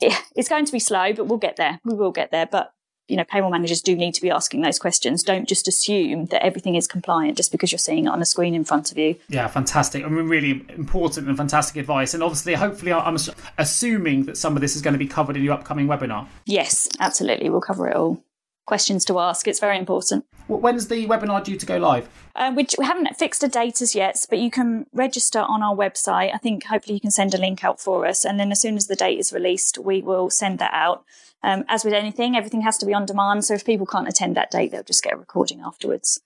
it's 0.00 0.48
going 0.48 0.66
to 0.66 0.72
be 0.72 0.78
slow, 0.78 1.12
but 1.12 1.26
we'll 1.26 1.38
get 1.38 1.56
there. 1.56 1.80
We 1.84 1.94
will 1.94 2.12
get 2.12 2.30
there. 2.30 2.46
But 2.46 2.72
you 3.08 3.16
know, 3.16 3.24
payroll 3.24 3.50
managers 3.50 3.82
do 3.82 3.96
need 3.96 4.14
to 4.14 4.22
be 4.22 4.30
asking 4.30 4.62
those 4.62 4.78
questions. 4.78 5.22
Don't 5.22 5.48
just 5.48 5.68
assume 5.68 6.26
that 6.26 6.44
everything 6.44 6.76
is 6.76 6.86
compliant 6.86 7.36
just 7.36 7.52
because 7.52 7.72
you're 7.72 7.78
seeing 7.78 8.06
it 8.06 8.08
on 8.08 8.22
a 8.22 8.24
screen 8.24 8.54
in 8.54 8.64
front 8.64 8.90
of 8.90 8.98
you. 8.98 9.16
Yeah, 9.28 9.48
fantastic. 9.48 10.04
I 10.04 10.08
mean, 10.08 10.28
really 10.28 10.64
important 10.70 11.28
and 11.28 11.36
fantastic 11.36 11.76
advice. 11.76 12.14
And 12.14 12.22
obviously, 12.22 12.54
hopefully, 12.54 12.92
I'm 12.92 13.18
assuming 13.58 14.24
that 14.26 14.36
some 14.36 14.56
of 14.56 14.60
this 14.60 14.76
is 14.76 14.82
going 14.82 14.94
to 14.94 14.98
be 14.98 15.06
covered 15.06 15.36
in 15.36 15.42
your 15.42 15.54
upcoming 15.54 15.86
webinar. 15.86 16.26
Yes, 16.46 16.88
absolutely. 17.00 17.50
We'll 17.50 17.60
cover 17.60 17.88
it 17.88 17.96
all. 17.96 18.22
Questions 18.64 19.04
to 19.06 19.18
ask. 19.18 19.48
It's 19.48 19.58
very 19.58 19.76
important. 19.76 20.24
When's 20.46 20.86
the 20.86 21.06
webinar 21.08 21.42
due 21.42 21.56
to 21.56 21.66
go 21.66 21.78
live? 21.78 22.08
Uh, 22.36 22.52
we, 22.54 22.66
we 22.78 22.84
haven't 22.84 23.08
fixed 23.16 23.42
a 23.42 23.48
date 23.48 23.82
as 23.82 23.94
yet, 23.94 24.24
but 24.30 24.38
you 24.38 24.50
can 24.50 24.86
register 24.92 25.40
on 25.40 25.62
our 25.62 25.74
website. 25.74 26.32
I 26.32 26.38
think 26.38 26.64
hopefully 26.64 26.94
you 26.94 27.00
can 27.00 27.10
send 27.10 27.34
a 27.34 27.38
link 27.38 27.64
out 27.64 27.80
for 27.80 28.06
us. 28.06 28.24
And 28.24 28.38
then 28.38 28.52
as 28.52 28.60
soon 28.60 28.76
as 28.76 28.86
the 28.86 28.96
date 28.96 29.18
is 29.18 29.32
released, 29.32 29.78
we 29.78 30.00
will 30.00 30.30
send 30.30 30.60
that 30.60 30.72
out. 30.72 31.04
Um, 31.42 31.64
as 31.68 31.84
with 31.84 31.94
anything, 31.94 32.36
everything 32.36 32.62
has 32.62 32.78
to 32.78 32.86
be 32.86 32.94
on 32.94 33.06
demand. 33.06 33.44
So 33.44 33.54
if 33.54 33.64
people 33.64 33.86
can't 33.86 34.08
attend 34.08 34.36
that 34.36 34.50
date, 34.50 34.70
they'll 34.70 34.82
just 34.82 35.02
get 35.02 35.14
a 35.14 35.16
recording 35.16 35.60
afterwards. 35.60 36.20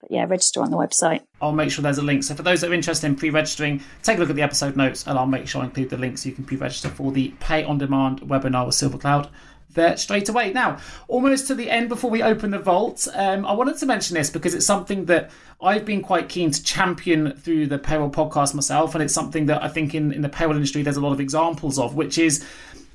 But 0.00 0.10
yeah, 0.10 0.24
register 0.26 0.60
on 0.60 0.70
the 0.70 0.76
website. 0.76 1.22
I'll 1.40 1.52
make 1.52 1.70
sure 1.70 1.82
there's 1.82 1.98
a 1.98 2.02
link. 2.02 2.24
So 2.24 2.34
for 2.34 2.42
those 2.42 2.60
that 2.60 2.70
are 2.70 2.74
interested 2.74 3.06
in 3.06 3.16
pre-registering, 3.16 3.82
take 4.02 4.16
a 4.16 4.20
look 4.20 4.30
at 4.30 4.36
the 4.36 4.42
episode 4.42 4.76
notes, 4.76 5.06
and 5.06 5.18
I'll 5.18 5.26
make 5.26 5.46
sure 5.46 5.62
I 5.62 5.66
include 5.66 5.90
the 5.90 5.96
link 5.96 6.18
so 6.18 6.28
you 6.28 6.34
can 6.34 6.44
pre-register 6.44 6.88
for 6.88 7.12
the 7.12 7.28
Pay 7.38 7.62
on 7.64 7.78
Demand 7.78 8.20
webinar 8.22 8.66
with 8.66 8.74
Silver 8.74 8.98
Cloud 8.98 9.30
there 9.74 9.96
straight 9.96 10.28
away. 10.28 10.52
Now, 10.52 10.78
almost 11.08 11.46
to 11.46 11.54
the 11.54 11.70
end 11.70 11.88
before 11.88 12.10
we 12.10 12.22
open 12.22 12.50
the 12.50 12.58
vault, 12.58 13.08
um, 13.14 13.46
I 13.46 13.52
wanted 13.52 13.78
to 13.78 13.86
mention 13.86 14.14
this 14.14 14.30
because 14.30 14.54
it's 14.54 14.66
something 14.66 15.06
that 15.06 15.30
I've 15.62 15.84
been 15.84 16.02
quite 16.02 16.28
keen 16.28 16.50
to 16.50 16.62
champion 16.62 17.32
through 17.36 17.68
the 17.68 17.78
payroll 17.78 18.10
podcast 18.10 18.54
myself, 18.54 18.94
and 18.94 19.02
it's 19.02 19.14
something 19.14 19.46
that 19.46 19.62
I 19.62 19.68
think 19.68 19.94
in, 19.94 20.12
in 20.12 20.22
the 20.22 20.28
payroll 20.28 20.56
industry 20.56 20.82
there's 20.82 20.96
a 20.96 21.00
lot 21.00 21.12
of 21.12 21.20
examples 21.20 21.78
of, 21.78 21.94
which 21.94 22.18
is 22.18 22.44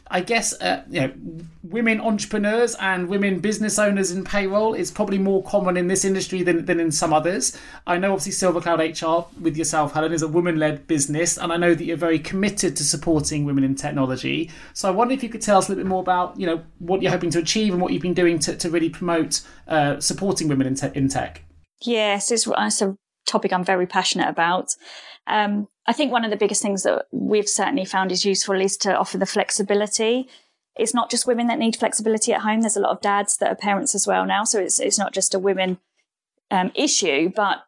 I 0.10 0.22
guess 0.22 0.60
uh, 0.62 0.84
you 0.89 1.01
know 1.01 1.14
women 1.64 1.99
entrepreneurs 1.99 2.76
and 2.80 3.10
women 3.10 3.39
business 3.39 3.78
owners 3.78 4.12
in 4.12 4.24
payroll 4.24 4.74
is 4.74 4.89
probably 4.89 5.18
more 5.18 5.43
common 5.43 5.76
in 5.76 5.88
this 5.88 6.05
industry 6.05 6.41
than, 6.43 6.66
than 6.66 6.80
in 6.80 6.91
some 6.91 7.14
others. 7.14 7.58
I 7.86 7.97
know 7.97 8.14
obviously 8.14 8.32
Silver 8.32 8.62
Cloud 8.62 8.80
HR 8.80 9.28
with 9.41 9.58
yourself, 9.58 9.93
Helen, 9.93 10.14
is 10.14 10.22
a 10.22 10.28
woman-led 10.28 10.88
business, 10.88 11.38
and 11.38 11.51
I 11.51 11.58
know 11.58 11.74
that 11.74 11.84
you're 11.84 11.97
very 11.97 12.20
committed 12.20 12.76
to 12.78 12.84
supporting 12.84 13.45
women 13.45 13.64
in 13.64 13.76
technology. 13.76 14.49
So 14.74 14.88
I 14.88 14.91
wonder 14.91 15.14
if 15.14 15.24
you 15.24 15.30
could 15.30 15.41
tell 15.41 15.58
us 15.58 15.68
a 15.68 15.72
little 15.72 15.84
bit 15.84 15.89
more 15.89 16.01
about 16.01 16.39
you 16.39 16.45
know 16.45 16.64
what 16.80 17.01
you're 17.01 17.12
hoping 17.12 17.32
to 17.32 17.39
achieve 17.39 17.74
and 17.74 17.82
what 17.82 17.91
you've 17.93 18.01
been 18.01 18.14
doing 18.14 18.39
to, 18.39 18.55
to 18.55 18.70
really 18.70 18.89
promote 18.89 19.41
uh, 19.68 19.99
supporting 19.99 20.47
women 20.47 20.68
in, 20.68 20.76
te- 20.76 20.91
in 20.95 21.10
tech. 21.10 21.43
Yes, 21.82 22.32
it's, 22.32 22.47
it's 22.47 22.82
a 22.82 22.97
topic 23.28 23.53
I'm 23.53 23.63
very 23.63 23.86
passionate 23.86 24.30
about. 24.30 24.75
Um, 25.28 25.67
I 25.86 25.93
think 25.93 26.11
one 26.11 26.23
of 26.23 26.32
the 26.32 26.38
biggest 26.38 26.61
things 26.61 26.84
that 26.84 27.07
we've 27.11 27.49
certainly 27.49 27.86
found 27.86 28.11
is 28.11 28.25
useful 28.25 28.59
is 28.59 28.78
to 28.78 28.97
offer 28.97 29.17
the 29.17 29.25
flexibility. 29.25 30.30
It's 30.75 30.93
not 30.93 31.09
just 31.09 31.28
women 31.28 31.47
that 31.47 31.59
need 31.59 31.75
flexibility 31.75 32.34
at 32.34 32.41
home. 32.41 32.61
There's 32.61 32.78
a 32.78 32.82
lot 32.82 32.91
of 32.91 33.01
dads 33.01 33.38
that 33.38 33.51
are 33.51 33.55
parents 33.55 33.93
as 33.93 34.07
well 34.07 34.25
now, 34.25 34.43
so 34.43 34.59
it's 34.59 34.80
it's 34.80 34.97
not 34.97 35.13
just 35.13 35.34
a 35.34 35.39
women 35.39 35.80
um, 36.49 36.71
issue. 36.75 37.30
But 37.30 37.65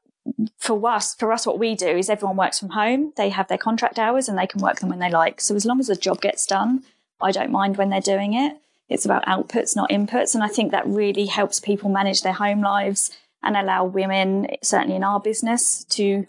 for 0.57 0.88
us, 0.89 1.16
for 1.16 1.32
us, 1.32 1.45
what 1.45 1.60
we 1.60 1.76
do 1.76 1.88
is 1.88 2.10
everyone 2.10 2.38
works 2.38 2.60
from 2.60 2.70
home. 2.70 3.14
They 3.18 3.30
have 3.30 3.47
their 3.47 3.57
contract 3.57 3.99
hours 3.99 4.30
and 4.30 4.38
they 4.38 4.47
can 4.47 4.62
work 4.62 4.80
them 4.80 4.89
when 4.89 4.99
they 4.99 5.10
like. 5.10 5.41
So 5.41 5.55
as 5.55 5.66
long 5.66 5.80
as 5.80 5.88
the 5.88 5.95
job 5.95 6.22
gets 6.22 6.45
done, 6.45 6.84
I 7.22 7.32
don't 7.32 7.51
mind 7.51 7.78
when 7.78 7.89
they're 7.89 8.01
doing 8.01 8.34
it. 8.34 8.57
It's 8.89 9.05
about 9.05 9.26
outputs, 9.26 9.76
not 9.76 9.89
inputs, 9.89 10.34
and 10.34 10.43
I 10.43 10.47
think 10.47 10.72
that 10.72 10.88
really 10.88 11.28
helps 11.28 11.60
people 11.60 11.89
manage 11.89 12.22
their 12.22 12.34
home 12.34 12.62
lives 12.62 13.12
and 13.44 13.56
allow 13.56 13.86
women, 13.86 14.48
certainly 14.62 14.96
in 14.96 15.04
our 15.04 15.20
business, 15.20 15.84
to 15.86 16.26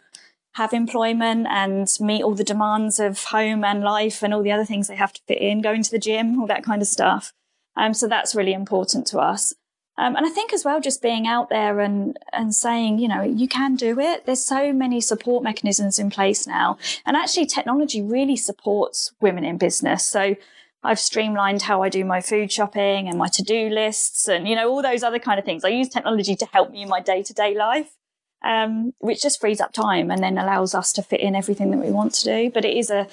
have 0.54 0.72
employment 0.72 1.46
and 1.48 1.88
meet 2.00 2.22
all 2.22 2.34
the 2.34 2.44
demands 2.44 2.98
of 2.98 3.24
home 3.24 3.64
and 3.64 3.82
life 3.82 4.22
and 4.22 4.34
all 4.34 4.42
the 4.42 4.52
other 4.52 4.64
things 4.64 4.88
they 4.88 4.96
have 4.96 5.12
to 5.12 5.22
fit 5.28 5.38
in, 5.38 5.62
going 5.62 5.82
to 5.82 5.90
the 5.90 5.98
gym, 5.98 6.40
all 6.40 6.46
that 6.46 6.64
kind 6.64 6.82
of 6.82 6.88
stuff. 6.88 7.32
Um, 7.76 7.94
so 7.94 8.08
that's 8.08 8.34
really 8.34 8.52
important 8.52 9.06
to 9.08 9.18
us. 9.18 9.54
Um, 9.96 10.16
and 10.16 10.24
I 10.24 10.30
think 10.30 10.52
as 10.52 10.64
well, 10.64 10.80
just 10.80 11.02
being 11.02 11.26
out 11.26 11.50
there 11.50 11.78
and, 11.80 12.18
and 12.32 12.54
saying, 12.54 12.98
you 12.98 13.06
know, 13.06 13.22
you 13.22 13.46
can 13.46 13.76
do 13.76 14.00
it. 14.00 14.24
There's 14.24 14.44
so 14.44 14.72
many 14.72 15.00
support 15.00 15.44
mechanisms 15.44 15.98
in 15.98 16.10
place 16.10 16.46
now. 16.46 16.78
And 17.04 17.16
actually 17.16 17.46
technology 17.46 18.00
really 18.00 18.36
supports 18.36 19.12
women 19.20 19.44
in 19.44 19.58
business. 19.58 20.04
So 20.04 20.36
I've 20.82 21.00
streamlined 21.00 21.62
how 21.62 21.82
I 21.82 21.88
do 21.88 22.04
my 22.04 22.20
food 22.20 22.50
shopping 22.50 23.08
and 23.08 23.18
my 23.18 23.28
to-do 23.28 23.68
lists 23.68 24.28
and, 24.28 24.48
you 24.48 24.56
know, 24.56 24.70
all 24.70 24.82
those 24.82 25.02
other 25.02 25.18
kind 25.18 25.38
of 25.38 25.44
things. 25.44 25.64
I 25.64 25.68
use 25.68 25.88
technology 25.88 26.34
to 26.36 26.46
help 26.46 26.70
me 26.70 26.82
in 26.82 26.88
my 26.88 27.00
day-to-day 27.00 27.54
life 27.54 27.96
um, 28.42 28.94
which 28.98 29.22
just 29.22 29.40
frees 29.40 29.60
up 29.60 29.72
time 29.72 30.10
and 30.10 30.22
then 30.22 30.38
allows 30.38 30.74
us 30.74 30.92
to 30.94 31.02
fit 31.02 31.20
in 31.20 31.34
everything 31.34 31.70
that 31.70 31.78
we 31.78 31.90
want 31.90 32.14
to 32.14 32.24
do. 32.24 32.50
But 32.50 32.64
it 32.64 32.76
is 32.76 32.90
a 32.90 33.08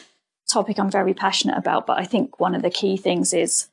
topic 0.50 0.80
I'm 0.80 0.92
very 0.92 1.14
passionate 1.14 1.58
about. 1.58 1.86
But 1.86 2.00
I 2.00 2.06
think 2.06 2.40
one 2.40 2.56
of 2.56 2.62
the 2.62 2.70
key 2.70 2.98
things 2.98 3.34
is 3.34 3.68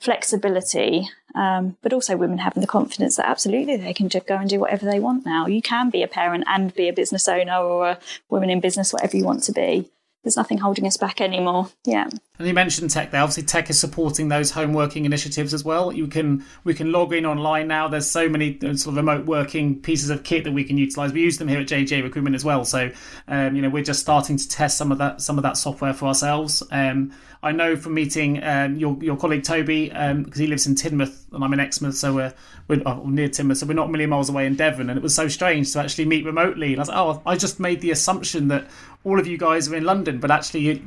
flexibility, 0.00 1.08
um, 1.34 1.76
but 1.82 1.92
also 1.92 2.16
women 2.16 2.38
having 2.38 2.60
the 2.60 2.66
confidence 2.66 3.16
that 3.16 3.28
absolutely 3.28 3.76
they 3.76 3.94
can 3.94 4.08
just 4.08 4.26
go 4.26 4.36
and 4.36 4.48
do 4.48 4.60
whatever 4.60 4.86
they 4.86 5.00
want 5.00 5.26
now. 5.26 5.46
You 5.46 5.62
can 5.62 5.90
be 5.90 6.02
a 6.02 6.08
parent 6.08 6.44
and 6.46 6.74
be 6.74 6.88
a 6.88 6.92
business 6.92 7.26
owner 7.26 7.56
or 7.56 7.88
a 7.88 7.98
woman 8.28 8.50
in 8.50 8.60
business, 8.60 8.92
whatever 8.92 9.16
you 9.16 9.24
want 9.24 9.42
to 9.44 9.52
be 9.52 9.90
there's 10.28 10.36
nothing 10.36 10.58
holding 10.58 10.86
us 10.86 10.98
back 10.98 11.22
anymore. 11.22 11.70
Yeah. 11.86 12.06
And 12.38 12.46
you 12.46 12.52
mentioned 12.52 12.90
tech 12.90 13.10
there. 13.10 13.22
Obviously, 13.22 13.44
tech 13.44 13.70
is 13.70 13.80
supporting 13.80 14.28
those 14.28 14.50
home 14.50 14.74
working 14.74 15.06
initiatives 15.06 15.54
as 15.54 15.64
well. 15.64 15.90
You 15.90 16.06
can 16.06 16.44
we 16.64 16.74
can 16.74 16.92
log 16.92 17.14
in 17.14 17.24
online 17.24 17.66
now. 17.66 17.88
There's 17.88 18.08
so 18.08 18.28
many 18.28 18.58
uh, 18.62 18.74
sort 18.74 18.92
of 18.92 18.96
remote 18.96 19.24
working 19.24 19.80
pieces 19.80 20.10
of 20.10 20.24
kit 20.24 20.44
that 20.44 20.52
we 20.52 20.64
can 20.64 20.76
utilize. 20.76 21.14
We 21.14 21.22
use 21.22 21.38
them 21.38 21.48
here 21.48 21.60
at 21.60 21.66
JGA 21.66 22.02
Recruitment 22.02 22.36
as 22.36 22.44
well. 22.44 22.66
So, 22.66 22.90
um, 23.26 23.56
you 23.56 23.62
know, 23.62 23.70
we're 23.70 23.82
just 23.82 24.00
starting 24.00 24.36
to 24.36 24.48
test 24.48 24.76
some 24.76 24.92
of 24.92 24.98
that 24.98 25.22
some 25.22 25.38
of 25.38 25.42
that 25.44 25.56
software 25.56 25.94
for 25.94 26.06
ourselves. 26.06 26.62
Um, 26.70 27.12
I 27.42 27.52
know 27.52 27.74
from 27.74 27.94
meeting 27.94 28.44
um, 28.44 28.76
your 28.76 28.98
your 29.00 29.16
colleague 29.16 29.44
Toby 29.44 29.88
because 29.88 30.10
um, 30.10 30.32
he 30.34 30.46
lives 30.46 30.66
in 30.66 30.74
Teignmouth 30.74 31.27
and 31.32 31.44
I'm 31.44 31.52
in 31.52 31.60
Exmouth, 31.60 31.96
so 31.96 32.14
we're 32.14 32.34
we're 32.68 32.82
oh, 32.86 33.04
near 33.06 33.28
Teignmouth, 33.28 33.58
so 33.58 33.66
we're 33.66 33.74
not 33.74 33.88
a 33.88 33.90
million 33.90 34.10
miles 34.10 34.28
away 34.28 34.46
in 34.46 34.54
Devon. 34.54 34.90
And 34.90 34.98
it 34.98 35.02
was 35.02 35.14
so 35.14 35.28
strange 35.28 35.72
to 35.72 35.80
actually 35.80 36.04
meet 36.04 36.24
remotely. 36.24 36.72
And 36.72 36.76
I 36.76 36.82
was 36.82 36.88
like, 36.88 36.98
oh, 36.98 37.22
I 37.26 37.36
just 37.36 37.60
made 37.60 37.80
the 37.80 37.90
assumption 37.90 38.48
that 38.48 38.66
all 39.04 39.18
of 39.18 39.26
you 39.26 39.38
guys 39.38 39.68
are 39.68 39.76
in 39.76 39.84
London, 39.84 40.18
but 40.18 40.30
actually 40.30 40.82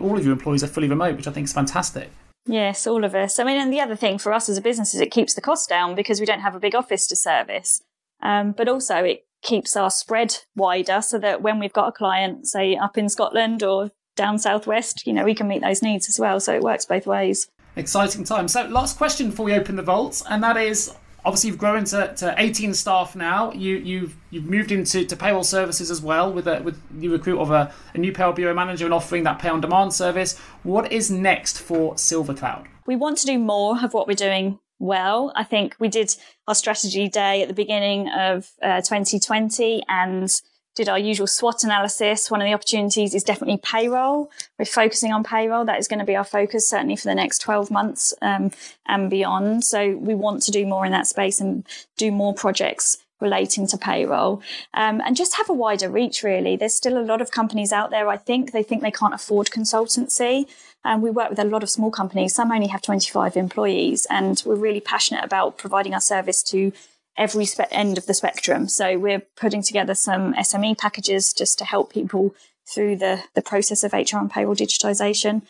all 0.00 0.16
of 0.16 0.24
your 0.24 0.32
employees 0.32 0.64
are 0.64 0.68
fully 0.68 0.88
remote, 0.88 1.16
which 1.16 1.26
I 1.26 1.32
think 1.32 1.46
is 1.46 1.52
fantastic. 1.52 2.10
Yes, 2.46 2.86
all 2.86 3.04
of 3.04 3.14
us. 3.14 3.38
I 3.38 3.44
mean, 3.44 3.60
and 3.60 3.72
the 3.72 3.80
other 3.80 3.96
thing 3.96 4.18
for 4.18 4.32
us 4.32 4.48
as 4.48 4.56
a 4.56 4.62
business 4.62 4.94
is 4.94 5.00
it 5.00 5.10
keeps 5.10 5.34
the 5.34 5.40
cost 5.40 5.68
down 5.68 5.94
because 5.94 6.20
we 6.20 6.26
don't 6.26 6.40
have 6.40 6.54
a 6.54 6.60
big 6.60 6.74
office 6.74 7.06
to 7.08 7.16
service. 7.16 7.82
Um, 8.22 8.52
but 8.52 8.68
also 8.68 8.96
it 8.96 9.26
keeps 9.42 9.76
our 9.76 9.90
spread 9.90 10.38
wider 10.54 11.02
so 11.02 11.18
that 11.18 11.42
when 11.42 11.58
we've 11.58 11.72
got 11.72 11.88
a 11.88 11.92
client, 11.92 12.46
say 12.46 12.76
up 12.76 12.96
in 12.96 13.08
Scotland 13.08 13.62
or 13.62 13.90
down 14.16 14.38
southwest, 14.38 15.06
you 15.06 15.12
know, 15.12 15.24
we 15.24 15.34
can 15.34 15.48
meet 15.48 15.62
those 15.62 15.82
needs 15.82 16.08
as 16.08 16.18
well. 16.18 16.40
So 16.40 16.54
it 16.54 16.62
works 16.62 16.86
both 16.86 17.06
ways. 17.06 17.48
Exciting 17.76 18.24
time. 18.24 18.48
So, 18.48 18.66
last 18.66 18.96
question 18.96 19.30
before 19.30 19.44
we 19.46 19.52
open 19.52 19.76
the 19.76 19.82
vaults, 19.82 20.22
and 20.28 20.42
that 20.42 20.56
is 20.56 20.94
obviously 21.26 21.50
you've 21.50 21.58
grown 21.58 21.84
to, 21.84 22.14
to 22.14 22.34
18 22.38 22.72
staff 22.72 23.14
now. 23.14 23.52
You 23.52 23.76
you've 23.76 24.16
you've 24.30 24.46
moved 24.46 24.72
into 24.72 25.04
to 25.04 25.16
payroll 25.16 25.44
services 25.44 25.90
as 25.90 26.00
well 26.00 26.32
with 26.32 26.46
a 26.46 26.62
with 26.62 26.80
you 26.98 27.12
recruit 27.12 27.38
of 27.38 27.50
a, 27.50 27.72
a 27.92 27.98
new 27.98 28.12
payroll 28.12 28.32
bureau 28.32 28.54
manager 28.54 28.86
and 28.86 28.94
offering 28.94 29.24
that 29.24 29.38
pay 29.38 29.50
on 29.50 29.60
demand 29.60 29.92
service. 29.92 30.38
What 30.62 30.90
is 30.90 31.10
next 31.10 31.60
for 31.60 31.94
SilverCloud? 31.94 32.66
We 32.86 32.96
want 32.96 33.18
to 33.18 33.26
do 33.26 33.38
more 33.38 33.78
of 33.84 33.92
what 33.92 34.06
we're 34.06 34.14
doing 34.14 34.58
well. 34.78 35.32
I 35.34 35.44
think 35.44 35.76
we 35.78 35.88
did 35.88 36.14
our 36.46 36.54
strategy 36.54 37.08
day 37.08 37.42
at 37.42 37.48
the 37.48 37.54
beginning 37.54 38.08
of 38.08 38.50
uh, 38.62 38.80
2020 38.80 39.82
and 39.88 40.30
did 40.76 40.88
our 40.90 40.98
usual 40.98 41.26
SWOT 41.26 41.64
analysis. 41.64 42.30
One 42.30 42.42
of 42.42 42.46
the 42.46 42.52
opportunities 42.52 43.14
is 43.14 43.24
definitely 43.24 43.58
payroll. 43.62 44.30
We're 44.58 44.66
focusing 44.66 45.10
on 45.10 45.24
payroll. 45.24 45.64
That 45.64 45.78
is 45.78 45.88
going 45.88 45.98
to 45.98 46.04
be 46.04 46.14
our 46.14 46.24
focus 46.24 46.68
certainly 46.68 46.96
for 46.96 47.08
the 47.08 47.14
next 47.14 47.38
12 47.38 47.70
months 47.70 48.14
um, 48.22 48.52
and 48.86 49.10
beyond. 49.10 49.64
So 49.64 49.96
we 49.96 50.14
want 50.14 50.42
to 50.42 50.50
do 50.52 50.66
more 50.66 50.84
in 50.84 50.92
that 50.92 51.06
space 51.06 51.40
and 51.40 51.66
do 51.96 52.12
more 52.12 52.34
projects 52.34 52.98
relating 53.20 53.66
to 53.66 53.78
payroll 53.78 54.42
um, 54.74 55.00
and 55.00 55.16
just 55.16 55.36
have 55.36 55.48
a 55.48 55.52
wider 55.54 55.88
reach 55.88 56.22
really 56.22 56.54
there's 56.54 56.74
still 56.74 56.98
a 56.98 57.00
lot 57.00 57.22
of 57.22 57.30
companies 57.30 57.72
out 57.72 57.88
there 57.88 58.08
i 58.08 58.16
think 58.18 58.52
they 58.52 58.62
think 58.62 58.82
they 58.82 58.90
can't 58.90 59.14
afford 59.14 59.46
consultancy 59.46 60.46
and 60.84 61.02
we 61.02 61.10
work 61.10 61.30
with 61.30 61.38
a 61.38 61.44
lot 61.44 61.62
of 61.62 61.70
small 61.70 61.90
companies 61.90 62.34
some 62.34 62.52
only 62.52 62.66
have 62.66 62.82
25 62.82 63.34
employees 63.34 64.06
and 64.10 64.42
we're 64.44 64.54
really 64.54 64.80
passionate 64.80 65.24
about 65.24 65.56
providing 65.56 65.94
our 65.94 66.00
service 66.00 66.42
to 66.42 66.72
every 67.16 67.44
spe- 67.44 67.70
end 67.70 67.98
of 67.98 68.06
the 68.06 68.14
spectrum. 68.14 68.68
So 68.68 68.98
we're 68.98 69.22
putting 69.36 69.62
together 69.62 69.94
some 69.94 70.34
SME 70.34 70.78
packages 70.78 71.32
just 71.32 71.58
to 71.58 71.64
help 71.64 71.92
people 71.92 72.34
through 72.68 72.96
the, 72.96 73.22
the 73.34 73.42
process 73.42 73.84
of 73.84 73.92
HR 73.92 74.18
and 74.18 74.30
payroll 74.30 74.56
digitization. 74.56 75.42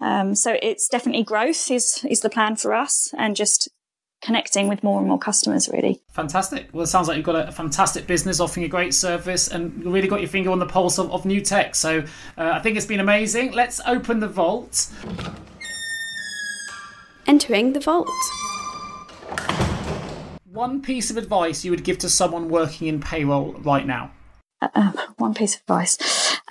Um, 0.00 0.34
so 0.34 0.56
it's 0.60 0.88
definitely 0.88 1.22
growth 1.22 1.70
is, 1.70 2.04
is 2.08 2.20
the 2.20 2.30
plan 2.30 2.56
for 2.56 2.74
us 2.74 3.14
and 3.16 3.36
just 3.36 3.68
connecting 4.22 4.68
with 4.68 4.82
more 4.82 4.98
and 4.98 5.06
more 5.06 5.18
customers 5.18 5.68
really. 5.68 6.00
Fantastic. 6.12 6.68
Well, 6.72 6.84
it 6.84 6.88
sounds 6.88 7.08
like 7.08 7.16
you've 7.16 7.26
got 7.26 7.48
a 7.48 7.52
fantastic 7.52 8.06
business 8.06 8.40
offering 8.40 8.64
a 8.64 8.68
great 8.68 8.94
service 8.94 9.48
and 9.48 9.84
you 9.84 9.90
really 9.90 10.08
got 10.08 10.20
your 10.20 10.28
finger 10.28 10.50
on 10.50 10.58
the 10.58 10.66
pulse 10.66 10.98
of, 10.98 11.12
of 11.12 11.24
new 11.24 11.40
tech. 11.40 11.74
So 11.74 12.00
uh, 12.38 12.50
I 12.54 12.60
think 12.60 12.76
it's 12.76 12.86
been 12.86 13.00
amazing. 13.00 13.52
Let's 13.52 13.80
open 13.86 14.20
the 14.20 14.28
vault. 14.28 14.88
Entering 17.26 17.72
the 17.72 17.80
vault 17.80 18.08
one 20.54 20.80
piece 20.80 21.10
of 21.10 21.16
advice 21.16 21.64
you 21.64 21.70
would 21.72 21.84
give 21.84 21.98
to 21.98 22.08
someone 22.08 22.48
working 22.48 22.86
in 22.86 23.00
payroll 23.00 23.52
right 23.54 23.86
now? 23.86 24.12
Uh, 24.62 24.68
uh, 24.74 24.92
one 25.18 25.34
piece 25.34 25.56
of 25.56 25.62
advice. 25.62 25.98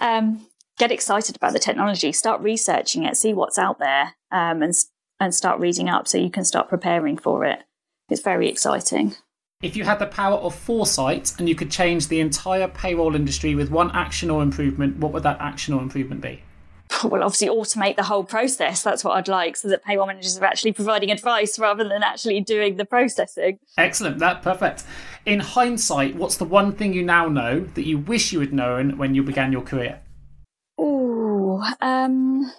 Um, 0.01 0.45
get 0.78 0.91
excited 0.91 1.38
about 1.38 1.54
the 1.54 1.60
technology. 1.60 2.12
Start 2.12 2.41
researching 2.41 3.04
it. 3.04 3.16
See 3.16 3.34
what's 3.34 3.58
out 3.58 3.80
there, 3.80 4.16
um, 4.32 4.62
and 4.62 4.74
and 5.20 5.34
start 5.34 5.60
reading 5.60 5.89
up 5.89 6.08
so 6.08 6.18
you 6.18 6.30
can 6.30 6.43
start 6.43 6.68
preparing 6.68 7.18
for 7.18 7.45
it. 7.45 7.60
It's 8.10 8.22
very 8.22 8.49
exciting. 8.49 9.16
If 9.62 9.78
you 9.78 9.86
had 9.86 9.99
the 9.99 10.06
power 10.06 10.36
of 10.36 10.54
foresight 10.54 11.34
and 11.39 11.47
you 11.47 11.56
could 11.56 11.72
change 11.72 12.10
the 12.10 12.20
entire 12.20 12.68
payroll 12.68 13.16
industry 13.16 13.56
with 13.56 13.72
one 13.72 13.91
action 13.91 14.30
or 14.30 14.43
improvement, 14.43 14.97
what 14.97 15.14
would 15.14 15.24
that 15.24 15.39
action 15.39 15.74
or 15.74 15.82
improvement 15.82 16.20
be? 16.20 16.43
well, 17.04 17.24
obviously 17.24 17.48
automate 17.48 17.96
the 17.96 18.04
whole 18.04 18.24
process. 18.24 18.84
That's 18.84 19.04
what 19.04 19.18
I'd 19.18 19.28
like, 19.28 19.56
so 19.56 19.68
that 19.70 19.84
payroll 19.84 20.08
managers 20.08 20.38
are 20.38 20.46
actually 20.46 20.74
providing 20.74 21.12
advice 21.12 21.58
rather 21.58 21.84
than 21.84 22.04
actually 22.04 22.41
doing 22.41 22.78
the 22.78 22.86
processing. 22.86 23.60
Excellent, 23.78 24.20
that 24.20 24.41
perfect. 24.41 24.84
In 25.26 25.39
hindsight, 25.39 26.16
what's 26.16 26.38
the 26.38 26.46
one 26.46 26.74
thing 26.74 26.94
you 26.94 27.04
now 27.04 27.28
know 27.28 27.62
that 27.62 27.86
you 27.86 27.98
wish 27.98 28.34
you 28.34 28.39
had 28.39 28.54
known 28.54 28.98
when 28.98 29.16
you 29.16 29.24
began 29.24 29.52
your 29.52 29.62
career? 29.62 30.02
Oh, 30.78 31.64
um, 31.82 32.52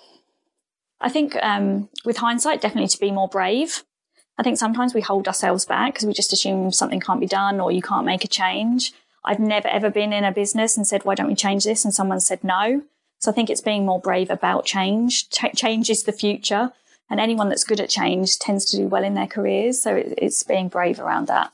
I 1.01 1.09
think 1.09 1.37
um, 1.43 1.89
with 2.05 2.16
hindsight, 2.16 2.61
definitely 2.61 2.89
to 2.89 2.99
be 2.99 3.11
more 3.11 3.28
brave. 3.28 3.85
I 4.39 4.43
think 4.43 4.59
sometimes 4.59 4.95
we 4.95 5.01
hold 5.01 5.28
ourselves 5.28 5.64
back 5.64 5.95
because 5.95 6.07
we 6.07 6.12
just 6.12 6.32
assume 6.32 6.72
something 6.72 7.01
can't 7.01 7.20
be 7.20 7.26
done 7.26 7.61
or 7.61 7.70
you 7.70 7.82
can't 7.82 8.07
make 8.07 8.24
a 8.24 8.28
change. 8.28 8.93
I've 9.24 9.39
never 9.39 9.68
ever 9.68 9.91
been 9.91 10.12
in 10.12 10.24
a 10.24 10.32
business 10.32 10.76
and 10.76 10.87
said, 10.87 11.05
why 11.05 11.14
don't 11.14 11.28
we 11.28 11.35
change 11.35 11.64
this? 11.64 11.85
And 11.85 11.95
someone 11.95 12.20
said 12.20 12.43
no. 12.43 12.82
So 13.25 13.31
I 13.31 13.35
think 13.35 13.49
it's 13.49 13.62
being 13.62 13.87
more 13.87 13.99
brave 14.01 14.29
about 14.29 14.66
change. 14.66 15.31
Ch- 15.31 15.57
change 15.57 15.89
is 15.89 16.03
the 16.03 16.12
future. 16.12 16.72
And 17.09 17.18
anyone 17.18 17.49
that's 17.49 17.64
good 17.64 17.81
at 17.81 17.89
change 17.89 18.39
tends 18.39 18.66
to 18.66 18.77
do 18.77 18.87
well 18.87 19.03
in 19.03 19.14
their 19.14 19.27
careers. 19.27 19.81
So 19.81 19.97
it, 19.97 20.12
it's 20.18 20.43
being 20.43 20.68
brave 20.68 21.01
around 21.01 21.29
that. 21.29 21.51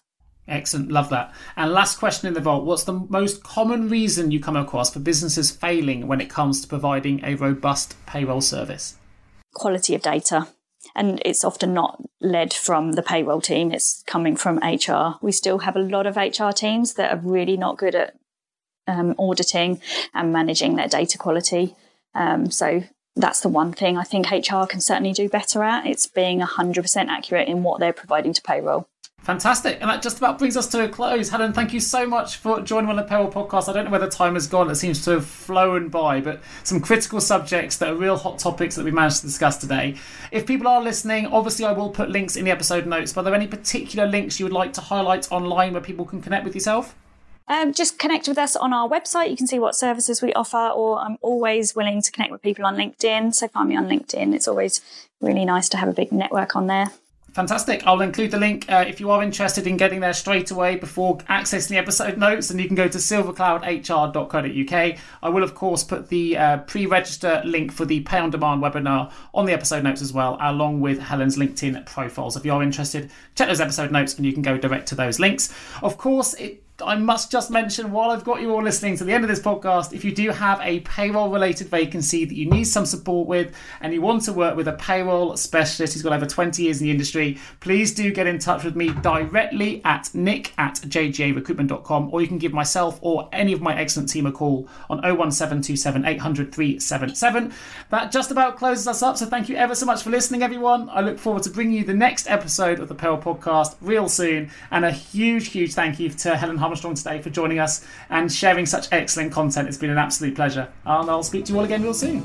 Excellent, 0.49 0.91
love 0.91 1.11
that. 1.11 1.33
And 1.55 1.73
last 1.73 2.01
question 2.01 2.27
in 2.27 2.35
the 2.35 2.41
vault 2.41 2.65
What's 2.65 2.83
the 2.83 3.05
most 3.09 3.45
common 3.45 3.89
reason 3.89 4.33
you 4.33 4.41
come 4.41 4.57
across 4.57 4.93
for 4.93 4.99
businesses 4.99 5.53
failing 5.53 6.09
when 6.09 6.21
it 6.21 6.29
comes 6.29 6.61
to 6.61 6.67
providing 6.67 7.25
a 7.25 7.37
robust 7.37 7.95
payroll 8.05 8.41
service? 8.41 8.97
Quality 9.55 9.95
of 9.95 10.03
data. 10.03 10.49
And 10.97 11.23
it's 11.25 11.45
often 11.45 11.73
not 11.73 12.03
led 12.21 12.53
from 12.53 12.93
the 12.93 13.03
payroll 13.03 13.41
team, 13.41 13.71
it's 13.71 14.03
coming 14.09 14.35
from 14.35 14.59
HR. 14.59 15.19
We 15.23 15.31
still 15.31 15.59
have 15.59 15.77
a 15.77 15.81
lot 15.81 16.07
of 16.07 16.17
HR 16.17 16.51
teams 16.51 16.95
that 16.95 17.13
are 17.13 17.21
really 17.23 17.57
not 17.57 17.79
good 17.79 17.95
at 17.95 18.17
um, 18.91 19.15
auditing 19.19 19.81
and 20.13 20.33
managing 20.33 20.77
their 20.77 20.89
data 20.89 21.17
quality. 21.19 21.77
Um, 22.15 22.51
so 22.51 22.83
that's 23.17 23.41
the 23.41 23.49
one 23.49 23.73
thing 23.73 23.97
I 23.97 24.05
think 24.05 24.31
HR 24.31 24.67
can 24.67 24.81
certainly 24.81 25.13
do 25.13 25.29
better 25.29 25.63
at. 25.63 25.87
It's 25.87 26.07
being 26.07 26.41
100% 26.41 27.09
accurate 27.09 27.49
in 27.49 27.63
what 27.63 27.81
they're 27.81 27.93
providing 27.93 28.33
to 28.33 28.43
payroll. 28.43 28.89
Fantastic. 29.23 29.79
And 29.83 29.91
that 29.91 30.01
just 30.01 30.17
about 30.17 30.39
brings 30.39 30.57
us 30.57 30.67
to 30.69 30.85
a 30.85 30.89
close. 30.89 31.29
Helen, 31.29 31.53
thank 31.53 31.75
you 31.75 31.81
so 31.81 32.07
much 32.07 32.37
for 32.37 32.63
joining 32.63 32.89
on 32.89 32.97
the 32.97 33.03
Payroll 33.03 33.31
podcast. 33.31 33.69
I 33.69 33.75
don't 33.75 33.85
know 33.85 33.91
where 33.91 34.01
the 34.01 34.09
time 34.09 34.33
has 34.33 34.47
gone. 34.47 34.71
It 34.71 34.77
seems 34.77 35.05
to 35.05 35.11
have 35.11 35.27
flown 35.27 35.89
by, 35.89 36.23
but 36.23 36.41
some 36.65 36.81
critical 36.81 37.21
subjects 37.21 37.77
that 37.77 37.91
are 37.91 37.95
real 37.95 38.17
hot 38.17 38.39
topics 38.39 38.77
that 38.77 38.85
we 38.85 38.91
managed 38.91 39.19
to 39.19 39.27
discuss 39.27 39.59
today. 39.59 39.97
If 40.33 40.47
people 40.47 40.67
are 40.67 40.81
listening, 40.81 41.27
obviously 41.27 41.67
I 41.67 41.73
will 41.73 41.91
put 41.91 42.09
links 42.09 42.35
in 42.35 42.47
the 42.47 42.51
episode 42.51 42.87
notes. 42.87 43.13
But 43.13 43.21
are 43.21 43.25
there 43.25 43.35
any 43.35 43.47
particular 43.47 44.09
links 44.09 44.41
you 44.41 44.47
would 44.47 44.55
like 44.55 44.73
to 44.75 44.81
highlight 44.81 45.31
online 45.31 45.75
where 45.75 45.83
people 45.83 46.07
can 46.07 46.23
connect 46.23 46.45
with 46.45 46.55
yourself? 46.55 46.97
Um, 47.51 47.73
just 47.73 47.99
connect 47.99 48.29
with 48.29 48.39
us 48.39 48.55
on 48.55 48.73
our 48.73 48.89
website. 48.89 49.29
You 49.29 49.37
can 49.37 49.49
see 49.49 49.59
what 49.59 49.75
services 49.75 50.23
we 50.23 50.33
offer, 50.35 50.69
or 50.69 51.01
I'm 51.01 51.19
always 51.21 51.75
willing 51.75 52.01
to 52.01 52.13
connect 52.13 52.31
with 52.31 52.43
people 52.43 52.65
on 52.65 52.77
LinkedIn. 52.77 53.35
So 53.35 53.49
find 53.49 53.69
me 53.69 53.77
on 53.77 53.89
LinkedIn. 53.89 54.37
It's 54.37 54.47
always 54.47 54.81
really 55.21 55.45
nice 55.45 55.69
to 55.71 55.77
have 55.77 55.89
a 55.89 55.93
big 55.93 56.13
network 56.13 56.55
on 56.55 56.69
there. 56.69 56.93
Fantastic. 57.33 57.85
I'll 57.87 58.03
include 58.03 58.31
the 58.31 58.39
link 58.39 58.71
uh, 58.71 58.85
if 58.87 59.01
you 59.01 59.11
are 59.11 59.23
interested 59.23 59.67
in 59.67 59.77
getting 59.77 59.99
there 59.99 60.13
straight 60.13 60.53
away 60.53 60.77
before 60.77 61.19
accessing 61.19 61.71
the 61.71 61.79
episode 61.79 62.19
notes, 62.19 62.51
and 62.51 62.61
you 62.61 62.69
can 62.69 62.77
go 62.77 62.87
to 62.87 62.99
silvercloudhr.co.uk. 62.99 64.99
I 65.23 65.29
will, 65.29 65.43
of 65.43 65.57
course, 65.57 65.83
put 65.83 66.09
the 66.09 66.37
uh, 66.37 66.59
pre 66.59 66.87
register 66.87 67.43
link 67.45 67.73
for 67.73 67.85
the 67.85 67.99
Pay 68.01 68.19
on 68.19 68.31
Demand 68.31 68.63
webinar 68.63 69.11
on 69.35 69.47
the 69.47 69.53
episode 69.53 69.83
notes 69.83 70.03
as 70.03 70.13
well, 70.13 70.39
along 70.41 70.81
with 70.81 71.01
Helen's 71.01 71.37
LinkedIn 71.37 71.85
profiles. 71.87 72.37
If 72.37 72.45
you 72.45 72.53
are 72.53 72.63
interested, 72.63 73.11
check 73.35 73.49
those 73.49 73.61
episode 73.61 73.91
notes 73.91 74.17
and 74.17 74.25
you 74.25 74.33
can 74.33 74.43
go 74.43 74.57
direct 74.57 74.87
to 74.89 74.95
those 74.95 75.19
links. 75.19 75.53
Of 75.83 75.99
course, 75.99 76.35
it 76.35 76.63
I 76.83 76.97
must 76.97 77.31
just 77.31 77.51
mention 77.51 77.93
while 77.93 78.11
I've 78.11 78.25
got 78.25 78.41
you 78.41 78.53
all 78.53 78.63
listening 78.63 78.97
to 78.99 79.05
the 79.05 79.13
end 79.13 79.25
of 79.25 79.29
this 79.29 79.41
podcast, 79.41 79.93
if 79.93 80.05
you 80.05 80.15
do 80.15 80.31
have 80.31 80.61
a 80.63 80.81
payroll 80.81 81.31
related 81.31 81.69
vacancy 81.69 82.25
that 82.25 82.35
you 82.35 82.49
need 82.49 82.65
some 82.65 82.87
support 82.87 83.27
with 83.29 83.55
and 83.81 83.93
you 83.93 84.03
want 84.03 84.23
to 84.25 84.33
work 84.33 84.57
with 84.57 84.69
a 84.69 84.73
payroll 84.75 85.37
specialist 85.37 85.95
who's 85.95 86.03
got 86.03 86.13
over 86.13 86.27
20 86.27 86.63
years 86.63 86.81
in 86.81 86.87
the 86.87 86.91
industry, 86.91 87.39
please 87.61 87.95
do 87.95 88.13
get 88.13 88.27
in 88.27 88.39
touch 88.39 88.65
with 88.65 88.77
me 88.77 88.91
directly 89.03 89.83
at 89.85 90.11
nick 90.15 90.53
at 90.59 90.75
jgarecruitment.com 90.77 92.11
or 92.13 92.21
you 92.21 92.29
can 92.29 92.39
give 92.39 92.53
myself 92.53 92.99
or 93.03 93.29
any 93.33 93.53
of 93.53 93.61
my 93.61 93.77
excellent 93.79 94.09
team 94.09 94.27
a 94.27 94.33
call 94.33 94.69
on 94.89 94.99
01727 94.99 96.05
800 96.05 96.53
377. 96.53 97.53
That 97.91 98.13
just 98.13 98.31
about 98.31 98.57
closes 98.57 98.87
us 98.87 99.03
up. 99.03 99.17
So 99.17 99.27
thank 99.27 99.49
you 99.49 99.57
ever 99.57 99.75
so 99.75 99.87
much 99.87 100.03
for 100.03 100.11
listening, 100.11 100.43
everyone. 100.43 100.89
I 100.91 101.01
look 101.01 101.19
forward 101.19 101.43
to 101.45 101.51
bringing 101.51 101.75
you 101.75 101.85
the 101.85 101.95
next 101.95 102.29
episode 102.29 102.81
of 102.81 102.89
the 102.89 102.95
Payroll 102.95 103.19
Podcast 103.19 103.77
real 103.81 104.09
soon. 104.09 104.51
And 104.71 104.85
a 104.85 104.91
huge, 104.91 105.49
huge 105.49 105.75
thank 105.75 105.99
you 105.99 106.11
to 106.11 106.37
Helen 106.37 106.59
Harmon 106.59 106.70
Armstrong 106.71 106.95
today 106.95 107.21
for 107.21 107.31
joining 107.31 107.59
us 107.59 107.85
and 108.11 108.33
sharing 108.33 108.65
such 108.65 108.87
excellent 108.93 109.33
content. 109.33 109.67
It's 109.67 109.77
been 109.77 109.91
an 109.91 109.99
absolute 109.99 110.37
pleasure. 110.37 110.69
And 110.87 111.11
I'll 111.11 111.25
speak 111.25 111.45
to 111.47 111.53
you 111.53 111.59
all 111.59 111.65
again 111.65 111.83
real 111.83 111.93
soon. 111.93 112.23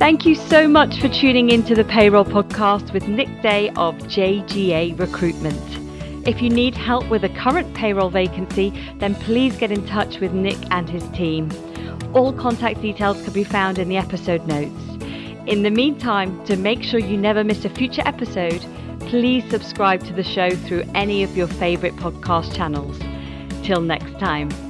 Thank 0.00 0.26
you 0.26 0.34
so 0.34 0.66
much 0.66 1.00
for 1.00 1.08
tuning 1.08 1.50
into 1.50 1.76
the 1.76 1.84
Payroll 1.84 2.24
Podcast 2.24 2.92
with 2.92 3.06
Nick 3.06 3.28
Day 3.40 3.68
of 3.70 3.96
JGA 3.98 4.98
Recruitment. 4.98 5.62
If 6.26 6.42
you 6.42 6.50
need 6.50 6.74
help 6.74 7.08
with 7.08 7.22
a 7.24 7.28
current 7.28 7.72
payroll 7.74 8.10
vacancy, 8.10 8.72
then 8.96 9.14
please 9.14 9.56
get 9.56 9.70
in 9.70 9.86
touch 9.86 10.18
with 10.18 10.32
Nick 10.32 10.58
and 10.72 10.90
his 10.90 11.08
team. 11.10 11.50
All 12.14 12.32
contact 12.32 12.82
details 12.82 13.22
can 13.22 13.32
be 13.32 13.44
found 13.44 13.78
in 13.78 13.88
the 13.88 13.96
episode 13.96 14.44
notes. 14.46 14.82
In 15.46 15.62
the 15.62 15.70
meantime, 15.70 16.44
to 16.46 16.56
make 16.56 16.82
sure 16.82 16.98
you 16.98 17.16
never 17.16 17.44
miss 17.44 17.64
a 17.64 17.70
future 17.70 18.02
episode, 18.04 18.64
please 19.08 19.42
subscribe 19.48 20.04
to 20.04 20.12
the 20.12 20.22
show 20.22 20.50
through 20.50 20.84
any 20.94 21.22
of 21.22 21.34
your 21.34 21.46
favourite 21.46 21.96
podcast 21.96 22.54
channels. 22.54 22.98
Till 23.64 23.80
next 23.80 24.18
time. 24.18 24.67